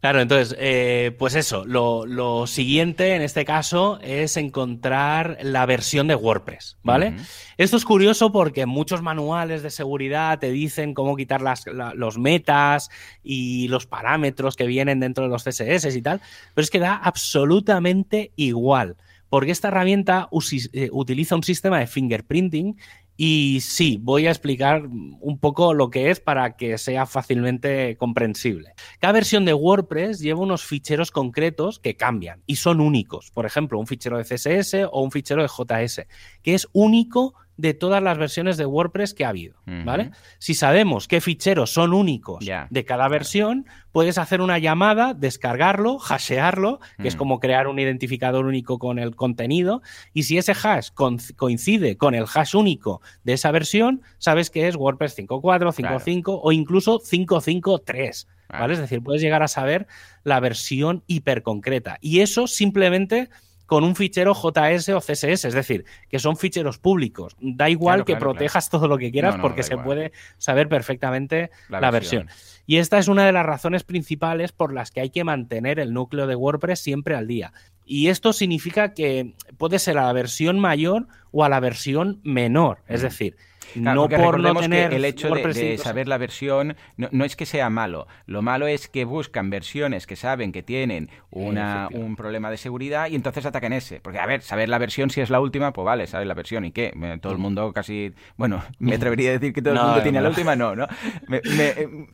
Claro, 0.00 0.22
entonces, 0.22 0.56
eh, 0.58 1.14
pues 1.18 1.34
eso, 1.34 1.66
lo, 1.66 2.46
siguiente 2.46 3.14
en 3.14 3.20
este 3.20 3.44
caso 3.44 3.98
es 4.02 4.38
encontrar 4.38 5.36
la 5.42 5.66
versión 5.66 6.08
de 6.08 6.14
WordPress, 6.14 6.78
¿vale? 6.82 7.16
Esto 7.58 7.76
es 7.76 7.84
curioso 7.84 8.32
porque 8.32 8.64
muchos 8.64 9.02
manuales 9.02 9.62
de 9.62 9.68
seguridad 9.68 10.38
te 10.38 10.50
dicen 10.50 10.94
cómo 10.94 11.16
quitar 11.16 11.42
las, 11.42 11.64
los 11.66 12.16
metas 12.16 12.88
y 13.22 13.68
los 13.68 13.86
parámetros 13.86 14.56
que 14.56 14.66
vienen 14.66 15.00
dentro 15.00 15.24
de 15.24 15.30
los 15.30 15.44
CSS 15.44 15.94
y 15.94 16.02
tal, 16.02 16.22
pero 16.54 16.64
es 16.64 16.70
que 16.70 16.78
da 16.78 16.94
absolutamente 16.96 18.32
igual, 18.36 18.96
porque 19.28 19.52
esta 19.52 19.68
herramienta 19.68 20.30
eh, 20.72 20.88
utiliza 20.92 21.36
un 21.36 21.42
sistema 21.42 21.78
de 21.78 21.86
fingerprinting 21.86 22.78
Y 23.22 23.60
sí, 23.60 23.98
voy 24.00 24.26
a 24.26 24.30
explicar 24.30 24.86
un 24.86 25.38
poco 25.38 25.74
lo 25.74 25.90
que 25.90 26.08
es 26.08 26.20
para 26.20 26.56
que 26.56 26.78
sea 26.78 27.04
fácilmente 27.04 27.98
comprensible. 27.98 28.72
Cada 28.98 29.12
versión 29.12 29.44
de 29.44 29.52
WordPress 29.52 30.20
lleva 30.20 30.40
unos 30.40 30.64
ficheros 30.64 31.10
concretos 31.10 31.78
que 31.80 31.98
cambian 31.98 32.42
y 32.46 32.56
son 32.56 32.80
únicos. 32.80 33.30
Por 33.30 33.44
ejemplo, 33.44 33.78
un 33.78 33.86
fichero 33.86 34.16
de 34.16 34.24
CSS 34.24 34.88
o 34.90 35.02
un 35.02 35.10
fichero 35.10 35.42
de 35.42 35.48
JS, 35.48 36.06
que 36.40 36.54
es 36.54 36.66
único 36.72 37.34
de 37.60 37.74
todas 37.74 38.02
las 38.02 38.16
versiones 38.16 38.56
de 38.56 38.64
WordPress 38.64 39.12
que 39.12 39.24
ha 39.24 39.28
habido, 39.28 39.56
¿vale? 39.84 40.10
Si 40.38 40.54
sabemos 40.54 41.08
qué 41.08 41.20
ficheros 41.20 41.70
son 41.70 41.92
únicos 41.92 42.44
de 42.70 42.84
cada 42.84 43.08
versión, 43.08 43.66
puedes 43.92 44.18
hacer 44.18 44.40
una 44.40 44.58
llamada, 44.58 45.14
descargarlo, 45.14 45.98
hashearlo, 46.00 46.80
que 47.00 47.08
es 47.08 47.16
mm. 47.16 47.18
como 47.18 47.40
crear 47.40 47.68
un 47.68 47.78
identificador 47.78 48.46
único 48.46 48.78
con 48.78 48.98
el 48.98 49.14
contenido, 49.14 49.82
y 50.14 50.22
si 50.22 50.38
ese 50.38 50.52
hash 50.52 50.90
coincide 51.36 51.96
con 51.96 52.14
el 52.14 52.24
hash 52.32 52.54
único 52.54 53.02
de 53.24 53.34
esa 53.34 53.50
versión, 53.50 54.02
sabes 54.18 54.50
que 54.50 54.66
es 54.66 54.76
WordPress 54.76 55.18
5.4, 55.18 55.74
5.5 55.74 56.40
o 56.42 56.52
incluso 56.52 57.00
5.5.3. 57.00 58.26
¿Vale? 58.48 58.74
Es 58.74 58.80
decir, 58.80 59.00
puedes 59.00 59.22
llegar 59.22 59.44
a 59.44 59.48
saber 59.48 59.86
la 60.24 60.40
versión 60.40 61.04
hiperconcreta. 61.06 61.98
Y 62.00 62.18
eso 62.18 62.48
simplemente 62.48 63.30
con 63.70 63.84
un 63.84 63.94
fichero 63.94 64.34
JS 64.34 64.88
o 64.88 65.00
CSS, 65.00 65.44
es 65.44 65.54
decir, 65.54 65.84
que 66.08 66.18
son 66.18 66.36
ficheros 66.36 66.78
públicos. 66.78 67.36
Da 67.38 67.70
igual 67.70 68.04
que 68.04 68.16
protejas 68.16 68.68
todo 68.68 68.88
lo 68.88 68.98
que 68.98 69.12
quieras 69.12 69.36
porque 69.40 69.62
se 69.62 69.78
puede 69.78 70.10
saber 70.38 70.68
perfectamente 70.68 71.52
la, 71.68 71.92
versión. 71.92 72.28
Y 72.66 72.78
esta 72.78 72.98
es 72.98 73.06
una 73.06 73.24
de 73.24 73.30
las 73.30 73.46
razones 73.46 73.84
principales 73.84 74.50
por 74.50 74.72
las 74.72 74.90
que 74.90 75.02
hay 75.02 75.10
que 75.10 75.22
mantener 75.22 75.78
el 75.78 75.92
núcleo 75.92 76.26
de 76.26 76.34
WordPress 76.34 76.80
siempre 76.80 77.14
al 77.14 77.28
día. 77.28 77.52
Y 77.86 78.08
esto 78.08 78.32
significa 78.32 78.92
que 78.92 79.36
puede 79.56 79.78
ser 79.78 79.98
a 79.98 80.06
la 80.06 80.12
versión 80.12 80.58
mayor 80.58 81.06
o 81.30 81.44
a 81.44 81.48
la 81.48 81.60
versión 81.60 82.18
menor. 82.24 82.82
Es 82.88 83.02
decir, 83.02 83.36
no 83.74 84.08
por 84.08 84.40
no 84.40 84.54
tener 84.54 84.92
el 84.94 85.04
hecho 85.04 85.30
de, 85.30 85.78
saber 85.78 86.08
la 86.08 86.18
versión 86.18 86.76
no, 86.96 87.24
es 87.24 87.36
que 87.36 87.46
sea 87.46 87.70
malo. 87.70 88.06
Lo 88.26 88.42
malo 88.42 88.66
es 88.66 88.88
que 88.88 89.04
buscan 89.04 89.50
versiones 89.50 90.06
que 90.06 90.16
saben 90.16 90.52
que 90.52 90.62
tienen 90.62 91.10
una, 91.30 91.88
un 91.92 92.16
problema 92.16 92.50
de 92.50 92.56
seguridad 92.56 93.08
y 93.08 93.14
entonces 93.14 93.46
atacan 93.46 93.72
ese. 93.72 94.00
Porque, 94.00 94.18
a 94.18 94.26
ver, 94.26 94.42
saber 94.42 94.68
la 94.68 94.78
versión 94.78 95.10
si 95.10 95.20
es 95.20 95.30
la 95.30 95.40
última, 95.40 95.72
pues 95.72 95.84
vale, 95.84 96.06
sabes 96.06 96.26
la 96.26 96.34
versión. 96.34 96.64
¿Y 96.64 96.72
qué? 96.72 96.92
Todo 97.20 97.32
el 97.32 97.38
mm. 97.38 97.42
mundo 97.42 97.72
casi... 97.72 98.12
Bueno, 98.36 98.62
me 98.78 98.94
atrevería 98.94 99.30
a 99.30 99.32
decir 99.34 99.52
que 99.52 99.62
todo 99.62 99.74
el 99.74 99.80
mundo 99.80 100.02
tiene 100.02 100.20
la 100.20 100.28
última. 100.28 100.56
No, 100.56 100.74
¿no? 100.74 100.86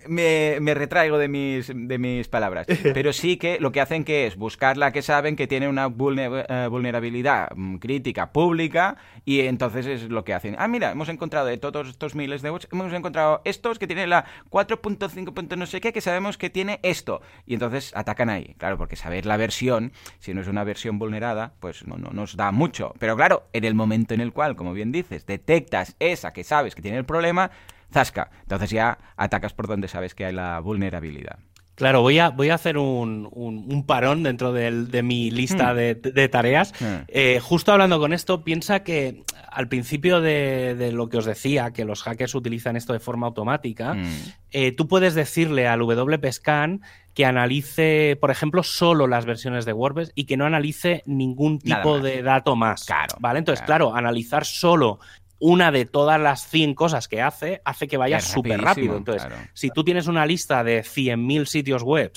Me, 0.09 0.61
me, 0.61 0.75
retraigo 0.75 1.19
de 1.19 1.29
mis, 1.29 1.73
de 1.75 1.99
mis 1.99 2.29
palabras. 2.29 2.67
Pero 2.95 3.13
sí 3.13 3.37
que 3.37 3.59
lo 3.61 3.73
que 3.73 3.81
hacen 3.81 4.05
que 4.05 4.27
es 4.27 4.37
buscar 4.37 4.77
la 4.77 4.93
que 4.93 5.03
saben 5.03 5.37
que 5.37 5.47
tiene 5.47 5.69
una 5.69 5.87
eh, 5.87 6.69
vulnerabilidad 6.71 7.51
mm, 7.55 7.77
crítica 7.77 8.33
pública 8.33 8.97
y 9.25 9.41
entonces 9.41 9.87
es 9.87 10.09
lo 10.09 10.25
que 10.25 10.35
hacen. 10.35 10.57
Ah, 10.59 10.69
mira, 10.69 10.91
hemos 10.93 11.09
encontrado 11.09 11.46
de 11.47 11.59
todos 11.59 11.89
estos 11.89 12.15
miles 12.15 12.43
de 12.43 12.51
bots, 12.51 12.69
hemos 12.73 12.93
encontrado 12.93 13.43
estos 13.45 13.79
que 13.79 13.87
tienen 13.87 14.11
la 14.11 14.25
4.5. 14.51 15.57
no 15.57 15.67
sé 15.67 15.81
qué, 15.81 15.93
que 15.93 16.01
sabemos 16.01 16.39
que 16.39 16.51
tiene 16.51 16.81
esto. 16.83 17.23
Y 17.47 17.55
entonces 17.55 17.93
atacan 17.95 18.31
ahí. 18.31 18.55
Claro, 18.59 18.79
porque 18.79 18.97
saber 18.97 19.27
la 19.27 19.37
versión, 19.37 19.93
si 20.19 20.35
no 20.35 20.41
es 20.41 20.49
una 20.49 20.65
versión 20.65 20.99
vulnerada, 20.99 21.55
pues 21.61 21.87
no, 21.87 21.97
no 21.97 22.11
nos 22.11 22.37
da 22.37 22.53
mucho. 22.53 22.95
Pero 22.99 23.17
claro, 23.17 23.45
en 23.53 23.65
el 23.65 23.75
momento 23.75 24.15
en 24.15 24.21
el 24.21 24.33
cual, 24.33 24.57
como 24.57 24.73
bien 24.73 24.93
dices, 24.93 25.27
detectas 25.27 25.97
esa 25.99 26.33
que 26.33 26.45
sabes 26.45 26.75
que 26.75 26.83
tiene 26.83 26.99
el 26.99 27.05
problema, 27.05 27.51
zasca. 27.93 28.31
Entonces 28.43 28.71
ya 28.71 28.99
atacas 29.17 29.53
por 29.53 29.67
donde 29.67 29.89
sabes 29.89 30.15
que 30.15 30.27
hay 30.27 30.33
la 30.33 30.61
vulnerabilidad. 30.61 31.39
Claro, 31.77 32.01
voy 32.01 32.19
a, 32.19 32.31
voy 32.31 32.49
a 32.49 32.55
hacer 32.55 32.79
un, 32.79 33.29
un, 33.31 33.85
parón 33.85 34.23
dentro 34.23 34.51
de, 34.55 35.03
mi 35.03 35.31
lista 35.31 35.75
hmm. 35.75 35.77
de, 35.77 36.29
tareas. 36.29 36.73
Hmm. 36.81 37.05
Eh, 37.07 37.39
justo 37.43 37.71
hablando 37.71 38.01
con 38.01 38.15
esto, 38.15 38.43
piensa 38.43 38.83
que 38.83 39.25
al 39.51 39.69
principio 39.69 40.23
de, 40.23 40.91
lo 40.93 41.11
que 41.11 41.19
os 41.19 41.27
decía, 41.27 41.73
que 41.73 41.85
los 41.85 42.03
hackers 42.03 42.35
utilizan 42.35 42.77
esto 42.77 42.95
de 42.95 42.99
forma 42.99 43.27
automática, 43.27 43.93
hmm. 43.93 44.07
eh, 44.53 44.73
tú 44.73 44.89
puedes 44.89 45.15
decirle 45.15 45.69
al 45.69 45.83
WPScan 45.83 46.81
que 47.13 47.27
analice, 47.27 48.17
por 48.23 48.31
ejemplo, 48.31 48.63
solo 48.63 49.07
las 49.07 49.27
versiones 49.27 49.67
de 49.67 49.75
WordPress 49.75 50.13
y 50.15 50.25
que 50.25 50.39
no 50.39 50.47
analice 50.47 51.03
ningún 51.05 51.59
tipo 51.59 52.01
de 52.01 52.23
dato 52.23 52.57
más. 52.57 52.85
Claro. 52.85 53.17
¿Vale? 53.21 53.39
Entonces, 53.39 53.65
claro, 53.67 53.95
analizar 53.95 54.47
solo 54.47 54.99
una 55.39 55.71
de 55.71 55.85
todas 55.85 56.21
las 56.21 56.49
100 56.49 56.75
cosas 56.75 57.09
que 57.09 57.21
hace, 57.21 57.61
hace 57.65 57.89
que 57.89 57.97
vaya 57.97 58.21
súper 58.21 58.61
rápido. 58.61 58.97
Entonces, 58.97 59.29
si 59.53 59.71
tú 59.71 59.85
tienes 59.85 60.07
una 60.07 60.25
lista 60.25 60.65
de 60.65 60.81
100.000 60.81 61.47
sitios 61.47 61.83
web 61.83 62.13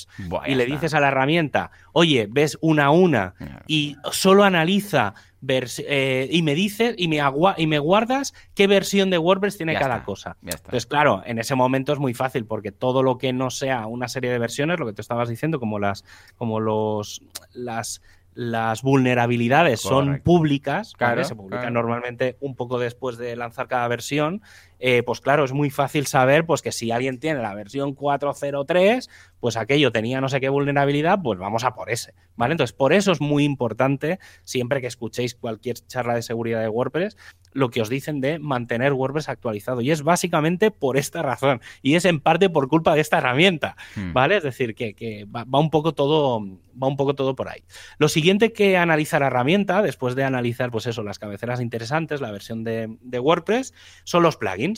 y 0.46 0.56
le 0.56 0.66
dices 0.66 0.94
a 0.94 1.00
la 1.00 1.10
herramienta, 1.10 1.72
oye, 1.94 2.28
ves 2.30 2.58
una 2.62 2.86
a 2.86 2.92
una 2.92 3.34
y 3.68 3.98
solo 4.12 4.44
analiza 4.44 5.14
eh, 5.48 6.28
y 6.32 6.42
me 6.42 6.54
dices 6.54 6.96
y 6.98 7.08
me, 7.08 7.22
y 7.58 7.68
me 7.68 7.80
guardas 7.80 8.34
qué 8.56 8.68
versión 8.68 9.10
de 9.10 9.18
WordPress 9.18 9.58
tiene 9.58 9.74
cada 9.74 10.04
cosa. 10.04 10.38
Entonces, 10.42 10.86
claro, 10.86 11.22
en 11.26 11.40
ese 11.40 11.56
momento 11.56 11.94
es 11.94 12.00
muy 12.00 12.14
fácil 12.14 12.46
porque 12.46 12.72
todo 12.72 13.04
lo 13.04 13.18
que 13.18 13.32
no 13.32 13.50
sea 13.50 13.86
una 13.86 14.08
serie 14.08 14.32
de 14.32 14.40
versiones, 14.40 14.80
lo 14.80 14.86
que 14.86 14.94
te 14.94 15.02
estabas 15.02 15.30
diciendo, 15.30 15.60
como 15.60 15.80
las, 15.80 16.04
como 16.38 16.60
los, 16.60 17.22
las 17.54 18.02
las 18.40 18.84
vulnerabilidades 18.84 19.82
son 19.82 20.22
públicas, 20.24 20.94
se 21.24 21.36
publican 21.36 21.74
normalmente 21.74 22.38
un 22.40 22.56
poco 22.56 22.80
después 22.80 23.18
de 23.18 23.36
lanzar 23.36 23.68
cada 23.68 23.86
versión, 23.90 24.42
eh, 24.80 25.04
pues 25.04 25.22
claro, 25.22 25.44
es 25.44 25.54
muy 25.54 25.70
fácil 25.70 26.08
saber 26.08 26.46
pues 26.46 26.62
que 26.62 26.72
si 26.72 26.92
alguien 26.92 27.20
tiene 27.20 27.42
la 27.42 27.54
versión 27.54 27.96
4.03, 27.96 29.10
pues 29.40 29.58
aquello 29.58 29.92
tenía 29.92 30.22
no 30.22 30.30
sé 30.30 30.40
qué 30.40 30.50
vulnerabilidad, 30.50 31.20
pues 31.22 31.40
vamos 31.40 31.64
a 31.64 31.74
por 31.74 31.90
ese, 31.90 32.14
¿vale? 32.36 32.54
Entonces, 32.54 32.76
por 32.76 32.94
eso 32.94 33.12
es 33.12 33.22
muy 33.22 33.44
importante, 33.44 34.20
siempre 34.44 34.82
que 34.82 34.88
escuchéis 34.88 35.36
cualquier 35.36 35.78
charla 35.88 36.16
de 36.16 36.22
seguridad 36.22 36.62
de 36.62 36.70
WordPress, 36.70 37.18
lo 37.54 37.70
que 37.70 37.82
os 37.82 37.90
dicen 37.90 38.22
de 38.22 38.40
mantener 38.40 38.94
WordPress 38.94 39.30
actualizado. 39.30 39.82
Y 39.82 39.92
es 39.92 40.04
básicamente 40.04 40.72
por 40.72 40.98
esta 40.98 41.22
razón. 41.22 41.62
Y 41.82 41.96
es 41.96 42.06
en 42.06 42.20
parte 42.20 42.50
por 42.50 42.68
culpa 42.68 42.94
de 42.94 43.02
esta 43.02 43.18
herramienta. 43.18 43.76
Hmm. 43.96 44.14
¿Vale? 44.14 44.38
Es 44.38 44.44
decir, 44.44 44.76
que, 44.76 45.26
va, 45.26 45.46
un 45.60 45.70
poco 45.70 45.94
todo. 45.94 46.42
Va 46.82 46.88
un 46.88 46.96
poco 46.96 47.14
todo 47.14 47.36
por 47.36 47.50
ahí. 47.50 47.64
Lo 47.98 48.08
siguiente 48.08 48.54
que 48.54 48.78
analiza 48.78 49.20
la 49.20 49.28
herramienta, 49.28 49.82
después 49.82 50.16
de 50.16 50.24
analizar, 50.24 50.72
pues 50.72 50.86
eso, 50.86 51.04
las 51.04 51.20
cabeceras 51.20 51.60
interesantes, 51.60 52.22
la 52.22 52.32
versión 52.32 52.64
de, 52.64 52.96
de 53.02 53.20
WordPress, 53.20 53.74
son 54.06 54.24
los 54.24 54.38
plugins. 54.38 54.69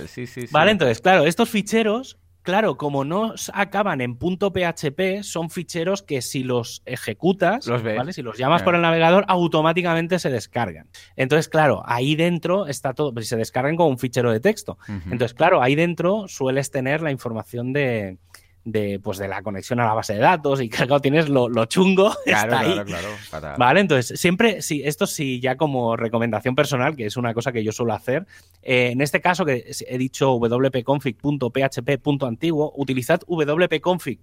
mal, 0.00 0.08
sí, 0.08 0.26
sí, 0.26 0.42
sí. 0.42 0.48
Vale, 0.50 0.72
entonces, 0.72 1.00
claro, 1.00 1.24
estos 1.26 1.48
ficheros, 1.50 2.18
claro, 2.42 2.76
como 2.76 3.04
no 3.04 3.34
acaban 3.52 4.00
en 4.00 4.16
punto 4.16 4.52
.php, 4.52 5.22
son 5.22 5.50
ficheros 5.50 6.02
que 6.02 6.20
si 6.22 6.42
los 6.42 6.82
ejecutas, 6.84 7.66
los 7.66 7.82
¿vale? 7.82 8.12
Si 8.12 8.22
los 8.22 8.38
llamas 8.38 8.62
por 8.62 8.74
el 8.74 8.80
navegador, 8.80 9.24
automáticamente 9.28 10.18
se 10.18 10.30
descargan. 10.30 10.88
Entonces, 11.14 11.48
claro, 11.48 11.84
ahí 11.86 12.16
dentro 12.16 12.66
está 12.66 12.92
todo, 12.92 13.14
pues, 13.14 13.28
se 13.28 13.36
descargan 13.36 13.76
como 13.76 13.90
un 13.90 13.98
fichero 13.98 14.32
de 14.32 14.40
texto. 14.40 14.78
Entonces, 14.88 15.34
claro, 15.34 15.62
ahí 15.62 15.76
dentro 15.76 16.26
sueles 16.26 16.72
tener 16.72 17.02
la 17.02 17.12
información 17.12 17.72
de 17.72 18.18
de, 18.66 19.00
pues, 19.02 19.16
de 19.16 19.28
la 19.28 19.40
conexión 19.42 19.80
a 19.80 19.86
la 19.86 19.94
base 19.94 20.12
de 20.14 20.18
datos 20.18 20.60
y 20.60 20.68
claro, 20.68 21.00
tienes 21.00 21.30
lo, 21.30 21.48
chungo. 21.66 22.12
Claro, 22.24 22.52
está 22.52 22.62
claro, 22.62 22.80
ahí. 22.80 22.84
claro. 22.84 23.08
Vale, 23.56 23.80
entonces, 23.80 24.20
siempre, 24.20 24.60
sí, 24.60 24.82
esto 24.84 25.06
sí, 25.06 25.40
ya 25.40 25.56
como 25.56 25.96
recomendación 25.96 26.54
personal, 26.54 26.94
que 26.96 27.06
es 27.06 27.16
una 27.16 27.32
cosa 27.32 27.52
que 27.52 27.64
yo 27.64 27.72
suelo 27.72 27.94
hacer, 27.94 28.26
eh, 28.62 28.90
en 28.92 29.00
este 29.00 29.20
caso 29.20 29.46
que 29.46 29.64
he 29.88 29.98
dicho 29.98 30.36
wp-config.php.antiguo, 30.36 32.72
utilizad 32.76 33.20
wp-config 33.20 34.18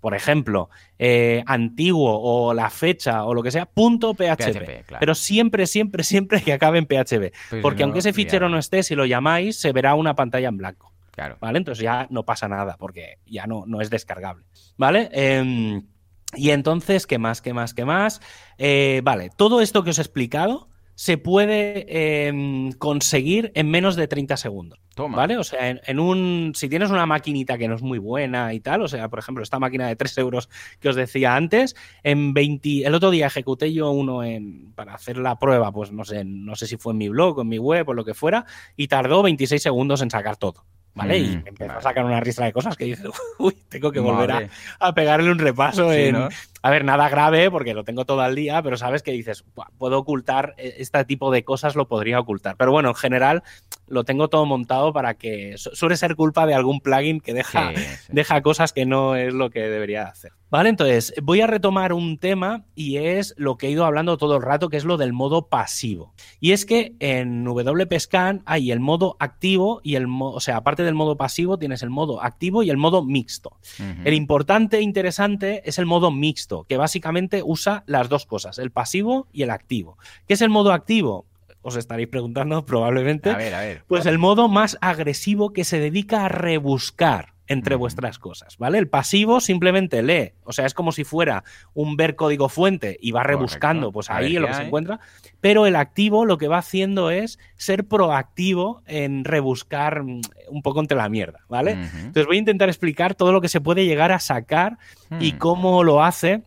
por 0.00 0.14
ejemplo, 0.14 0.68
eh, 0.98 1.42
antiguo 1.46 2.20
o 2.20 2.52
la 2.52 2.68
fecha 2.68 3.24
o 3.24 3.32
lo 3.32 3.42
que 3.42 3.50
sea, 3.50 3.64
punto 3.64 4.12
PHP. 4.12 4.84
Pero 5.00 5.14
siempre, 5.14 5.66
siempre, 5.66 6.04
siempre 6.04 6.42
que 6.42 6.52
acabe 6.52 6.76
en 6.76 6.84
PHP. 6.84 7.32
Pues 7.48 7.62
porque 7.62 7.84
aunque 7.84 8.00
ese 8.00 8.12
fichero 8.12 8.50
no 8.50 8.58
esté, 8.58 8.82
si 8.82 8.94
lo 8.94 9.06
llamáis, 9.06 9.58
se 9.58 9.72
verá 9.72 9.94
una 9.94 10.14
pantalla 10.14 10.48
en 10.48 10.58
blanco. 10.58 10.93
Claro. 11.14 11.36
¿Vale? 11.40 11.58
Entonces 11.58 11.82
ya 11.82 12.06
no 12.10 12.24
pasa 12.24 12.48
nada 12.48 12.76
porque 12.76 13.18
ya 13.24 13.46
no, 13.46 13.64
no 13.66 13.80
es 13.80 13.88
descargable. 13.88 14.44
¿Vale? 14.76 15.08
Em, 15.12 15.86
y 16.34 16.50
entonces, 16.50 17.06
¿qué 17.06 17.18
más? 17.18 17.40
¿Qué 17.40 17.54
más? 17.54 17.72
¿Qué 17.72 17.84
más? 17.84 18.20
Eh, 18.58 19.00
vale, 19.04 19.30
todo 19.36 19.60
esto 19.60 19.84
que 19.84 19.90
os 19.90 19.98
he 19.98 20.02
explicado 20.02 20.68
se 20.96 21.18
puede 21.18 22.26
em, 22.26 22.72
conseguir 22.72 23.52
en 23.54 23.70
menos 23.70 23.96
de 23.96 24.08
30 24.08 24.36
segundos. 24.36 24.80
Toma. 24.94 25.16
¿Vale? 25.16 25.36
O 25.38 25.44
sea, 25.44 25.70
en, 25.70 25.98
un. 25.98 26.52
Si 26.54 26.68
tienes 26.68 26.90
una 26.90 27.06
maquinita 27.06 27.58
que 27.58 27.66
no 27.66 27.74
es 27.74 27.82
muy 27.82 27.98
buena 27.98 28.54
y 28.54 28.60
tal, 28.60 28.82
o 28.82 28.88
sea, 28.88 29.08
por 29.08 29.18
ejemplo, 29.18 29.42
esta 29.42 29.58
máquina 29.58 29.88
de 29.88 29.96
3 29.96 30.18
euros 30.18 30.48
que 30.78 30.88
os 30.88 30.96
decía 30.96 31.34
antes, 31.34 31.74
en 32.04 32.32
20. 32.32 32.86
El 32.86 32.94
otro 32.94 33.10
día 33.10 33.26
ejecuté 33.26 33.72
yo 33.72 33.90
uno 33.90 34.22
en, 34.22 34.72
para 34.74 34.94
hacer 34.94 35.18
la 35.18 35.38
prueba, 35.38 35.72
pues 35.72 35.90
no 35.90 36.04
sé, 36.04 36.24
no 36.24 36.54
sé 36.54 36.66
si 36.68 36.76
fue 36.76 36.92
en 36.92 36.98
mi 36.98 37.08
blog 37.08 37.40
en 37.40 37.48
mi 37.48 37.58
web 37.58 37.88
o 37.88 37.94
lo 37.94 38.04
que 38.04 38.14
fuera, 38.14 38.46
y 38.76 38.86
tardó 38.86 39.22
26 39.22 39.62
segundos 39.62 40.00
en 40.00 40.10
sacar 40.10 40.36
todo. 40.36 40.64
¿Vale? 40.94 41.18
y 41.18 41.36
mm, 41.36 41.42
me 41.42 41.48
empezó 41.50 41.72
a 41.72 41.80
sacar 41.82 42.04
una 42.04 42.20
ristra 42.20 42.46
de 42.46 42.52
cosas 42.52 42.76
que 42.76 42.84
dice, 42.84 43.04
uy, 43.38 43.56
tengo 43.68 43.90
que 43.92 44.00
volver 44.00 44.50
a, 44.78 44.94
pegarle 44.94 45.30
un 45.30 45.38
repaso 45.38 45.92
en... 45.92 46.28
A 46.64 46.70
ver, 46.70 46.82
nada 46.82 47.10
grave 47.10 47.50
porque 47.50 47.74
lo 47.74 47.84
tengo 47.84 48.06
todo 48.06 48.22
al 48.22 48.34
día, 48.34 48.62
pero 48.62 48.78
sabes 48.78 49.02
que 49.02 49.12
dices, 49.12 49.44
puedo 49.76 49.98
ocultar 49.98 50.54
e, 50.56 50.76
este 50.78 51.04
tipo 51.04 51.30
de 51.30 51.44
cosas, 51.44 51.76
lo 51.76 51.88
podría 51.88 52.18
ocultar. 52.18 52.56
Pero 52.56 52.72
bueno, 52.72 52.88
en 52.88 52.94
general 52.94 53.42
lo 53.86 54.04
tengo 54.04 54.28
todo 54.28 54.46
montado 54.46 54.94
para 54.94 55.12
que 55.12 55.56
suele 55.58 55.98
ser 55.98 56.16
culpa 56.16 56.46
de 56.46 56.54
algún 56.54 56.80
plugin 56.80 57.20
que 57.20 57.34
deja, 57.34 57.70
deja 58.08 58.40
cosas 58.40 58.72
que 58.72 58.86
no 58.86 59.14
es 59.14 59.34
lo 59.34 59.50
que 59.50 59.60
debería 59.60 60.04
hacer. 60.04 60.32
Vale, 60.54 60.68
entonces 60.68 61.12
voy 61.20 61.40
a 61.40 61.48
retomar 61.48 61.92
un 61.92 62.16
tema 62.16 62.64
y 62.76 62.98
es 62.98 63.34
lo 63.36 63.56
que 63.56 63.66
he 63.66 63.70
ido 63.70 63.84
hablando 63.84 64.16
todo 64.18 64.36
el 64.36 64.42
rato, 64.42 64.68
que 64.68 64.76
es 64.76 64.84
lo 64.84 64.96
del 64.96 65.12
modo 65.12 65.48
pasivo. 65.48 66.14
Y 66.38 66.52
es 66.52 66.64
que 66.64 66.94
en 67.00 67.44
WPScan 67.44 68.44
hay 68.46 68.70
el 68.70 68.78
modo 68.78 69.16
activo 69.18 69.80
y 69.82 69.96
el 69.96 70.06
modo, 70.06 70.36
o 70.36 70.40
sea, 70.40 70.58
aparte 70.58 70.84
del 70.84 70.94
modo 70.94 71.16
pasivo 71.16 71.58
tienes 71.58 71.82
el 71.82 71.90
modo 71.90 72.22
activo 72.22 72.62
y 72.62 72.70
el 72.70 72.76
modo 72.76 73.04
mixto. 73.04 73.58
El 74.04 74.14
importante 74.14 74.76
e 74.78 74.82
interesante 74.82 75.62
es 75.68 75.78
el 75.78 75.86
modo 75.86 76.12
mixto, 76.12 76.53
que 76.62 76.76
básicamente 76.76 77.42
usa 77.44 77.82
las 77.86 78.08
dos 78.08 78.24
cosas, 78.24 78.58
el 78.58 78.70
pasivo 78.70 79.26
y 79.32 79.42
el 79.42 79.50
activo. 79.50 79.98
¿Qué 80.28 80.34
es 80.34 80.40
el 80.40 80.50
modo 80.50 80.72
activo? 80.72 81.26
os 81.66 81.76
estaréis 81.76 82.08
preguntando 82.08 82.64
probablemente. 82.66 83.30
A 83.30 83.36
ver, 83.38 83.54
a 83.54 83.60
ver. 83.60 83.84
Pues 83.88 84.04
el 84.04 84.18
modo 84.18 84.48
más 84.48 84.76
agresivo 84.82 85.54
que 85.54 85.64
se 85.64 85.80
dedica 85.80 86.26
a 86.26 86.28
rebuscar 86.28 87.33
entre 87.46 87.74
vuestras 87.74 88.18
cosas, 88.18 88.56
¿vale? 88.58 88.78
El 88.78 88.88
pasivo 88.88 89.40
simplemente 89.40 90.02
lee, 90.02 90.32
o 90.44 90.52
sea, 90.52 90.66
es 90.66 90.74
como 90.74 90.92
si 90.92 91.04
fuera 91.04 91.44
un 91.74 91.96
ver 91.96 92.16
código 92.16 92.48
fuente 92.48 92.96
y 93.00 93.10
va 93.12 93.22
rebuscando, 93.22 93.92
pues 93.92 94.10
ahí 94.10 94.36
es 94.36 94.40
lo 94.40 94.48
que 94.48 94.54
se 94.54 94.62
encuentra, 94.62 95.00
pero 95.40 95.66
el 95.66 95.76
activo 95.76 96.24
lo 96.24 96.38
que 96.38 96.48
va 96.48 96.58
haciendo 96.58 97.10
es 97.10 97.38
ser 97.56 97.86
proactivo 97.86 98.82
en 98.86 99.24
rebuscar 99.24 100.02
mm, 100.02 100.20
un 100.48 100.62
poco 100.62 100.80
entre 100.80 100.96
la 100.96 101.08
mierda, 101.08 101.40
¿vale? 101.48 101.72
Entonces 101.72 102.26
voy 102.26 102.36
a 102.36 102.40
intentar 102.40 102.68
explicar 102.68 103.14
todo 103.14 103.32
lo 103.32 103.40
que 103.40 103.48
se 103.48 103.60
puede 103.60 103.84
llegar 103.84 104.12
a 104.12 104.20
sacar 104.20 104.78
y 105.20 105.34
hmm. 105.34 105.38
cómo 105.38 105.84
lo 105.84 106.02
hace 106.02 106.42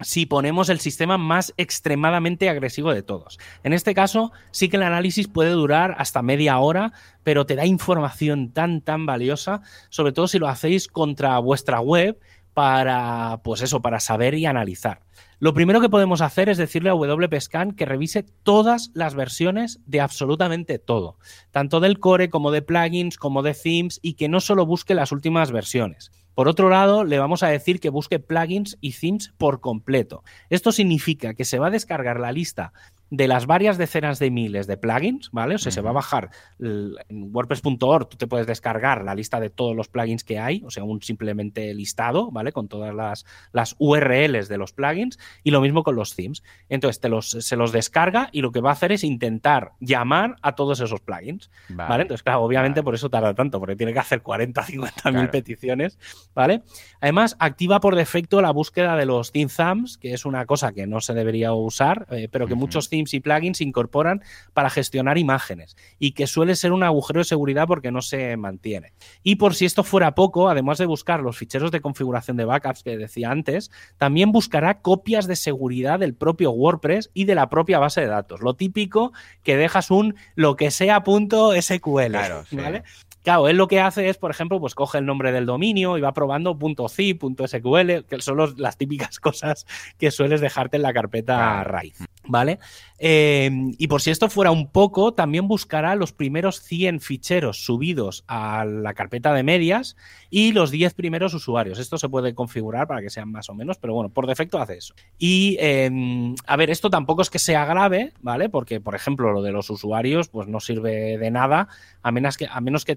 si 0.00 0.26
ponemos 0.26 0.68
el 0.68 0.80
sistema 0.80 1.18
más 1.18 1.52
extremadamente 1.56 2.48
agresivo 2.48 2.92
de 2.92 3.02
todos. 3.02 3.38
En 3.62 3.72
este 3.72 3.94
caso, 3.94 4.32
sí 4.50 4.68
que 4.68 4.76
el 4.76 4.82
análisis 4.82 5.28
puede 5.28 5.50
durar 5.50 5.94
hasta 5.98 6.22
media 6.22 6.58
hora, 6.58 6.92
pero 7.22 7.46
te 7.46 7.56
da 7.56 7.66
información 7.66 8.52
tan, 8.52 8.80
tan 8.80 9.06
valiosa, 9.06 9.62
sobre 9.88 10.12
todo 10.12 10.28
si 10.28 10.38
lo 10.38 10.48
hacéis 10.48 10.88
contra 10.88 11.38
vuestra 11.38 11.80
web 11.80 12.18
para, 12.54 13.40
pues 13.44 13.62
eso, 13.62 13.82
para 13.82 14.00
saber 14.00 14.34
y 14.34 14.46
analizar. 14.46 15.02
Lo 15.38 15.54
primero 15.54 15.80
que 15.80 15.88
podemos 15.88 16.20
hacer 16.20 16.48
es 16.48 16.58
decirle 16.58 16.90
a 16.90 16.94
WPScan 16.94 17.70
que 17.70 17.84
revise 17.84 18.24
todas 18.42 18.90
las 18.94 19.14
versiones 19.14 19.78
de 19.86 20.00
absolutamente 20.00 20.80
todo, 20.80 21.18
tanto 21.52 21.78
del 21.78 22.00
core 22.00 22.30
como 22.30 22.50
de 22.50 22.62
plugins, 22.62 23.16
como 23.16 23.42
de 23.42 23.54
themes, 23.54 24.00
y 24.02 24.14
que 24.14 24.28
no 24.28 24.40
solo 24.40 24.66
busque 24.66 24.96
las 24.96 25.12
últimas 25.12 25.52
versiones. 25.52 26.10
Por 26.38 26.46
otro 26.46 26.70
lado, 26.70 27.02
le 27.02 27.18
vamos 27.18 27.42
a 27.42 27.48
decir 27.48 27.80
que 27.80 27.90
busque 27.90 28.20
plugins 28.20 28.78
y 28.80 28.92
themes 28.92 29.32
por 29.38 29.58
completo. 29.58 30.22
Esto 30.50 30.70
significa 30.70 31.34
que 31.34 31.44
se 31.44 31.58
va 31.58 31.66
a 31.66 31.70
descargar 31.70 32.20
la 32.20 32.30
lista 32.30 32.72
de 33.10 33.28
las 33.28 33.46
varias 33.46 33.78
decenas 33.78 34.18
de 34.18 34.30
miles 34.30 34.66
de 34.66 34.76
plugins, 34.76 35.30
¿vale? 35.32 35.54
O 35.54 35.58
sea, 35.58 35.72
se 35.72 35.80
va 35.80 35.90
a 35.90 35.94
bajar 35.94 36.30
en 36.58 37.30
WordPress.org, 37.32 38.08
tú 38.08 38.16
te 38.16 38.26
puedes 38.26 38.46
descargar 38.46 39.04
la 39.04 39.14
lista 39.14 39.40
de 39.40 39.50
todos 39.50 39.74
los 39.74 39.88
plugins 39.88 40.24
que 40.24 40.38
hay, 40.38 40.62
o 40.64 40.70
sea, 40.70 40.84
un 40.84 41.02
simplemente 41.02 41.72
listado, 41.74 42.30
¿vale? 42.30 42.52
Con 42.52 42.68
todas 42.68 42.94
las, 42.94 43.24
las 43.52 43.76
URLs 43.78 44.48
de 44.48 44.58
los 44.58 44.72
plugins 44.72 45.18
y 45.42 45.50
lo 45.50 45.60
mismo 45.60 45.82
con 45.82 45.96
los 45.96 46.14
themes. 46.14 46.42
Entonces, 46.68 47.00
te 47.00 47.08
los, 47.08 47.30
se 47.30 47.56
los 47.56 47.72
descarga 47.72 48.28
y 48.32 48.42
lo 48.42 48.52
que 48.52 48.60
va 48.60 48.70
a 48.70 48.72
hacer 48.74 48.92
es 48.92 49.04
intentar 49.04 49.72
llamar 49.80 50.36
a 50.42 50.54
todos 50.54 50.80
esos 50.80 51.00
plugins, 51.00 51.50
¿vale? 51.70 52.02
Entonces, 52.02 52.22
claro, 52.22 52.42
obviamente 52.42 52.82
por 52.82 52.94
eso 52.94 53.08
tarda 53.08 53.34
tanto, 53.34 53.58
porque 53.58 53.76
tiene 53.76 53.92
que 53.92 53.98
hacer 53.98 54.22
40, 54.22 54.62
50 54.64 55.12
mil 55.12 55.30
peticiones, 55.30 55.98
¿vale? 56.34 56.62
Además, 57.00 57.36
activa 57.38 57.80
por 57.80 57.96
defecto 57.96 58.42
la 58.42 58.50
búsqueda 58.50 58.96
de 58.96 59.06
los 59.06 59.32
theme 59.32 59.50
thumbs, 59.54 59.98
que 59.98 60.12
es 60.12 60.24
una 60.24 60.46
cosa 60.46 60.72
que 60.72 60.86
no 60.86 61.00
se 61.00 61.14
debería 61.14 61.52
usar, 61.52 62.06
eh, 62.10 62.28
pero 62.30 62.46
que 62.46 62.54
muchos 62.54 62.88
themes 62.98 63.14
y 63.14 63.20
plugins 63.20 63.60
incorporan 63.60 64.22
para 64.52 64.70
gestionar 64.70 65.18
imágenes 65.18 65.76
y 65.98 66.12
que 66.12 66.26
suele 66.26 66.56
ser 66.56 66.72
un 66.72 66.82
agujero 66.82 67.20
de 67.20 67.24
seguridad 67.24 67.66
porque 67.66 67.92
no 67.92 68.02
se 68.02 68.36
mantiene. 68.36 68.92
Y 69.22 69.36
por 69.36 69.54
si 69.54 69.64
esto 69.64 69.84
fuera 69.84 70.14
poco, 70.14 70.48
además 70.48 70.78
de 70.78 70.86
buscar 70.86 71.20
los 71.20 71.36
ficheros 71.36 71.70
de 71.70 71.80
configuración 71.80 72.36
de 72.36 72.44
backups 72.44 72.82
que 72.82 72.96
decía 72.96 73.30
antes, 73.30 73.70
también 73.96 74.32
buscará 74.32 74.80
copias 74.80 75.26
de 75.26 75.36
seguridad 75.36 75.98
del 75.98 76.14
propio 76.14 76.50
WordPress 76.50 77.10
y 77.14 77.24
de 77.24 77.34
la 77.34 77.48
propia 77.48 77.78
base 77.78 78.00
de 78.00 78.08
datos. 78.08 78.40
Lo 78.40 78.54
típico 78.54 79.12
que 79.42 79.56
dejas 79.56 79.90
un 79.90 80.16
lo 80.34 80.56
que 80.56 80.70
sea 80.70 81.04
punto 81.04 81.52
SQL, 81.60 82.16
¿vale? 82.52 82.82
Claro, 83.28 83.46
él 83.46 83.58
lo 83.58 83.68
que 83.68 83.78
hace 83.78 84.08
es, 84.08 84.16
por 84.16 84.30
ejemplo, 84.30 84.58
pues 84.58 84.74
coge 84.74 84.96
el 84.96 85.04
nombre 85.04 85.32
del 85.32 85.44
dominio 85.44 85.98
y 85.98 86.00
va 86.00 86.14
probando 86.14 86.58
.ci, 86.88 87.12
.sql, 87.12 88.04
que 88.06 88.22
son 88.22 88.54
las 88.56 88.78
típicas 88.78 89.20
cosas 89.20 89.66
que 89.98 90.10
sueles 90.10 90.40
dejarte 90.40 90.78
en 90.78 90.82
la 90.82 90.94
carpeta 90.94 91.62
raíz, 91.62 91.98
¿vale? 92.26 92.58
Eh, 92.98 93.50
y 93.76 93.86
por 93.86 94.00
si 94.00 94.10
esto 94.10 94.30
fuera 94.30 94.50
un 94.50 94.70
poco, 94.70 95.12
también 95.12 95.46
buscará 95.46 95.94
los 95.94 96.12
primeros 96.12 96.62
100 96.62 97.00
ficheros 97.00 97.64
subidos 97.64 98.24
a 98.28 98.64
la 98.64 98.94
carpeta 98.94 99.34
de 99.34 99.42
medias 99.42 99.96
y 100.30 100.52
los 100.52 100.70
10 100.70 100.94
primeros 100.94 101.34
usuarios. 101.34 101.78
Esto 101.78 101.98
se 101.98 102.08
puede 102.08 102.34
configurar 102.34 102.88
para 102.88 103.02
que 103.02 103.10
sean 103.10 103.30
más 103.30 103.50
o 103.50 103.54
menos, 103.54 103.76
pero 103.76 103.94
bueno, 103.94 104.08
por 104.08 104.26
defecto 104.26 104.58
hace 104.58 104.78
eso. 104.78 104.94
Y 105.18 105.58
em, 105.60 106.34
a 106.46 106.56
ver, 106.56 106.70
esto 106.70 106.90
tampoco 106.90 107.22
es 107.22 107.28
que 107.28 107.38
sea 107.38 107.66
grave, 107.66 108.14
¿vale? 108.20 108.48
Porque, 108.48 108.80
por 108.80 108.94
ejemplo, 108.94 109.32
lo 109.32 109.42
de 109.42 109.52
los 109.52 109.70
usuarios, 109.70 110.28
pues 110.28 110.48
no 110.48 110.60
sirve 110.60 111.18
de 111.18 111.30
nada, 111.30 111.68
a 112.02 112.10
menos 112.10 112.36
que, 112.36 112.48
a 112.50 112.60
menos 112.60 112.84
que 112.84 112.94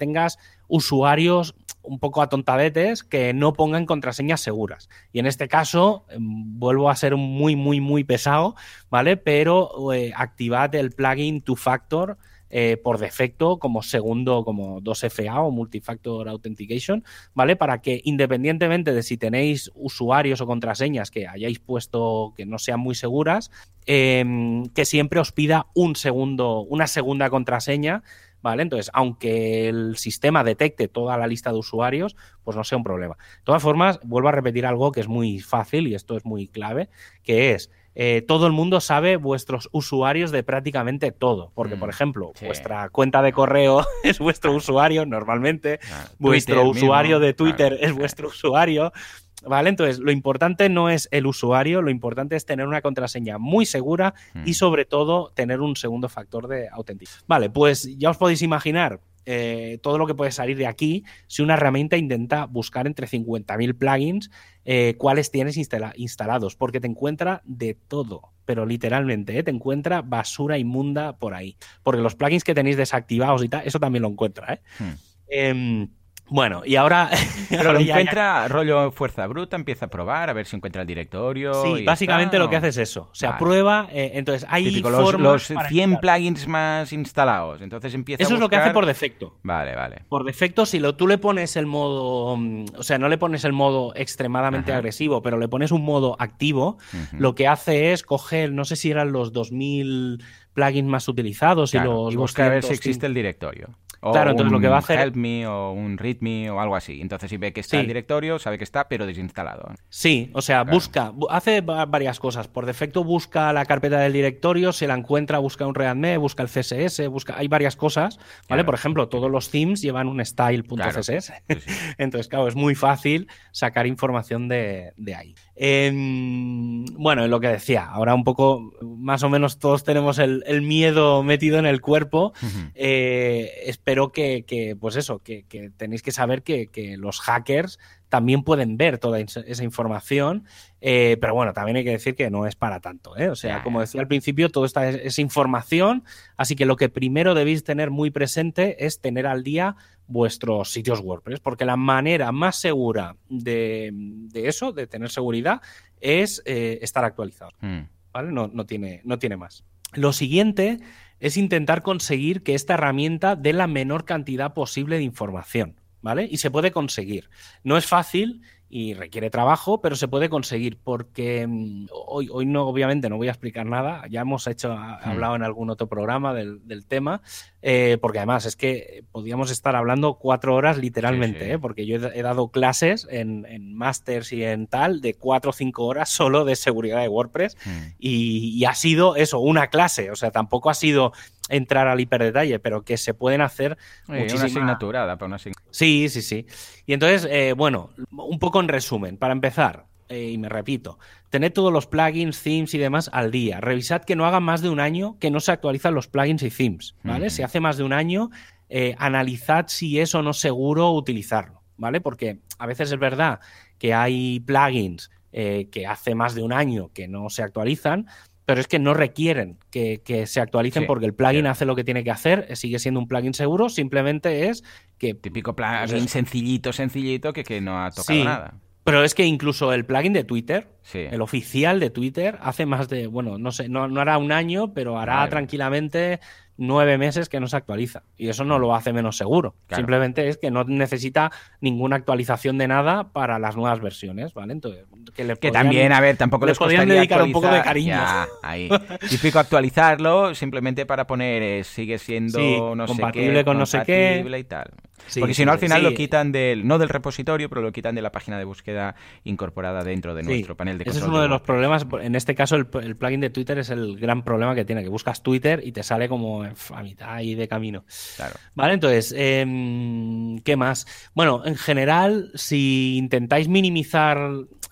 usuarios 0.67 1.55
un 1.83 1.99
poco 1.99 2.21
atontadetes 2.21 3.03
que 3.03 3.33
no 3.33 3.53
pongan 3.53 3.85
contraseñas 3.85 4.41
seguras. 4.41 4.89
Y 5.11 5.19
en 5.19 5.25
este 5.25 5.47
caso, 5.47 6.05
em, 6.09 6.59
vuelvo 6.59 6.89
a 6.89 6.95
ser 6.95 7.15
muy, 7.15 7.55
muy, 7.55 7.81
muy 7.81 8.03
pesado, 8.03 8.55
¿vale? 8.89 9.17
Pero 9.17 9.93
eh, 9.93 10.13
activad 10.15 10.73
el 10.75 10.91
plugin 10.91 11.41
Two 11.41 11.55
Factor 11.55 12.17
eh, 12.53 12.75
por 12.75 12.97
defecto 12.97 13.59
como 13.59 13.81
segundo, 13.81 14.43
como 14.43 14.81
2FA 14.81 15.41
o 15.41 15.51
Multifactor 15.51 16.27
Authentication, 16.27 17.05
¿vale? 17.33 17.55
Para 17.55 17.81
que 17.81 18.01
independientemente 18.03 18.93
de 18.93 19.03
si 19.03 19.15
tenéis 19.15 19.71
usuarios 19.73 20.41
o 20.41 20.47
contraseñas 20.47 21.11
que 21.11 21.27
hayáis 21.27 21.59
puesto 21.59 22.33
que 22.35 22.45
no 22.45 22.57
sean 22.57 22.81
muy 22.81 22.93
seguras, 22.93 23.51
em, 23.85 24.65
que 24.65 24.83
siempre 24.83 25.21
os 25.21 25.31
pida 25.31 25.67
un 25.73 25.95
segundo, 25.95 26.59
una 26.63 26.87
segunda 26.87 27.29
contraseña 27.29 28.03
¿vale? 28.41 28.63
Entonces, 28.63 28.89
aunque 28.93 29.67
el 29.67 29.97
sistema 29.97 30.43
detecte 30.43 30.87
toda 30.87 31.17
la 31.17 31.27
lista 31.27 31.51
de 31.51 31.59
usuarios, 31.59 32.15
pues 32.43 32.57
no 32.57 32.63
sea 32.63 32.77
un 32.77 32.83
problema. 32.83 33.15
De 33.15 33.43
todas 33.43 33.61
formas, 33.61 33.99
vuelvo 34.03 34.29
a 34.29 34.33
repetir 34.33 34.65
algo 34.65 34.91
que 34.91 34.99
es 34.99 35.07
muy 35.07 35.39
fácil 35.39 35.87
y 35.87 35.95
esto 35.95 36.17
es 36.17 36.25
muy 36.25 36.47
clave, 36.47 36.89
que 37.23 37.51
es 37.51 37.69
eh, 37.93 38.23
todo 38.25 38.47
el 38.47 38.53
mundo 38.53 38.79
sabe 38.79 39.17
vuestros 39.17 39.67
usuarios 39.73 40.31
de 40.31 40.43
prácticamente 40.43 41.11
todo. 41.11 41.51
Porque, 41.53 41.75
por 41.75 41.89
mm, 41.89 41.91
ejemplo, 41.91 42.31
vuestra 42.41 42.89
cuenta 42.89 43.21
de 43.21 43.33
correo 43.33 43.85
es 44.03 44.19
vuestro 44.19 44.53
usuario 44.53 45.05
normalmente, 45.05 45.79
vuestro 46.17 46.67
usuario 46.67 47.19
de 47.19 47.33
Twitter 47.33 47.77
es 47.81 47.93
vuestro 47.93 48.29
usuario. 48.29 48.93
¿Vale? 49.41 49.69
Entonces, 49.69 49.99
lo 49.99 50.11
importante 50.11 50.69
no 50.69 50.89
es 50.89 51.07
el 51.11 51.25
usuario, 51.25 51.81
lo 51.81 51.89
importante 51.89 52.35
es 52.35 52.45
tener 52.45 52.67
una 52.67 52.81
contraseña 52.81 53.37
muy 53.39 53.65
segura 53.65 54.13
y, 54.45 54.51
mm. 54.51 54.53
sobre 54.53 54.85
todo, 54.85 55.31
tener 55.33 55.61
un 55.61 55.75
segundo 55.75 56.09
factor 56.09 56.47
de 56.47 56.69
autenticidad. 56.69 57.21
Vale, 57.27 57.49
pues 57.49 57.89
ya 57.97 58.11
os 58.11 58.17
podéis 58.17 58.43
imaginar 58.43 58.99
eh, 59.25 59.77
todo 59.83 59.99
lo 59.99 60.07
que 60.07 60.15
puede 60.15 60.31
salir 60.31 60.57
de 60.57 60.65
aquí 60.65 61.05
si 61.27 61.43
una 61.43 61.53
herramienta 61.53 61.95
intenta 61.95 62.45
buscar 62.45 62.87
entre 62.87 63.07
50.000 63.07 63.77
plugins 63.77 64.31
eh, 64.65 64.95
cuáles 64.97 65.29
tienes 65.29 65.57
instalados, 65.57 66.55
porque 66.55 66.79
te 66.79 66.87
encuentra 66.87 67.41
de 67.45 67.75
todo, 67.75 68.31
pero 68.45 68.65
literalmente, 68.65 69.37
¿eh? 69.37 69.43
te 69.43 69.51
encuentra 69.51 70.01
basura 70.01 70.57
inmunda 70.57 71.17
por 71.17 71.33
ahí, 71.33 71.55
porque 71.83 72.01
los 72.01 72.15
plugins 72.15 72.43
que 72.43 72.55
tenéis 72.55 72.77
desactivados 72.77 73.43
y 73.43 73.49
tal, 73.49 73.65
eso 73.65 73.79
también 73.79 74.01
lo 74.03 74.09
encuentra. 74.09 74.53
¿eh? 74.53 74.61
Hmm. 74.79 76.00
Bueno, 76.31 76.61
y 76.65 76.77
ahora. 76.77 77.09
Pero 77.49 77.73
lo 77.73 77.79
encuentra 77.81 78.47
rollo 78.47 78.89
fuerza 78.91 79.27
bruta, 79.27 79.57
empieza 79.57 79.87
a 79.87 79.89
probar, 79.89 80.29
a 80.29 80.33
ver 80.33 80.45
si 80.45 80.55
encuentra 80.55 80.81
el 80.81 80.87
directorio. 80.87 81.53
Sí, 81.61 81.83
básicamente 81.83 82.39
lo 82.39 82.49
que 82.49 82.55
hace 82.55 82.69
es 82.69 82.77
eso. 82.77 83.09
O 83.11 83.15
sea, 83.15 83.37
prueba. 83.37 83.89
Eh, 83.91 84.11
entonces, 84.13 84.47
hay 84.49 84.79
los, 84.79 85.19
los 85.19 85.53
100 85.67 85.97
plugins 85.97 86.47
más 86.47 86.93
instalados. 86.93 87.61
Entonces 87.61 87.93
empieza 87.93 88.23
Eso 88.23 88.35
es 88.35 88.39
lo 88.39 88.47
que 88.47 88.55
hace 88.55 88.71
por 88.71 88.85
defecto. 88.85 89.35
Vale, 89.43 89.75
vale. 89.75 90.03
Por 90.07 90.23
defecto, 90.23 90.65
si 90.65 90.79
lo, 90.79 90.95
tú 90.95 91.05
le 91.05 91.17
pones 91.17 91.57
el 91.57 91.65
modo. 91.65 92.39
O 92.77 92.83
sea, 92.83 92.97
no 92.97 93.09
le 93.09 93.17
pones 93.17 93.43
el 93.43 93.51
modo 93.51 93.91
extremadamente 93.97 94.71
agresivo, 94.71 95.21
pero 95.21 95.37
le 95.37 95.49
pones 95.49 95.73
un 95.73 95.83
modo 95.83 96.15
activo, 96.17 96.77
lo 97.11 97.35
que 97.35 97.49
hace 97.49 97.91
es 97.91 98.03
coger, 98.03 98.53
no 98.53 98.63
sé 98.63 98.77
si 98.77 98.89
eran 98.89 99.11
los 99.11 99.33
2000 99.33 100.23
plugins 100.53 100.87
más 100.87 101.09
utilizados 101.09 101.73
y 101.73 101.79
los. 101.79 102.13
Y 102.13 102.15
buscar 102.15 102.47
a 102.47 102.49
ver 102.51 102.63
si 102.63 102.71
existe 102.71 103.05
el 103.05 103.13
directorio 103.13 103.75
claro, 104.01 104.31
entonces 104.31 104.51
lo 104.51 104.59
que 104.59 104.67
va 104.67 104.77
a 104.77 104.79
hacer. 104.79 104.99
Help 104.99 105.15
me 105.15 105.47
o 105.47 105.71
un 105.71 105.97
readme 105.97 106.49
o 106.49 106.59
algo 106.59 106.75
así. 106.75 106.99
Entonces, 107.01 107.29
si 107.29 107.37
ve 107.37 107.53
que 107.53 107.61
está 107.61 107.79
el 107.79 107.87
directorio, 107.87 108.39
sabe 108.39 108.57
que 108.57 108.63
está, 108.63 108.87
pero 108.87 109.05
desinstalado. 109.05 109.73
Sí, 109.89 110.31
o 110.33 110.41
sea, 110.41 110.63
busca, 110.63 111.13
hace 111.29 111.61
varias 111.61 112.19
cosas. 112.19 112.47
Por 112.47 112.65
defecto, 112.65 113.03
busca 113.03 113.53
la 113.53 113.65
carpeta 113.65 113.99
del 113.99 114.13
directorio, 114.13 114.73
se 114.73 114.87
la 114.87 114.95
encuentra, 114.95 115.39
busca 115.39 115.67
un 115.67 115.75
readme, 115.75 116.17
busca 116.17 116.43
el 116.43 116.49
CSS, 116.49 117.07
busca. 117.07 117.35
Hay 117.37 117.47
varias 117.47 117.75
cosas, 117.75 118.19
¿vale? 118.49 118.63
Por 118.63 118.75
ejemplo, 118.75 119.07
todos 119.09 119.29
los 119.29 119.49
themes 119.49 119.81
llevan 119.81 120.07
un 120.07 120.23
style.css. 120.25 121.33
Entonces, 121.97 122.27
claro, 122.27 122.47
es 122.47 122.55
muy 122.55 122.75
fácil 122.75 123.27
sacar 123.51 123.87
información 123.87 124.47
de, 124.47 124.93
ahí. 125.15 125.35
Em, 125.55 126.85
bueno, 126.97 127.27
lo 127.27 127.39
que 127.39 127.47
decía, 127.47 127.85
ahora 127.85 128.15
un 128.15 128.23
poco, 128.23 128.73
más 129.01 129.23
o 129.23 129.29
menos 129.29 129.59
todos 129.59 129.83
tenemos 129.83 130.19
el, 130.19 130.61
miedo 130.61 131.23
metido 131.23 131.57
en 131.57 131.65
el 131.65 131.81
cuerpo. 131.81 132.33
Eh, 132.75 133.73
pero 133.83 134.11
que, 134.11 134.77
pues 134.79 134.95
eso, 134.95 135.19
que, 135.19 135.45
tenéis 135.77 136.01
que 136.01 136.11
saber 136.11 136.43
que, 136.43 136.95
los 136.97 137.19
hackers 137.19 137.79
también 138.09 138.43
pueden 138.43 138.75
ver 138.75 138.97
toda 138.97 139.19
esa 139.21 139.63
información, 139.63 140.45
eh, 140.81 141.17
pero 141.21 141.33
bueno, 141.33 141.53
también 141.53 141.77
hay 141.77 141.85
que 141.85 141.91
decir 141.91 142.13
que 142.13 142.29
no 142.29 142.45
es 142.45 142.55
para 142.55 142.81
tanto, 142.81 143.17
¿eh? 143.17 143.29
O 143.29 143.35
sea, 143.35 143.63
como 143.63 143.79
decía 143.79 144.01
al 144.01 144.07
principio, 144.07 144.49
toda 144.49 144.65
esta 144.65 144.89
es, 144.89 145.17
información, 145.17 146.03
así 146.35 146.55
que 146.55 146.65
lo 146.65 146.75
que 146.75 146.89
primero 146.89 147.33
debéis 147.33 147.63
tener 147.63 147.89
muy 147.89 148.11
presente 148.11 148.85
es 148.85 148.99
tener 148.99 149.27
al 149.27 149.43
día 149.43 149.77
vuestros 150.07 150.71
sitios 150.71 150.99
WordPress, 150.99 151.39
porque 151.39 151.63
la 151.63 151.77
manera 151.77 152.33
más 152.33 152.59
segura 152.59 153.15
de, 153.29 153.93
eso, 154.33 154.73
de 154.73 154.87
tener 154.87 155.09
seguridad, 155.09 155.61
es 156.01 156.41
eh, 156.45 156.79
estar 156.81 157.05
actualizado, 157.05 157.51
hmm. 157.61 157.83
¿Vale? 158.11 158.31
No, 158.31 158.47
no, 158.47 158.65
tiene, 158.65 159.01
no 159.03 159.19
tiene 159.19 159.37
más. 159.37 159.63
Lo 159.93 160.13
siguiente 160.13 160.79
es 161.19 161.37
intentar 161.37 161.81
conseguir 161.81 162.43
que 162.43 162.55
esta 162.55 162.73
herramienta 162.75 163.35
dé 163.35 163.53
la 163.53 163.67
menor 163.67 164.05
cantidad 164.05 164.53
posible 164.53 164.97
de 164.97 165.03
información, 165.03 165.79
¿vale? 166.01 166.27
Y 166.29 166.37
se 166.37 166.51
puede 166.51 166.71
conseguir. 166.71 167.29
No 167.63 167.77
es 167.77 167.85
fácil 167.85 168.41
y 168.73 168.93
requiere 168.93 169.29
trabajo, 169.29 169.81
pero 169.81 169.97
se 169.97 170.07
puede 170.07 170.29
conseguir 170.29 170.77
porque 170.81 171.45
mm, 171.45 171.87
hoy, 171.91 172.29
hoy 172.31 172.45
no, 172.45 172.65
obviamente 172.65 173.09
no 173.09 173.17
voy 173.17 173.27
a 173.27 173.31
explicar 173.31 173.65
nada, 173.65 174.03
ya 174.09 174.21
hemos 174.21 174.47
hecho, 174.47 174.73
hmm. 174.73 174.99
hablado 175.03 175.35
en 175.35 175.43
algún 175.43 175.69
otro 175.69 175.87
programa 175.87 176.33
del, 176.33 176.61
tema, 176.87 177.21
eh, 177.61 177.97
porque 178.01 178.19
además 178.19 178.45
es 178.45 178.55
que 178.55 179.03
podríamos 179.11 179.51
estar 179.51 179.75
hablando 179.75 180.13
cuatro 180.15 180.55
horas 180.55 180.77
literalmente, 180.77 181.51
¿eh? 181.51 181.59
porque 181.59 181.85
yo 181.85 181.97
he, 181.97 182.21
dado 182.21 182.47
clases 182.47 183.07
en, 183.11 183.45
en 183.45 183.75
másters 183.75 184.31
y 184.31 184.43
en 184.43 184.67
tal 184.67 185.01
de 185.01 185.15
cuatro 185.15 185.49
o 185.49 185.53
cinco 185.53 185.85
horas 185.85 186.09
solo 186.09 186.45
de 186.45 186.55
seguridad 186.55 187.01
de 187.01 187.09
WordPress 187.09 187.57
hmm. 187.65 187.95
y, 187.99 188.63
ha 188.63 188.75
sido 188.75 189.17
eso, 189.17 189.39
una 189.39 189.67
clase, 189.67 190.11
o 190.11 190.15
sea, 190.15 190.31
tampoco 190.31 190.69
ha 190.69 190.75
sido 190.75 191.11
entrar 191.49 191.87
al 191.87 191.99
hiperdetalle, 191.99 192.59
pero 192.59 192.83
que 192.83 192.97
se 192.97 193.13
pueden 193.13 193.41
hacer 193.41 193.77
muchísimas... 194.07 194.45
asignatura, 194.45 195.05
para 195.17 195.25
una 195.25 195.35
asignatura. 195.35 195.67
Sí, 195.71 196.07
sí, 196.09 196.21
sí. 196.21 196.45
Y 196.85 196.93
entonces, 196.93 197.27
eh, 197.29 197.53
bueno, 197.53 197.91
un 198.11 198.39
poco 198.39 198.59
en 198.59 198.67
resumen, 198.67 199.17
para 199.17 199.33
empezar, 199.33 199.85
eh, 200.07 200.31
y 200.31 200.37
me 200.37 200.49
repito, 200.49 200.99
tened 201.29 201.53
todos 201.53 201.71
los 201.71 201.87
plugins, 201.87 202.41
themes 202.41 202.73
y 202.73 202.77
demás 202.77 203.09
al 203.13 203.31
día. 203.31 203.59
Revisad 203.61 204.03
que 204.03 204.15
no 204.15 204.25
haga 204.25 204.39
más 204.39 204.61
de 204.61 204.69
un 204.69 204.79
año 204.79 205.17
que 205.19 205.31
no 205.31 205.39
se 205.39 205.51
actualizan 205.51 205.93
los 205.93 206.07
plugins 206.07 206.43
y 206.43 206.49
themes, 206.49 206.95
¿vale? 207.03 207.29
Si 207.29 207.43
hace 207.43 207.59
más 207.59 207.77
de 207.77 207.83
un 207.83 207.93
año, 207.93 208.29
eh, 208.69 208.95
analizad 208.97 209.65
si 209.67 209.99
es 209.99 210.13
o 210.15 210.21
no 210.21 210.33
seguro 210.33 210.91
utilizarlo, 210.91 211.63
¿vale? 211.77 212.01
Porque 212.01 212.39
a 212.59 212.65
veces 212.65 212.91
es 212.91 212.99
verdad 212.99 213.39
que 213.77 213.93
hay 213.93 214.39
plugins 214.41 215.09
que 215.31 215.87
hace 215.87 216.13
más 216.13 216.35
de 216.35 216.43
un 216.43 216.51
año 216.51 216.91
que 216.93 217.07
no 217.07 217.29
se 217.29 217.41
actualizan, 217.41 218.07
pero 218.51 218.59
es 218.59 218.67
que 218.67 218.79
no 218.79 218.93
requieren 218.93 219.57
que, 219.69 220.01
se 220.27 220.41
actualicen 220.41 220.85
porque 220.85 221.05
el 221.05 221.13
plugin 221.13 221.47
hace 221.47 221.63
lo 221.63 221.73
que 221.73 221.85
tiene 221.85 222.03
que 222.03 222.11
hacer, 222.11 222.47
eh, 222.49 222.57
sigue 222.57 222.79
siendo 222.79 222.99
un 222.99 223.07
plugin 223.07 223.33
seguro, 223.33 223.69
simplemente 223.69 224.49
es 224.49 224.65
que... 224.97 225.13
Típico 225.13 225.55
plugin 225.55 226.09
sencillito, 226.09 226.73
sencillito, 226.73 227.31
que, 227.31 227.61
no 227.61 227.81
ha 227.81 227.91
tocado 227.91 228.21
nada. 228.25 228.53
Pero 228.83 229.05
es 229.05 229.15
que 229.15 229.23
incluso 229.23 229.71
el 229.71 229.85
plugin 229.85 230.11
de 230.11 230.25
Twitter, 230.25 230.67
el 230.93 231.21
oficial 231.21 231.79
de 231.79 231.91
Twitter, 231.91 232.39
hace 232.41 232.65
más 232.65 232.89
de, 232.89 233.07
bueno, 233.07 233.37
no 233.37 233.53
sé, 233.53 233.69
no, 233.69 233.83
hará 234.01 234.17
un 234.17 234.33
año, 234.33 234.73
pero 234.73 234.99
hará 234.99 235.29
tranquilamente 235.29 236.19
nueve 236.61 236.97
meses 236.99 237.27
que 237.27 237.39
no 237.39 237.47
se 237.47 237.57
actualiza. 237.57 238.03
Y 238.17 238.29
eso 238.29 238.45
no 238.45 238.59
lo 238.59 238.75
hace 238.75 238.93
menos 238.93 239.17
seguro. 239.17 239.55
Simplemente 239.69 240.27
es 240.27 240.37
que 240.37 240.51
no 240.51 240.63
necesita 240.63 241.31
ninguna 241.59 241.95
actualización 241.95 242.57
de 242.59 242.67
nada 242.67 243.11
para 243.11 243.39
las 243.39 243.55
nuevas 243.55 243.81
versiones, 243.81 244.33
¿vale? 244.33 244.53
Entonces, 244.53 244.85
que, 245.15 245.51
también, 245.51 245.91
a 245.91 245.99
ver, 245.99 246.17
tampoco 246.17 246.45
les, 246.45 246.57
podrían 246.57 246.87
dedicar 246.87 247.23
un 247.23 247.31
poco 247.31 247.47
de 247.47 247.61
cariño. 247.61 247.97
ahí. 248.43 248.69
Típico 249.09 249.39
actualizarlo 249.39 250.35
simplemente 250.35 250.85
para 250.85 251.07
poner 251.07 251.41
eh, 251.41 251.63
sigue 251.63 251.97
siendo 251.97 252.75
no 252.75 252.85
compatible 252.85 253.27
sé 253.27 253.39
qué, 253.39 253.43
con 253.45 253.57
no 253.57 253.65
sé 253.65 253.81
qué 253.83 254.23
y 254.37 254.43
tal. 254.43 254.71
Porque 255.19 255.33
si 255.33 255.45
no, 255.45 255.51
al 255.51 255.59
final 255.59 255.83
lo 255.83 255.93
quitan 255.93 256.31
del, 256.31 256.65
no 256.67 256.77
del 256.77 256.89
repositorio, 256.89 257.49
pero 257.49 257.61
lo 257.61 257.71
quitan 257.71 257.95
de 257.95 258.01
la 258.01 258.11
página 258.11 258.37
de 258.37 258.45
búsqueda 258.45 258.95
incorporada 259.23 259.83
dentro 259.83 260.15
de 260.15 260.23
nuestro 260.23 260.55
panel 260.55 260.77
de 260.77 260.85
control. 260.85 260.97
Ese 260.97 261.05
es 261.05 261.09
uno 261.09 261.21
de, 261.21 261.27
los 261.27 261.41
problemas. 261.41 261.85
En 262.01 262.15
este 262.15 262.35
caso, 262.35 262.55
el, 262.55 262.65
plugin 262.65 263.19
de 263.19 263.29
Twitter 263.29 263.57
es 263.57 263.69
el 263.69 263.97
gran 263.97 264.23
problema 264.23 264.55
que 264.55 264.65
tiene, 264.65 264.83
que 264.83 264.89
buscas 264.89 265.23
Twitter 265.23 265.61
y 265.63 265.71
te 265.71 265.83
sale 265.83 266.07
como 266.07 266.45
a 266.73 266.83
mitad 266.83 267.13
ahí 267.13 267.35
de 267.35 267.47
camino. 267.47 267.85
Claro. 268.15 268.35
Vale, 268.55 268.73
entonces, 268.73 269.13
em, 269.17 270.39
¿qué 270.39 270.55
más? 270.55 270.85
Bueno, 271.13 271.43
en 271.45 271.55
general, 271.55 272.31
si 272.35 272.97
intentáis 272.97 273.47
minimizar 273.47 274.17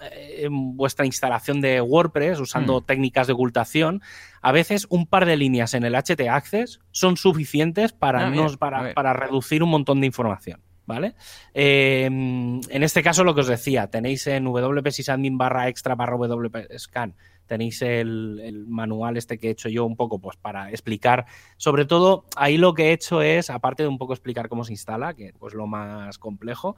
eh, 0.02 0.48
vuestra 0.50 1.06
instalación 1.06 1.62
de 1.62 1.82
WordPress 1.82 2.40
usando 2.40 2.82
mm. 2.82 2.86
técnicas 2.86 3.28
de 3.28 3.34
ocultación, 3.34 4.02
a 4.42 4.52
veces 4.52 4.88
un 4.90 5.08
par 5.08 5.26
de 5.26 5.38
líneas 5.38 5.74
en 5.74 5.84
el 5.84 5.96
HT 5.96 6.22
Access 6.30 6.80
son 6.92 7.18
suficientes 7.18 7.92
para, 7.92 8.28
ah, 8.28 8.48
para, 8.58 8.94
para 8.94 9.14
reducir 9.14 9.64
un 9.64 9.70
montón 9.70 10.00
de 10.00 10.08
información. 10.08 10.62
¿vale? 10.90 11.14
Em, 11.54 12.60
en 12.68 12.84
este 12.84 13.04
caso, 13.04 13.24
lo 13.24 13.36
que 13.36 13.42
os 13.42 13.48
decía, 13.48 13.92
tenéis 13.92 14.26
en 14.26 14.46
wp 14.46 14.90
sysadmin 14.90 15.38
barra 15.38 15.68
extra 15.68 15.94
barra 15.94 16.18
wp 16.18 16.80
scan 16.80 17.14
tenéis 17.50 17.82
el, 17.82 18.66
manual 18.68 19.18
este 19.18 19.38
que 19.38 19.48
he 19.48 19.52
hecho 19.52 19.68
yo 19.68 19.84
un 19.84 19.98
poco 19.98 20.20
pues 20.20 20.38
para 20.38 20.70
explicar, 20.70 21.26
sobre 21.58 21.84
todo 21.84 22.26
ahí 22.38 22.58
lo 22.58 22.74
que 22.74 22.90
he 22.90 22.94
hecho 22.94 23.22
es, 23.22 23.50
aparte 23.50 23.84
de 23.84 23.90
un 23.90 23.98
poco 23.98 24.14
explicar 24.14 24.48
cómo 24.48 24.64
se 24.64 24.72
instala, 24.72 25.16
que 25.16 25.34
pues 25.38 25.54
lo 25.54 25.68
más 25.68 26.18
complejo, 26.20 26.78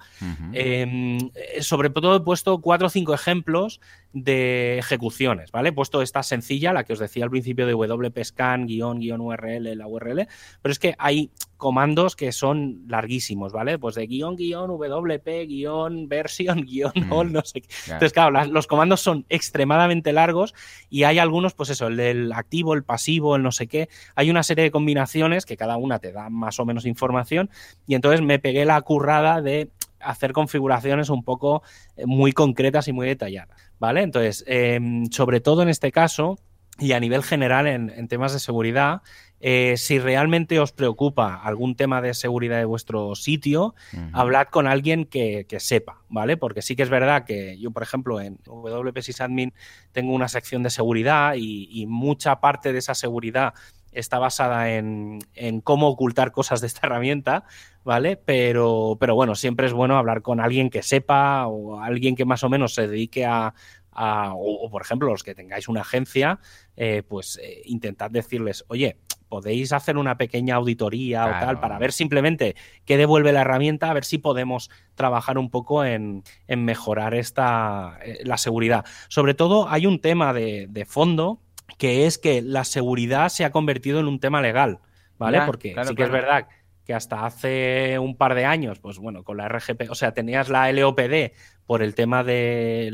em, 0.54 1.18
eh, 1.36 1.62
sobre 1.62 1.90
todo 1.90 2.16
he 2.16 2.22
puesto 2.22 2.60
cuatro 2.62 2.88
o 2.88 2.90
cinco 2.90 3.14
ejemplos 3.14 3.82
de 4.14 4.80
ejecuciones, 4.80 5.52
¿vale? 5.52 5.70
He 5.70 5.74
puesto 5.74 6.02
esta 6.02 6.24
sencilla, 6.24 6.74
la 6.74 6.86
que 6.86 6.94
os 6.94 7.00
decía 7.00 7.26
al 7.26 7.30
principio 7.30 7.68
de 7.68 7.74
WP 7.74 8.24
scan, 8.24 8.66
guion, 8.66 9.00
guion 9.00 9.22
URL, 9.22 9.78
la 9.78 9.88
URL, 9.88 10.28
pero 10.62 10.72
es 10.72 10.80
que 10.80 10.96
hay 10.98 11.32
comandos 11.62 12.16
que 12.16 12.32
son 12.32 12.82
larguísimos, 12.88 13.54
¿vale? 13.54 13.78
Pues 13.78 13.94
de 13.94 14.08
guion, 14.08 14.36
guion, 14.36 14.68
WP, 14.68 15.46
guion, 15.48 16.10
versión, 16.10 16.62
guion, 16.66 16.92
all, 17.12 17.32
no 17.32 17.44
sé 17.44 17.62
qué. 17.62 17.70
Entonces, 17.86 18.14
claro, 18.14 18.46
los 18.46 18.66
comandos 18.66 19.02
son 19.02 19.28
extremadamente 19.30 20.12
largos 20.12 20.56
y 20.90 21.04
hay 21.04 21.20
algunos, 21.20 21.54
pues 21.54 21.70
eso, 21.70 21.86
el 21.86 21.98
del 21.98 22.34
activo, 22.34 22.74
el 22.74 22.84
pasivo, 22.84 23.36
el 23.36 23.44
no 23.44 23.52
sé 23.52 23.68
qué. 23.68 23.90
Hay 24.16 24.32
una 24.32 24.42
serie 24.42 24.64
de 24.64 24.72
combinaciones 24.72 25.46
que 25.46 25.56
cada 25.56 25.78
una 25.78 26.00
te 26.00 26.12
da 26.12 26.32
más 26.32 26.60
o 26.60 26.66
menos 26.66 26.88
información 26.88 27.52
y 27.86 27.94
entonces 27.94 28.22
me 28.22 28.40
pegué 28.40 28.66
la 28.66 28.82
currada 28.82 29.40
de 29.44 29.70
hacer 30.00 30.34
configuraciones 30.34 31.12
un 31.12 31.24
poco 31.24 31.62
eh, 31.96 32.08
muy 32.08 32.32
concretas 32.32 32.88
y 32.88 32.92
muy 32.92 33.06
detalladas, 33.06 33.56
¿vale? 33.78 34.02
Entonces, 34.02 34.44
em, 34.48 35.06
sobre 35.12 35.42
todo 35.42 35.62
en 35.62 35.70
este 35.70 35.92
caso 35.92 36.40
y 36.80 36.94
a 36.94 37.00
nivel 37.00 37.22
general 37.22 37.68
en 37.68 38.08
temas 38.08 38.34
de 38.34 38.40
seguridad, 38.40 39.04
eh, 39.44 39.74
si 39.76 39.98
realmente 39.98 40.60
os 40.60 40.72
preocupa 40.72 41.42
algún 41.44 41.76
tema 41.76 42.00
de 42.00 42.14
seguridad 42.14 42.60
de 42.60 42.66
vuestro 42.66 43.16
sitio, 43.16 43.74
hablad 44.14 44.48
con 44.48 44.68
alguien 44.68 45.06
que, 45.06 45.46
sepa, 45.60 46.02
¿vale? 46.10 46.38
Porque 46.38 46.62
sí 46.62 46.76
que 46.76 46.84
es 46.84 46.90
verdad 46.90 47.26
que 47.26 47.58
yo, 47.60 47.72
por 47.72 47.82
ejemplo, 47.82 48.22
en 48.22 48.38
WP 48.46 49.02
Sysadmin 49.02 49.54
tengo 49.92 50.14
una 50.14 50.28
sección 50.28 50.62
de 50.62 50.70
seguridad 50.70 51.34
y, 51.36 51.86
mucha 51.88 52.40
parte 52.40 52.72
de 52.72 52.80
esa 52.80 52.94
seguridad 52.94 53.54
está 53.92 54.20
basada 54.20 54.72
en, 54.72 55.20
cómo 55.64 55.90
ocultar 55.90 56.32
cosas 56.32 56.62
de 56.62 56.68
esta 56.68 56.82
herramienta, 56.88 57.46
¿vale? 57.84 58.18
Pero, 58.18 58.96
pero 59.00 59.16
bueno, 59.16 59.34
siempre 59.34 59.66
es 59.66 59.74
bueno 59.74 59.98
hablar 59.98 60.22
con 60.22 60.40
alguien 60.40 60.70
que 60.70 60.84
sepa 60.84 61.48
o 61.48 61.82
alguien 61.82 62.16
que 62.16 62.26
más 62.26 62.44
o 62.44 62.50
menos 62.50 62.76
se 62.76 62.88
dedique 62.88 63.26
a, 63.26 63.54
o, 63.94 64.70
por 64.70 64.84
ejemplo, 64.84 65.10
los 65.10 65.24
que 65.24 65.34
tengáis 65.34 65.68
una 65.68 65.82
agencia, 65.82 66.40
eh, 66.78 67.02
pues 67.08 67.40
eh, 67.42 67.64
intentad 67.66 68.12
decirles, 68.12 68.64
oye, 68.68 68.98
podéis 69.32 69.72
hacer 69.72 69.98
una 69.98 70.18
pequeña 70.18 70.56
auditoría 70.56 71.26
o 71.26 71.30
tal 71.30 71.62
para 71.62 71.80
ver 71.80 71.94
simplemente 71.94 72.58
qué 72.84 72.98
devuelve 72.98 73.32
la 73.32 73.42
herramienta, 73.42 73.90
a 73.90 73.94
ver 73.94 74.04
si 74.04 74.18
podemos 74.18 74.70
trabajar 74.94 75.38
un 75.38 75.50
poco 75.50 75.86
en, 75.86 76.24
mejorar 76.50 77.14
esta, 77.14 77.98
eh, 78.04 78.20
la 78.26 78.38
seguridad. 78.38 78.84
Sobre 79.08 79.34
todo 79.34 79.70
hay 79.70 79.86
un 79.86 80.02
tema 80.02 80.34
de, 80.34 80.86
fondo 80.86 81.40
que 81.78 82.08
es 82.08 82.18
que 82.18 82.42
la 82.42 82.66
seguridad 82.66 83.30
se 83.30 83.46
ha 83.46 83.52
convertido 83.52 84.02
en 84.02 84.08
un 84.08 84.20
tema 84.20 84.42
legal, 84.42 84.80
¿vale? 85.18 85.42
Porque 85.46 85.74
sí 85.88 85.96
que 85.96 86.04
es 86.04 86.12
verdad 86.12 86.50
que 86.86 86.94
hasta 86.94 87.26
hace 87.26 88.00
un 88.00 88.18
par 88.18 88.36
de 88.36 88.44
años, 88.44 88.80
pues 88.80 88.98
bueno, 88.98 89.24
con 89.24 89.38
la 89.38 89.48
RGP, 89.48 89.90
o 89.90 89.96
sea, 89.96 90.14
tenías 90.14 90.50
la 90.50 90.70
LOPD 90.74 91.32
por 91.66 91.82
el 91.82 91.96
tema 91.96 92.26
de, 92.26 92.90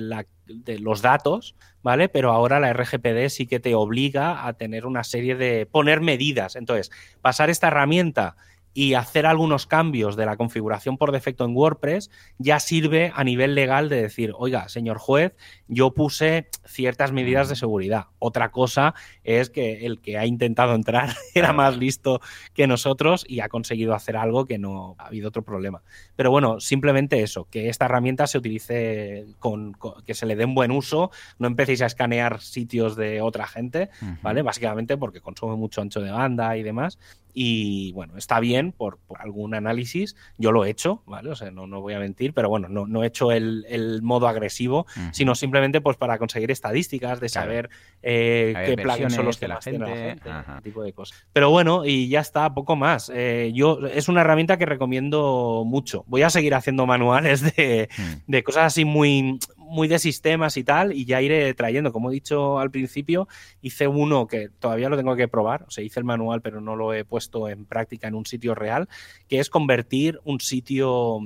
los 0.80 1.02
datos, 1.02 1.56
¿vale? 1.84 2.10
Pero 2.10 2.32
ahora 2.32 2.60
la 2.60 2.74
RGPD 2.74 3.30
sí 3.30 3.48
que 3.48 3.60
te 3.60 3.76
obliga 3.76 4.48
a 4.48 4.54
tener 4.54 4.86
una 4.86 5.04
serie 5.04 5.36
de 5.36 5.66
poner 5.66 6.02
medidas. 6.02 6.56
Entonces, 6.56 6.92
pasar 7.22 7.50
esta 7.50 7.68
herramienta 7.68 8.36
y 8.78 8.94
hacer 8.94 9.26
algunos 9.26 9.66
cambios 9.66 10.16
de 10.16 10.28
la 10.28 10.38
configuración 10.38 11.00
por 11.00 11.12
defecto 11.12 11.44
en 11.46 11.56
WordPress 11.56 12.12
ya 12.38 12.60
sirve 12.60 13.12
a 13.16 13.24
nivel 13.24 13.56
legal 13.56 13.90
de 13.90 14.04
decir, 14.04 14.34
oiga, 14.38 14.70
señor 14.70 15.00
juez, 15.00 15.36
yo 15.68 15.96
puse 15.96 16.48
ciertas 16.64 17.12
medidas 17.12 17.50
de 17.50 17.56
seguridad. 17.56 18.06
Otra 18.20 18.52
cosa 18.52 18.94
es 19.24 19.50
que 19.50 19.88
el 19.88 20.00
que 20.00 20.20
ha 20.20 20.28
intentado 20.28 20.76
entrar 20.76 21.10
era 21.34 21.54
más 21.54 21.76
listo 21.76 22.22
que 22.54 22.68
nosotros 22.68 23.26
y 23.28 23.40
ha 23.40 23.50
conseguido 23.50 23.96
hacer 23.96 24.16
algo 24.16 24.46
que 24.46 24.60
no 24.60 24.96
ha 25.00 25.08
habido 25.08 25.30
otro 25.30 25.42
problema. 25.42 25.82
Pero 26.16 26.30
bueno, 26.30 26.60
simplemente 26.60 27.24
eso, 27.24 27.48
que 27.50 27.70
esta 27.70 27.86
herramienta 27.86 28.28
se 28.28 28.38
utilice 28.38 29.26
con, 29.40 29.76
que 30.06 30.14
se 30.14 30.28
le 30.28 30.36
dé 30.36 30.46
un 30.46 30.54
buen 30.54 30.70
uso, 30.70 31.10
no 31.40 31.48
empecéis 31.48 31.82
a 31.82 31.88
escanear 31.88 32.42
sitios 32.42 32.96
de 32.96 33.22
otra 33.22 33.48
gente, 33.48 33.90
¿vale? 34.22 34.44
Básicamente 34.44 34.98
porque 34.98 35.20
consume 35.20 35.56
mucho 35.56 35.82
ancho 35.82 36.00
de 36.00 36.12
banda 36.12 36.56
y 36.58 36.62
demás 36.62 37.00
y 37.40 37.92
bueno, 37.92 38.18
está 38.18 38.40
bien 38.40 38.72
por, 38.72 38.98
algún 39.20 39.54
análisis. 39.54 40.16
Yo 40.40 40.52
lo 40.52 40.66
he 40.66 40.72
hecho, 40.72 41.04
¿vale? 41.06 41.30
O 41.30 41.36
sea, 41.36 41.52
no, 41.52 41.68
no 41.68 41.82
voy 41.82 41.94
a 41.94 42.00
mentir, 42.00 42.34
pero 42.34 42.50
bueno, 42.50 42.68
no, 42.68 42.88
no 42.88 43.04
he 43.04 43.08
hecho 43.08 43.32
el, 43.32 44.00
modo 44.02 44.28
agresivo, 44.28 44.88
sino 45.12 45.36
simplemente 45.36 45.80
pues 45.80 45.98
para 45.98 46.18
conseguir 46.18 46.50
estadísticas, 46.50 47.20
de 47.20 47.30
saber 47.30 47.70
eh, 48.02 48.56
qué 48.66 48.78
plugins 48.78 49.14
son 49.14 49.26
los 49.26 49.38
que 49.38 49.48
la 49.48 49.62
gente, 49.62 50.18
la 50.26 50.44
gente 50.44 50.62
tipo 50.64 50.82
de 50.82 50.94
cosas. 50.94 51.28
Pero 51.32 51.52
bueno, 51.52 51.86
y 51.86 52.10
ya 52.10 52.22
está, 52.22 52.52
poco 52.56 52.76
más. 52.76 53.12
Eh, 53.14 53.52
yo 53.54 53.86
es 53.86 54.10
una 54.10 54.22
herramienta 54.22 54.58
que 54.58 54.66
recomiendo 54.66 55.64
mucho. 55.64 56.06
Voy 56.08 56.24
a 56.24 56.32
seguir 56.32 56.56
haciendo 56.56 56.88
manuales 56.88 57.56
de, 57.56 57.88
de 58.26 58.44
cosas 58.44 58.64
así 58.64 58.84
muy, 58.84 59.38
muy 59.68 59.88
de 59.88 60.00
sistemas 60.00 60.58
y 60.58 60.64
tal, 60.64 60.94
y 60.94 61.06
ya 61.06 61.22
iré 61.22 61.54
trayendo. 61.54 61.92
Como 61.92 62.10
he 62.10 62.14
dicho 62.14 62.60
al 62.60 62.72
principio, 62.72 63.28
hice 63.62 63.88
uno 63.88 64.28
que 64.28 64.50
todavía 64.50 64.90
lo 64.90 64.98
tengo 64.98 65.16
que 65.16 65.28
probar, 65.28 65.64
o 65.64 65.72
sea, 65.72 65.84
hice 65.84 66.00
el 66.00 66.06
manual, 66.06 66.42
pero 66.42 66.62
no 66.62 66.76
lo 66.76 66.94
he 66.94 67.06
puesto 67.06 67.50
en 67.50 67.66
práctica 67.66 68.08
en 68.08 68.16
un 68.16 68.26
sitio 68.26 68.56
real, 68.56 68.88
que 69.28 69.40
es 69.40 69.50
convertir 69.50 70.20
un 70.24 70.40
sitio, 70.40 71.20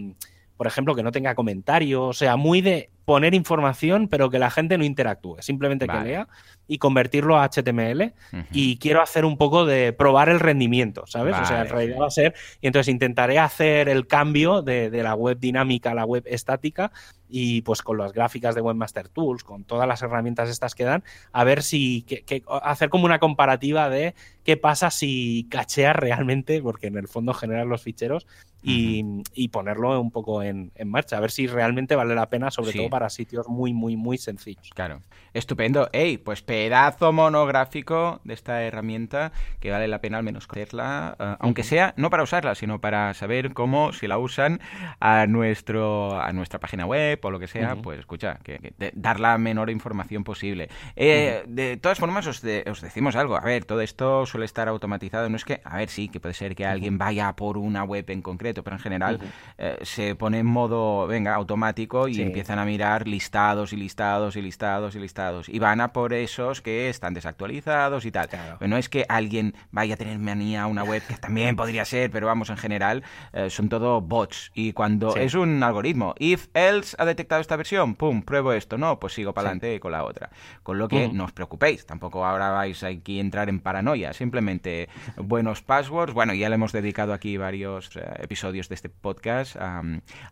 por 0.57 0.67
ejemplo, 0.67 0.95
que 0.95 1.03
no 1.03 1.11
tenga 1.11 1.35
comentarios, 1.35 2.09
o 2.09 2.13
sea, 2.13 2.35
muy 2.35 2.61
de 2.61 2.89
poner 3.05 3.33
información, 3.33 4.07
pero 4.07 4.29
que 4.29 4.39
la 4.39 4.49
gente 4.49 4.77
no 4.77 4.83
interactúe, 4.83 5.37
simplemente 5.41 5.87
que 5.87 5.99
lea 5.99 6.27
y 6.67 6.77
convertirlo 6.77 7.37
a 7.37 7.49
HTML. 7.49 8.13
Y 8.51 8.77
quiero 8.77 9.01
hacer 9.01 9.25
un 9.25 9.37
poco 9.37 9.65
de 9.65 9.93
probar 9.93 10.29
el 10.29 10.39
rendimiento, 10.39 11.05
¿sabes? 11.07 11.35
O 11.35 11.45
sea, 11.45 11.61
en 11.61 11.69
realidad 11.69 11.97
va 12.01 12.07
a 12.07 12.11
ser. 12.11 12.33
Y 12.61 12.67
entonces 12.67 12.91
intentaré 12.91 13.39
hacer 13.39 13.89
el 13.89 14.07
cambio 14.07 14.61
de, 14.61 14.89
de, 14.89 15.03
la 15.03 15.15
web 15.15 15.39
dinámica 15.39 15.91
a 15.91 15.95
la 15.95 16.05
web 16.05 16.23
estática 16.27 16.91
y 17.31 17.61
pues 17.61 17.81
con 17.81 17.97
las 17.97 18.11
gráficas 18.11 18.55
de 18.55 18.61
Webmaster 18.61 19.07
Tools, 19.07 19.43
con 19.43 19.63
todas 19.63 19.87
las 19.87 20.01
herramientas 20.01 20.49
estas 20.49 20.75
que 20.75 20.83
dan, 20.83 21.03
a 21.31 21.43
ver 21.43 21.63
si 21.63 22.03
que, 22.03 22.43
hacer 22.61 22.89
como 22.89 23.05
una 23.05 23.19
comparativa 23.19 23.89
de 23.89 24.13
qué 24.43 24.57
pasa 24.57 24.91
si 24.91 25.47
cacheas 25.49 25.95
realmente, 25.95 26.61
porque 26.61 26.87
en 26.87 26.97
el 26.97 27.07
fondo 27.07 27.33
generar 27.33 27.65
los 27.65 27.81
ficheros 27.81 28.27
y, 28.63 29.47
ponerlo 29.47 29.99
un 29.99 30.11
poco 30.11 30.43
en, 30.43 30.71
marcha, 30.85 31.17
a 31.17 31.19
ver 31.19 31.31
si 31.31 31.47
realmente 31.47 31.95
vale 31.95 32.13
la 32.15 32.29
pena, 32.29 32.51
sobre 32.51 32.73
todo 32.73 32.89
para 32.91 33.09
sitios 33.09 33.49
muy, 33.49 33.73
muy, 33.73 33.97
muy 33.97 34.19
sencillos. 34.19 34.69
Claro. 34.75 35.01
Estupendo. 35.33 35.89
Ey, 35.93 36.19
pues 36.19 36.43
pedazo 36.43 37.11
monográfico 37.11 38.21
de 38.23 38.35
esta 38.35 38.61
herramienta 38.61 39.31
que 39.59 39.71
vale 39.71 39.87
la 39.87 39.99
pena 39.99 40.19
al 40.19 40.23
menos 40.23 40.45
conocerla, 40.45 41.15
eh, 41.19 41.35
aunque 41.39 41.63
sea 41.63 41.93
no 41.97 42.09
para 42.09 42.23
usarla, 42.23 42.55
sino 42.55 42.79
para 42.79 43.13
saber 43.13 43.53
cómo, 43.53 43.93
si 43.93 44.07
la 44.07 44.17
usan, 44.17 44.59
a, 44.99 45.25
nuestro, 45.27 46.21
a 46.21 46.31
nuestra 46.33 46.59
página 46.59 46.85
web 46.85 47.19
o 47.23 47.31
lo 47.31 47.39
que 47.39 47.47
sea, 47.47 47.75
pues 47.75 47.99
escucha, 47.99 48.39
que, 48.43 48.73
dar 48.93 49.19
la 49.19 49.37
menor 49.37 49.69
información 49.69 50.23
posible. 50.23 50.69
Eh, 50.95 51.43
de 51.47 51.77
todas 51.77 51.99
formas, 51.99 52.27
os, 52.27 52.43
os, 52.69 52.81
decimos 52.81 53.15
algo. 53.15 53.37
A 53.37 53.41
ver, 53.41 53.65
todo 53.65 53.81
esto 53.81 54.25
suele 54.25 54.45
estar 54.45 54.67
automatizado. 54.67 55.29
No 55.29 55.37
es 55.37 55.45
que, 55.45 55.61
a 55.63 55.77
ver, 55.77 55.89
sí, 55.89 56.09
que 56.09 56.19
puede 56.19 56.33
ser 56.33 56.55
que 56.55 56.65
alguien 56.65 56.97
vaya 56.97 57.33
por 57.35 57.57
una 57.57 57.83
web 57.83 58.09
en 58.09 58.21
concreto, 58.21 58.63
pero 58.63 58.75
en 58.75 58.81
general 58.81 59.19
eh, 59.57 59.77
se 59.83 60.15
pone 60.15 60.39
en 60.39 60.45
modo, 60.45 61.07
venga, 61.07 61.33
automático 61.35 62.07
y 62.07 62.21
empiezan 62.21 62.59
a 62.59 62.65
mirar 62.65 62.80
listados 63.05 63.73
y 63.73 63.77
listados 63.77 64.35
y 64.35 64.41
listados 64.41 64.95
y 64.95 64.99
listados. 64.99 65.49
Y 65.49 65.59
van 65.59 65.81
a 65.81 65.93
por 65.93 66.13
esos 66.13 66.61
que 66.61 66.89
están 66.89 67.13
desactualizados 67.13 68.05
y 68.05 68.11
tal. 68.11 68.29
Pero 68.29 68.69
no 68.69 68.77
es 68.77 68.89
que 68.89 69.05
alguien 69.07 69.55
vaya 69.71 69.95
a 69.95 69.97
tener 69.97 70.17
manía 70.19 70.63
a 70.63 70.67
una 70.67 70.83
web, 70.83 71.03
que 71.07 71.15
también 71.15 71.55
podría 71.55 71.85
ser, 71.85 72.11
pero 72.11 72.27
vamos, 72.27 72.49
en 72.49 72.57
general, 72.57 73.03
eh, 73.33 73.49
son 73.49 73.69
todo 73.69 74.01
bots. 74.01 74.51
Y 74.53 74.73
cuando 74.73 75.15
es 75.15 75.33
un 75.33 75.61
algoritmo, 75.63 76.15
if, 76.19 76.47
else, 76.53 76.95
detectado 77.05 77.41
esta 77.41 77.55
versión, 77.55 77.95
pum, 77.95 78.21
pruebo 78.23 78.53
esto, 78.53 78.77
no, 78.77 78.99
pues 78.99 79.13
sigo 79.13 79.33
para 79.33 79.49
adelante 79.49 79.79
con 79.79 79.91
la 79.91 80.03
otra. 80.03 80.29
Con 80.63 80.77
lo 80.77 80.87
que 80.87 81.09
no 81.09 81.25
os 81.25 81.31
preocupéis, 81.31 81.85
tampoco 81.85 82.25
ahora 82.25 82.49
vais 82.49 82.83
aquí 82.83 83.17
a 83.17 83.21
entrar 83.21 83.49
en 83.49 83.59
paranoia, 83.59 84.13
simplemente 84.13 84.89
buenos 85.17 85.61
passwords, 85.61 86.13
bueno, 86.13 86.33
ya 86.33 86.49
le 86.49 86.55
hemos 86.55 86.71
dedicado 86.71 87.13
aquí 87.13 87.37
varios 87.37 87.95
eh, 87.95 88.01
episodios 88.19 88.69
de 88.69 88.75
este 88.75 88.89
podcast 88.89 89.55
a, 89.57 89.81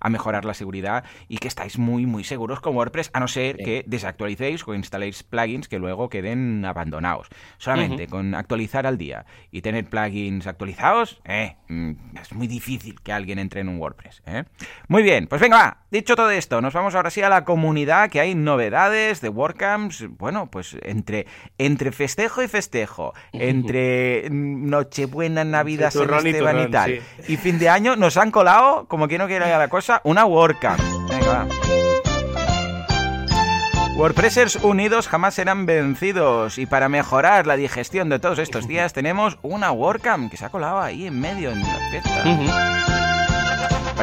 mejorar 0.10 0.44
la 0.44 0.56
seguridad 0.56 1.04
y 1.28 1.38
que 1.38 1.48
estáis 1.48 1.78
muy, 1.78 2.08
muy 2.08 2.24
seguros 2.24 2.39
con 2.62 2.76
WordPress, 2.76 3.12
a 3.14 3.20
no 3.20 3.28
ser 3.28 3.58
que 3.58 3.84
desactualicéis 3.86 4.68
o 4.68 4.74
instaléis 4.74 5.24
plugins 5.24 5.68
que 5.68 5.78
luego 5.78 6.10
queden 6.10 6.64
abandonados. 6.66 7.28
Solamente 7.58 8.08
con 8.08 8.34
actualizar 8.34 8.88
al 8.88 8.98
día 8.98 9.26
y 9.52 9.62
tener 9.62 9.86
plugins 9.86 10.48
actualizados, 10.48 11.22
eh, 11.26 11.56
mm, 11.68 11.92
es 12.22 12.34
muy 12.34 12.48
difícil 12.48 13.00
que 13.02 13.12
alguien 13.12 13.40
entre 13.40 13.62
en 13.62 13.70
un 13.70 13.78
WordPress. 13.78 14.22
Eh. 14.26 14.44
Muy 14.88 15.04
bien, 15.04 15.28
pues 15.28 15.42
venga, 15.42 15.80
dicho 15.92 16.16
todo 16.16 16.32
esto, 16.32 16.62
nos 16.62 16.74
vamos 16.74 16.96
ahora 16.96 17.10
sí 17.10 17.22
a 17.22 17.30
la 17.30 17.44
comunidad, 17.44 18.10
que 18.10 18.20
hay 18.20 18.36
novedades 18.36 19.22
de 19.22 19.30
WordCamps, 19.30 20.08
bueno, 20.18 20.50
pues 20.50 20.78
entre, 20.82 21.28
entre 21.58 21.92
festejo 21.92 22.42
y 22.42 22.48
festejo, 22.48 23.14
entre 23.34 24.30
Nochebuena, 24.32 25.44
Navidad, 25.44 25.92
San 25.92 26.14
Esteban 26.14 26.62
y 26.62 26.72
tal, 26.72 27.02
y 27.28 27.38
fin 27.38 27.60
de 27.60 27.70
año, 27.70 27.96
nos 27.96 28.18
han 28.18 28.32
colado, 28.32 28.88
como 28.88 29.08
que 29.08 29.18
no 29.18 29.28
quiera 29.28 29.58
la 29.58 29.68
cosa, 29.68 30.02
una 30.04 30.26
WordCamp. 30.26 30.80
Venga, 31.10 31.46
va. 31.46 31.69
WordPressers 34.00 34.56
unidos 34.64 35.10
jamás 35.10 35.34
serán 35.34 35.66
vencidos 35.66 36.58
y 36.58 36.66
para 36.66 36.88
mejorar 36.88 37.46
la 37.46 37.58
digestión 37.58 38.08
de 38.08 38.18
todos 38.18 38.40
estos 38.40 38.66
días 38.70 38.94
tenemos 38.94 39.38
una 39.42 39.74
WordCamp 39.74 40.32
que 40.32 40.38
se 40.38 40.46
ha 40.46 40.50
colado 40.50 40.80
ahí 40.80 41.06
en 41.06 41.20
medio 41.20 41.52
en 41.52 41.60
la 41.60 41.90
fiesta. 41.92 43.09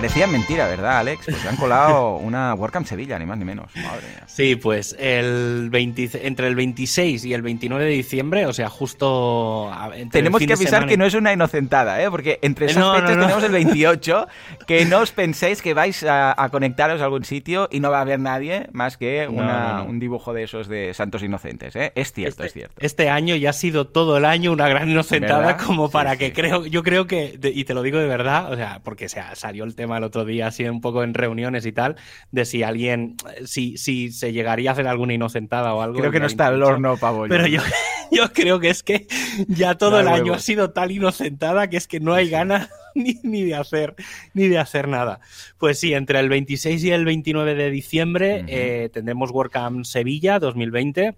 Parecía 0.07 0.29
mentira, 0.29 0.69
¿verdad, 0.69 0.99
Alex? 0.99 1.25
Pues 1.25 1.45
han 1.47 1.57
colado 1.57 2.19
una 2.19 2.55
WordCamp 2.55 2.87
Sevilla, 2.87 3.19
ni 3.19 3.27
más 3.27 3.39
ni 3.39 3.45
menos. 3.45 3.75
Madre 3.75 4.07
mía. 4.07 4.23
Sí, 4.29 4.55
pues 4.55 4.95
el 5.01 5.69
entre 5.73 6.47
el 6.47 6.55
26 6.55 7.25
y 7.25 7.35
el 7.35 7.43
29 7.43 7.85
de 7.85 7.91
diciembre, 7.91 8.47
o 8.47 8.53
sea, 8.53 8.69
justo... 8.69 9.69
Tenemos 10.13 10.41
que 10.41 10.53
avisar 10.53 10.87
que 10.87 10.97
no 10.97 11.07
es 11.07 11.15
una 11.15 11.33
inocentada, 11.33 12.01
¿eh? 12.01 12.09
Porque 12.09 12.39
entre 12.43 12.67
esas 12.67 12.95
fechas 12.95 13.19
tenemos 13.19 13.43
el 13.43 13.51
28, 13.51 14.29
que 14.69 14.85
no 14.85 15.01
os 15.01 15.11
penséis 15.11 15.61
que 15.61 15.75
vais 15.75 16.05
a, 16.09 16.49
conectaros 16.53 17.01
a 17.01 17.05
algún 17.05 17.25
sitio 17.25 17.69
y 17.73 17.81
no 17.81 17.91
va 17.91 17.99
a 17.99 18.03
haber 18.03 18.21
nadie 18.21 18.69
más 18.71 18.97
que 18.97 19.27
un 19.27 19.99
dibujo 19.99 20.33
de 20.33 20.45
esos 20.45 20.69
de 20.69 20.95
santos 20.95 21.25
inocentes, 21.25 21.75
¿eh? 21.75 21.91
Es 21.97 22.13
cierto, 22.13 22.45
este, 22.45 22.47
es 22.47 22.53
cierto. 22.53 22.75
Este 22.79 23.11
año 23.11 23.35
ya 23.35 23.51
ha 23.51 23.53
sido 23.53 23.89
todo 23.89 24.19
el 24.19 24.25
año 24.25 24.53
una 24.53 24.69
gran 24.69 24.89
inocentada 24.89 25.57
como 25.57 25.91
para 25.91 26.17
que 26.17 26.33
creo... 26.33 26.65
Yo 26.65 26.85
creo 26.85 27.09
que, 27.09 27.37
y 27.43 27.65
te 27.65 27.75
lo 27.75 27.83
digo 27.83 27.99
de 27.99 28.07
verdad, 28.07 28.53
o 28.53 28.57
sea, 28.57 28.81
porque 28.85 29.09
se 29.09 29.21
salió 29.35 29.65
el 29.65 29.75
tema 29.75 29.96
el 29.99 30.05
otro 30.05 30.25
día, 30.25 30.49
así 30.49 30.65
un 30.65 30.81
poco 30.81 31.03
en 31.03 31.15
reuniones 31.15 31.67
y 31.67 31.73
tal, 31.73 31.97
de 32.31 32.45
si 32.45 32.63
alguien, 32.63 33.17
si, 33.45 33.77
si 33.77 34.11
se 34.11 34.33
llegaría 34.33 34.71
a 34.71 34.73
hacer 34.73 34.87
alguna 34.87 35.15
inocentada 35.15 35.75
o 35.75 35.83
algo. 35.83 35.99
Creo 35.99 36.11
que 36.11 36.21
no 36.21 36.27
está 36.27 36.49
el 36.49 36.63
horno 36.63 36.97
pavo. 36.97 37.27
Pero 37.29 37.47
yo, 37.47 37.61
yo 38.11 38.33
creo 38.33 38.61
que 38.61 38.71
es 38.71 38.83
que 38.83 39.07
ya 39.49 39.77
todo 39.77 40.01
el 40.01 40.09
año 40.09 40.35
ha 40.35 40.39
sido 40.39 40.71
tal 40.71 40.93
inocentada 40.93 41.69
que 41.69 41.77
es 41.77 41.87
que 41.87 42.01
no 42.01 42.15
hay 42.15 42.29
ganas 42.29 42.69
ni, 42.95 43.19
ni, 43.23 43.43
de 43.43 43.55
hacer 43.55 43.95
ni 44.35 44.49
de 44.49 44.59
hacer 44.59 44.89
nada. 44.89 45.21
Pues 45.59 45.79
sí, 45.79 45.95
entre 45.95 46.21
el 46.21 46.29
26 46.29 46.85
y 46.85 46.91
el 46.91 47.05
29 47.05 47.55
de 47.55 47.71
diciembre 47.71 48.45
eh, 48.49 48.91
tendremos 48.93 49.31
WordCamp 49.31 49.85
Sevilla 49.85 50.39
2020 50.39 51.15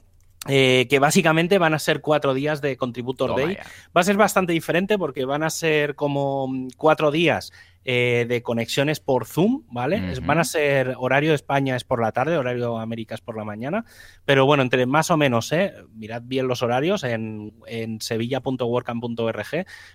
eh, 0.47 0.87
que 0.89 0.99
básicamente 0.99 1.59
van 1.59 1.75
a 1.75 1.79
ser 1.79 2.01
cuatro 2.01 2.33
días 2.33 2.61
de 2.61 2.77
Contributor 2.77 3.35
Day. 3.35 3.59
Va 3.97 4.01
a 4.01 4.05
ser 4.05 4.17
bastante 4.17 4.53
diferente 4.53 4.97
porque 4.97 5.25
van 5.25 5.43
a 5.43 5.51
ser 5.51 5.95
como 5.95 6.49
cuatro 6.77 7.11
días 7.11 7.53
eh, 7.85 8.27
de 8.29 8.43
conexiones 8.43 9.01
por 9.01 9.25
Zoom, 9.25 9.63
¿vale? 9.71 10.15
Van 10.23 10.39
a 10.39 10.45
ser 10.45 10.95
horario 10.99 11.31
de 11.31 11.37
España 11.37 11.75
es 11.75 11.85
por 11.85 12.03
la 12.03 12.13
tarde, 12.13 12.37
horario 12.37 12.75
de 12.75 12.83
América 12.83 13.15
es 13.15 13.23
por 13.23 13.37
la 13.37 13.45
mañana, 13.45 13.87
pero 14.27 14.45
bueno, 14.45 14.63
entre 14.63 14.85
más 14.85 15.11
o 15.11 15.17
menos, 15.17 15.51
¿eh? 15.53 15.73
mirad 15.95 16.21
bien 16.23 16.49
los 16.49 16.63
horarios 16.63 17.03
en, 17.03 17.55
en 17.67 17.99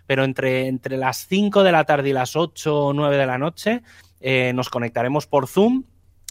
pero 0.08 0.24
entre, 0.24 0.68
entre 0.68 0.98
las 0.98 1.28
5 1.28 1.64
de 1.64 1.72
la 1.72 1.84
tarde 1.84 2.10
y 2.10 2.14
las 2.14 2.36
8 2.36 2.86
o 2.86 2.94
9 2.94 3.16
de 3.16 3.26
la 3.28 3.38
noche 3.38 3.84
eh, 4.20 4.54
nos 4.56 4.70
conectaremos 4.70 5.28
por 5.28 5.48
Zoom. 5.48 5.84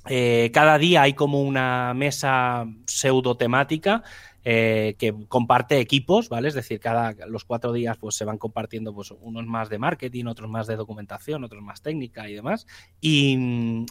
Eh, 0.08 0.50
cada 0.52 0.78
día 0.78 1.02
hay 1.02 1.14
como 1.14 1.42
una 1.42 1.94
mesa 1.94 2.66
pseudo 2.86 3.36
temática 3.36 4.02
eh, 4.44 4.96
que 4.98 5.14
comparte 5.28 5.78
equipos, 5.78 6.28
¿vale? 6.28 6.48
Es 6.48 6.54
decir, 6.54 6.80
cada 6.80 7.14
los 7.26 7.44
cuatro 7.44 7.72
días 7.72 7.96
pues 7.98 8.16
se 8.16 8.24
van 8.24 8.38
compartiendo 8.38 8.92
pues 8.92 9.12
unos 9.12 9.46
más 9.46 9.68
de 9.68 9.78
marketing, 9.78 10.26
otros 10.26 10.50
más 10.50 10.66
de 10.66 10.76
documentación, 10.76 11.44
otros 11.44 11.62
más 11.62 11.80
técnica 11.80 12.28
y 12.28 12.34
demás. 12.34 12.66
Y, 13.00 13.34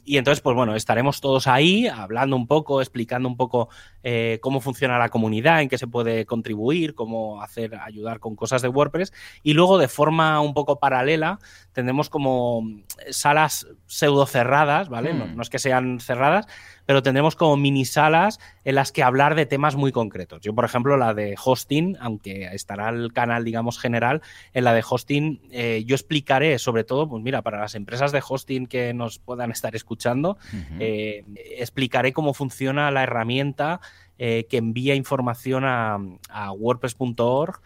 entonces, 0.05 0.41
pues 0.41 0.55
bueno, 0.55 0.75
estaremos 0.75 1.21
todos 1.21 1.47
ahí 1.47 1.87
hablando 1.87 2.35
un 2.35 2.47
poco, 2.47 2.81
explicando 2.81 3.29
un 3.29 3.37
poco 3.37 3.69
eh, 4.03 4.39
cómo 4.41 4.59
funciona 4.59 4.97
la 4.97 5.09
comunidad, 5.09 5.61
en 5.61 5.69
qué 5.69 5.77
se 5.77 5.87
puede 5.87 6.25
contribuir, 6.25 6.95
cómo 6.95 7.41
hacer, 7.41 7.75
ayudar 7.75 8.19
con 8.19 8.35
cosas 8.35 8.61
de 8.61 8.67
WordPress. 8.67 9.13
Y 9.43 9.53
luego, 9.53 9.77
de 9.77 9.87
forma 9.87 10.41
un 10.41 10.53
poco 10.53 10.79
paralela, 10.79 11.39
tendremos 11.71 12.09
como 12.09 12.63
salas 13.09 13.67
pseudo 13.87 14.25
cerradas, 14.25 14.89
¿vale? 14.89 15.13
no 15.13 15.27
hmm. 15.27 15.41
es 15.41 15.49
que 15.49 15.59
sean 15.59 15.99
cerradas, 15.99 16.45
pero 16.91 17.01
tendremos 17.01 17.37
como 17.37 17.55
mini 17.55 17.85
salas 17.85 18.37
en 18.65 18.75
las 18.75 18.91
que 18.91 19.01
hablar 19.01 19.35
de 19.35 19.45
temas 19.45 19.77
muy 19.77 19.93
concretos. 19.93 20.41
Yo, 20.41 20.53
por 20.53 20.65
ejemplo, 20.65 20.97
la 20.97 21.13
de 21.13 21.37
hosting, 21.41 21.95
aunque 22.01 22.49
estará 22.51 22.89
el 22.89 23.13
canal, 23.13 23.45
digamos, 23.45 23.79
general, 23.79 24.21
en 24.51 24.65
la 24.65 24.73
de 24.73 24.83
hosting 24.85 25.39
eh, 25.51 25.85
yo 25.87 25.95
explicaré, 25.95 26.59
sobre 26.59 26.83
todo, 26.83 27.07
pues 27.07 27.23
mira, 27.23 27.43
para 27.43 27.61
las 27.61 27.75
empresas 27.75 28.11
de 28.11 28.21
hosting 28.27 28.67
que 28.67 28.93
nos 28.93 29.19
puedan 29.19 29.51
estar 29.51 29.73
escuchando, 29.73 30.37
eh, 30.81 31.23
explicaré 31.57 32.11
cómo 32.11 32.33
funciona 32.33 32.91
la 32.91 33.03
herramienta 33.03 33.79
eh, 34.17 34.47
que 34.49 34.57
envía 34.57 34.93
información 34.93 35.63
a, 35.63 35.97
a 36.27 36.51
WordPress.org 36.51 37.61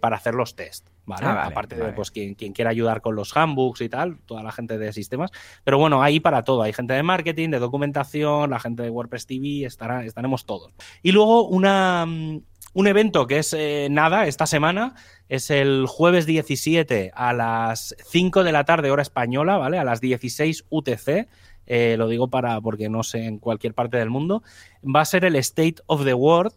para 0.00 0.16
hacer 0.16 0.32
los 0.32 0.56
tests. 0.56 0.91
Ah, 1.08 1.46
Aparte 1.46 1.76
de 1.76 1.92
pues 1.92 2.10
quien, 2.10 2.34
quiera 2.34 2.70
ayudar 2.70 3.00
con 3.00 3.16
los 3.16 3.36
handbooks 3.36 3.80
y 3.80 3.88
tal, 3.88 4.18
toda 4.24 4.42
la 4.42 4.52
gente 4.52 4.78
de 4.78 4.92
sistemas. 4.92 5.30
Pero 5.64 5.78
bueno, 5.78 6.02
ahí 6.02 6.20
para 6.20 6.42
todo. 6.44 6.62
Hay 6.62 6.72
gente 6.72 6.94
de 6.94 7.02
marketing, 7.02 7.50
de 7.50 7.58
documentación, 7.58 8.50
la 8.50 8.60
gente 8.60 8.82
de 8.82 8.90
WordPress 8.90 9.26
TV, 9.26 9.64
estará, 9.64 10.04
estaremos 10.04 10.46
todos. 10.46 10.72
Y 11.02 11.12
luego 11.12 11.48
una, 11.48 12.06
mm, 12.06 12.42
un 12.74 12.86
evento 12.86 13.26
que 13.26 13.38
es 13.38 13.52
eh, 13.52 13.88
nada 13.90 14.26
esta 14.26 14.46
semana. 14.46 14.94
Es 15.28 15.50
el 15.50 15.86
jueves 15.86 16.26
17 16.26 17.10
a 17.14 17.32
las 17.32 17.96
5 18.06 18.44
de 18.44 18.52
la 18.52 18.64
tarde, 18.64 18.90
hora 18.90 19.02
española, 19.02 19.56
¿vale? 19.56 19.78
A 19.78 19.84
las 19.84 20.00
16 20.00 20.64
UTC. 20.70 21.28
Eh, 21.66 21.96
lo 21.96 22.08
digo 22.08 22.28
para 22.28 22.60
porque 22.60 22.88
no 22.88 23.02
sé 23.02 23.24
en 23.24 23.38
cualquier 23.38 23.74
parte 23.74 23.96
del 23.96 24.10
mundo. 24.10 24.42
Va 24.84 25.00
a 25.00 25.04
ser 25.04 25.24
el 25.24 25.36
State 25.36 25.76
of 25.86 26.04
the 26.04 26.14
World, 26.14 26.54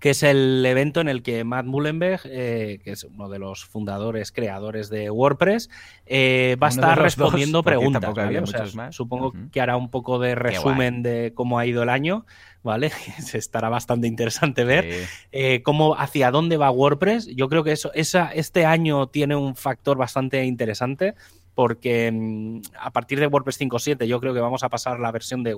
que 0.00 0.10
es 0.10 0.22
el 0.22 0.64
evento 0.66 1.00
en 1.00 1.08
el 1.08 1.22
que 1.22 1.44
Matt 1.44 1.66
Mullenberg, 1.66 2.20
eh, 2.24 2.80
que 2.82 2.92
es 2.92 3.04
uno 3.04 3.28
de 3.28 3.38
los 3.38 3.64
fundadores, 3.64 4.32
creadores 4.32 4.90
de 4.90 5.10
WordPress, 5.10 5.70
eh, 6.06 6.56
va 6.62 6.68
a 6.68 6.70
estar 6.70 7.00
respondiendo 7.00 7.62
preguntas. 7.62 8.74
supongo 8.90 9.32
que 9.52 9.60
hará 9.60 9.76
un 9.76 9.90
poco 9.90 10.18
de 10.18 10.34
resumen 10.34 11.02
de 11.02 11.32
cómo 11.34 11.58
ha 11.58 11.66
ido 11.66 11.82
el 11.82 11.88
año, 11.88 12.26
¿vale? 12.62 12.90
Estará 13.32 13.68
bastante 13.68 14.06
interesante 14.06 14.64
ver 14.64 15.06
eh, 15.32 15.62
cómo, 15.62 15.94
hacia 15.96 16.30
dónde 16.30 16.56
va 16.56 16.70
WordPress. 16.70 17.26
Yo 17.34 17.48
creo 17.48 17.62
que 17.64 17.72
eso, 17.72 17.92
esa, 17.94 18.32
este 18.32 18.66
año 18.66 19.06
tiene 19.06 19.36
un 19.36 19.54
factor 19.54 19.96
bastante 19.96 20.44
interesante 20.44 21.14
porque 21.54 22.10
mm, 22.12 22.60
a 22.78 22.90
partir 22.92 23.20
de 23.20 23.26
WordPress 23.26 23.60
5.7 23.60 24.06
yo 24.06 24.20
creo 24.20 24.34
que 24.34 24.40
vamos 24.40 24.62
a 24.62 24.68
pasar 24.68 25.00
la 25.00 25.12
versión 25.12 25.42
de, 25.42 25.54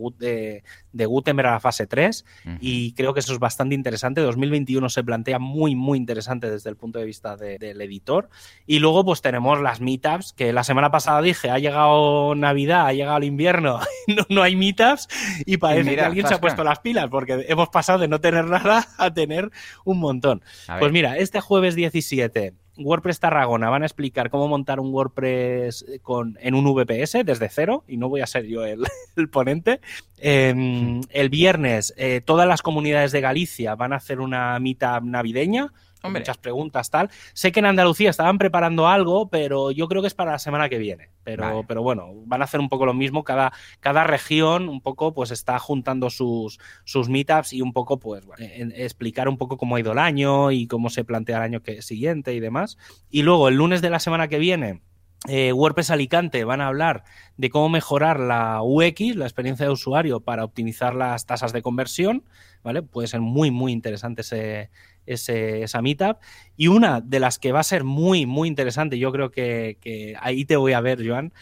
de, 0.93 1.07
Gutenberg 1.07 1.49
a 1.49 1.53
la 1.53 1.61
fase 1.61 1.87
3 1.87 2.25
y 2.61 2.93
creo 2.93 3.15
que 3.15 3.21
eso 3.21 3.33
es 3.33 3.39
bastante 3.39 3.75
interesante. 3.75 4.21
2021 4.21 4.89
se 4.89 5.05
plantea 5.05 5.39
muy, 5.39 5.75
muy 5.75 5.99
interesante 5.99 6.51
desde 6.51 6.71
el 6.71 6.77
punto 6.77 6.99
de 6.99 7.05
vista 7.05 7.37
del 7.37 7.81
editor. 7.81 8.29
Y 8.67 8.79
luego 8.79 9.05
pues 9.05 9.23
tenemos 9.23 9.61
las 9.61 9.81
meetups, 9.81 10.33
que 10.33 10.53
la 10.53 10.65
semana 10.65 10.91
pasada 10.91 11.23
dije, 11.23 11.51
ha 11.51 11.59
llegado 11.59 12.35
Navidad, 12.35 12.87
ha 12.87 12.93
llegado 12.93 13.19
el 13.19 13.25
invierno, 13.25 13.81
no, 14.29 14.43
hay 14.43 14.57
meetups 14.57 15.09
y 15.45 15.57
parece 15.57 15.95
que 15.95 16.01
alguien 16.01 16.27
se 16.27 16.35
ha 16.35 16.41
puesto 16.41 16.65
las 16.65 16.81
pilas 16.81 17.09
porque 17.09 17.47
hemos 17.49 17.69
pasado 17.69 17.99
de 17.99 18.09
no 18.09 18.21
tener 18.21 18.45
nada 18.47 18.87
a 18.99 19.13
tener 19.13 19.51
un 19.85 19.99
montón. 19.99 20.43
Pues 20.79 20.93
mira, 20.93 21.17
este 21.17 21.41
jueves 21.41 21.75
17 21.75 22.55
WordPress 22.79 23.21
Tarragona 23.21 23.71
van 23.71 23.83
a 23.83 23.87
explicar 23.87 24.31
cómo 24.31 24.49
montar 24.49 24.81
un 24.81 24.93
WordPress 24.93 25.85
con, 26.03 26.39
en 26.41 26.55
un 26.55 26.65
VPS 26.65 27.25
desde 27.25 27.49
cero, 27.49 27.85
y 27.89 27.97
no 27.97 28.09
voy 28.09 28.21
a 28.21 28.27
ser 28.27 28.47
yo 28.47 28.65
el, 29.17 29.29
ponente. 29.31 29.81
Em, 30.19 31.01
el 31.11 31.29
viernes, 31.29 31.95
eh, 31.97 32.21
todas 32.25 32.49
las 32.49 32.63
comunidades 32.63 33.13
de 33.13 33.21
Galicia 33.21 33.75
van 33.75 33.93
a 33.93 33.97
hacer 33.97 34.21
una 34.21 34.59
mitad 34.59 35.03
navideña 35.03 35.73
muchas 36.11 36.39
preguntas, 36.39 36.91
tal. 36.91 37.11
Sé 37.33 37.53
que 37.53 37.61
en 37.61 37.67
Andalucía 37.67 38.11
estaban 38.11 38.39
preparando 38.39 38.89
algo, 38.89 39.29
pero 39.29 39.71
yo 39.71 39.89
creo 39.89 40.03
que 40.03 40.09
es 40.09 40.15
para 40.15 40.33
la 40.33 40.39
semana 40.39 40.69
que 40.69 40.79
viene. 40.79 41.11
Pero, 41.25 41.65
pero 41.67 41.83
bueno, 41.83 42.13
van 42.27 42.41
a 42.43 42.45
hacer 42.45 42.61
un 42.61 42.69
poco 42.69 42.87
lo 42.87 42.95
mismo. 42.95 43.25
Cada, 43.25 43.53
cada 43.81 44.05
región 44.05 44.69
un 44.69 44.81
poco 44.81 45.13
pues 45.13 45.31
está 45.31 45.59
juntando 45.59 46.11
sus, 46.11 46.59
sus 46.85 47.09
meetups 47.09 47.53
y 47.53 47.63
un 47.63 47.73
poco 47.73 47.99
pues 47.99 48.25
explicar 48.39 49.29
un 49.29 49.37
poco 49.37 49.57
cómo 49.57 49.77
ha 49.77 49.81
ido 49.81 49.93
el 49.93 49.99
año 49.99 50.51
y 50.53 50.67
cómo 50.67 50.91
se 50.91 51.05
plantea 51.05 51.39
el 51.39 51.43
año 51.43 51.63
que, 51.63 51.83
siguiente 51.83 52.35
y 52.35 52.41
demás. 52.41 52.79
Y 53.11 53.23
luego 53.23 53.49
el 53.49 53.57
lunes 53.57 53.83
de 53.83 53.91
la 53.91 53.99
semana 53.99 54.29
que 54.29 54.39
viene 54.39 54.83
eh, 55.29 55.53
WordPress 55.53 55.91
Alicante 55.91 56.45
van 56.45 56.61
a 56.61 56.69
hablar 56.69 57.03
de 57.37 57.51
cómo 57.51 57.69
mejorar 57.69 58.21
la 58.21 58.63
UX, 58.63 59.17
la 59.17 59.25
experiencia 59.25 59.67
de 59.67 59.73
usuario, 59.73 60.21
para 60.21 60.45
optimizar 60.45 60.95
las 60.95 61.27
tasas 61.27 61.53
de 61.53 61.63
conversión, 61.63 62.25
¿vale? 62.63 62.83
Puede 62.83 63.09
ser 63.09 63.21
muy, 63.21 63.51
muy 63.51 63.73
interesante 63.73 64.21
ese, 64.21 64.71
ese, 65.07 65.63
esa 65.63 65.83
meetup. 65.83 66.19
Y 66.57 66.69
una 66.69 67.01
de 67.01 67.21
las 67.21 67.39
que 67.39 67.53
va 67.53 67.61
a 67.61 67.65
ser 67.65 67.85
muy, 67.85 68.27
muy 68.27 68.49
interesante, 68.49 68.99
yo 68.99 69.13
creo 69.13 69.31
que, 69.31 70.17
ahí 70.21 70.45
te 70.45 70.57
voy 70.57 70.73
a 70.73 70.81
ver, 70.81 71.07
Joan, 71.07 71.33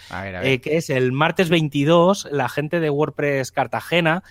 eh, 0.43 0.61
que 0.61 0.77
es 0.77 0.91
el 0.91 1.13
martes 1.13 1.49
22, 1.49 2.29
la 2.31 2.49
gente 2.49 2.81
de 2.81 2.91
WordPress 2.91 3.53
Cartagena. 3.53 4.25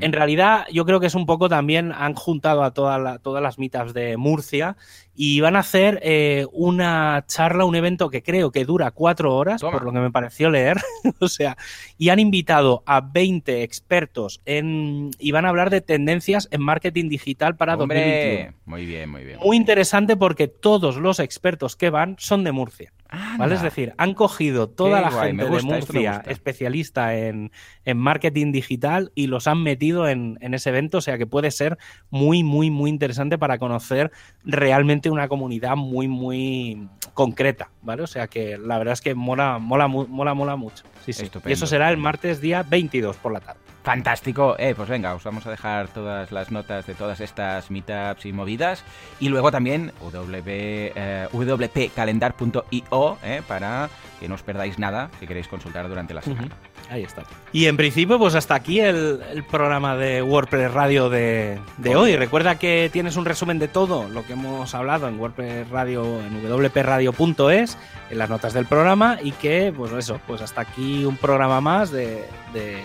En 0.00 0.12
realidad, 0.12 0.66
yo 0.72 0.84
creo 0.84 1.00
que 1.00 1.06
es 1.06 1.14
un 1.14 1.26
poco 1.26 1.48
también, 1.48 1.92
han 1.92 2.14
juntado 2.14 2.64
a 2.64 2.72
todas 2.72 3.42
las 3.42 3.58
meetups 3.58 3.92
de 3.92 4.16
Murcia 4.16 4.76
y 5.14 5.40
van 5.40 5.56
a 5.56 5.60
hacer 5.60 6.00
eh, 6.02 6.46
una 6.52 7.24
charla, 7.26 7.64
un 7.64 7.76
evento 7.76 8.08
que 8.08 8.22
creo 8.22 8.50
que 8.50 8.64
dura 8.64 8.90
cuatro 8.90 9.34
horas, 9.34 9.60
por 9.60 9.84
lo 9.84 9.92
que 9.92 9.98
me 9.98 10.10
pareció 10.10 10.50
leer. 10.50 10.78
o 11.20 11.28
sea, 11.28 11.56
y 11.98 12.08
han 12.08 12.18
invitado 12.18 12.82
a 12.86 13.00
20 13.00 13.62
expertos 13.62 14.40
en, 14.46 15.10
y 15.18 15.32
van 15.32 15.44
a 15.44 15.50
hablar 15.50 15.70
de 15.70 15.80
tendencias 15.80 16.48
en 16.50 16.62
marketing 16.62 17.08
digital 17.08 17.56
para 17.56 17.76
Hombre, 17.76 18.54
Muy 18.64 18.86
bien, 18.86 19.10
muy 19.10 19.24
bien. 19.24 19.38
Muy 19.42 19.56
interesante 19.56 20.16
porque 20.16 20.48
todos 20.48 20.96
los 20.96 21.18
expertos 21.18 21.76
que 21.76 21.90
van 21.90 22.16
son 22.18 22.44
de 22.44 22.52
Murcia. 22.52 22.92
¿Vale? 23.38 23.54
Es 23.54 23.62
decir, 23.62 23.94
han 23.98 24.14
cogido 24.14 24.68
toda 24.68 25.00
la 25.00 25.10
gente 25.10 25.44
de 25.44 25.62
Murcia 25.62 26.22
especialista 26.26 27.14
en, 27.14 27.50
marketing 27.94 28.52
digital 28.52 29.12
y 29.14 29.26
los 29.26 29.46
han 29.46 29.62
metido 29.62 30.08
en, 30.08 30.38
ese 30.40 30.70
evento, 30.70 30.98
o 30.98 31.00
sea 31.00 31.18
que 31.18 31.26
puede 31.26 31.50
ser 31.50 31.78
muy, 32.10 32.42
muy, 32.42 32.70
muy 32.70 32.90
interesante 32.90 33.38
para 33.38 33.58
conocer 33.58 34.12
realmente 34.44 35.10
una 35.10 35.28
comunidad 35.28 35.76
muy, 35.76 36.08
muy 36.08 36.88
concreta, 37.14 37.70
¿vale? 37.82 38.02
O 38.02 38.06
sea 38.06 38.28
que 38.28 38.56
la 38.58 38.78
verdad 38.78 38.94
es 38.94 39.00
que 39.00 39.14
mola, 39.14 39.58
mola, 39.58 39.88
mola, 39.88 40.34
mola 40.34 40.56
mucho. 40.56 40.84
Sí, 41.04 41.12
sí. 41.12 41.30
Y 41.46 41.52
eso 41.52 41.66
será 41.66 41.90
el 41.90 41.96
martes 41.96 42.40
día 42.40 42.62
22 42.62 43.16
por 43.16 43.32
la 43.32 43.40
tarde. 43.40 43.60
Fantástico. 43.82 44.54
Eh, 44.58 44.74
pues 44.76 44.88
venga, 44.88 45.14
os 45.14 45.24
vamos 45.24 45.44
a 45.46 45.50
dejar 45.50 45.88
todas 45.88 46.30
las 46.30 46.52
notas 46.52 46.86
de 46.86 46.94
todas 46.94 47.20
estas 47.20 47.70
meetups 47.70 48.26
y 48.26 48.32
movidas. 48.32 48.84
Y 49.18 49.28
luego 49.28 49.50
también 49.50 49.92
w, 50.00 50.92
eh, 50.94 51.28
wpcalendar.io 51.32 53.18
eh, 53.24 53.42
para 53.46 53.90
que 54.20 54.28
no 54.28 54.36
os 54.36 54.42
perdáis 54.42 54.78
nada 54.78 55.10
si 55.18 55.26
queréis 55.26 55.48
consultar 55.48 55.88
durante 55.88 56.14
la 56.14 56.22
semana. 56.22 56.54
Ahí 56.90 57.02
está. 57.02 57.24
Y 57.52 57.66
en 57.66 57.76
principio, 57.76 58.18
pues 58.18 58.36
hasta 58.36 58.54
aquí 58.54 58.78
el, 58.78 59.44
programa 59.50 59.96
de 59.96 60.22
WordPress 60.22 60.72
Radio 60.72 61.08
de, 61.08 61.58
hoy. 61.96 62.16
Recuerda 62.16 62.56
que 62.56 62.88
tienes 62.92 63.16
un 63.16 63.24
resumen 63.24 63.58
de 63.58 63.66
todo 63.66 64.08
lo 64.08 64.24
que 64.24 64.34
hemos 64.34 64.74
hablado 64.74 65.08
en 65.08 65.18
WordPress 65.18 65.68
Radio, 65.70 66.20
en 66.20 66.40
wpradio.es, 66.44 67.78
en 68.10 68.18
las 68.18 68.30
notas 68.30 68.52
del 68.52 68.66
programa, 68.66 69.18
y 69.22 69.32
que, 69.32 69.72
pues 69.76 69.90
eso, 69.92 70.20
pues 70.26 70.40
hasta 70.40 70.60
aquí 70.60 71.04
un 71.04 71.16
programa 71.16 71.60
más 71.60 71.90
de, 71.90 72.24
de, 72.52 72.80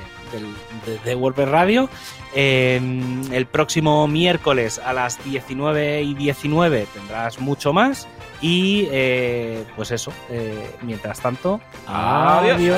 WordPress 1.16 1.50
Radio. 1.50 1.90
el 2.34 3.48
próximo 3.52 4.08
miércoles 4.08 4.80
a 4.84 4.94
las 4.94 5.24
19 5.24 6.02
y 6.04 6.14
19 6.14 6.88
tendrás 6.94 7.40
mucho 7.40 7.74
más. 7.74 8.08
Y 8.42 8.88
eh, 8.92 9.66
pues 9.76 9.92
eso, 9.92 10.12
eh, 10.30 10.76
mientras 10.84 11.20
tanto, 11.20 11.60
adiós. 11.88 12.78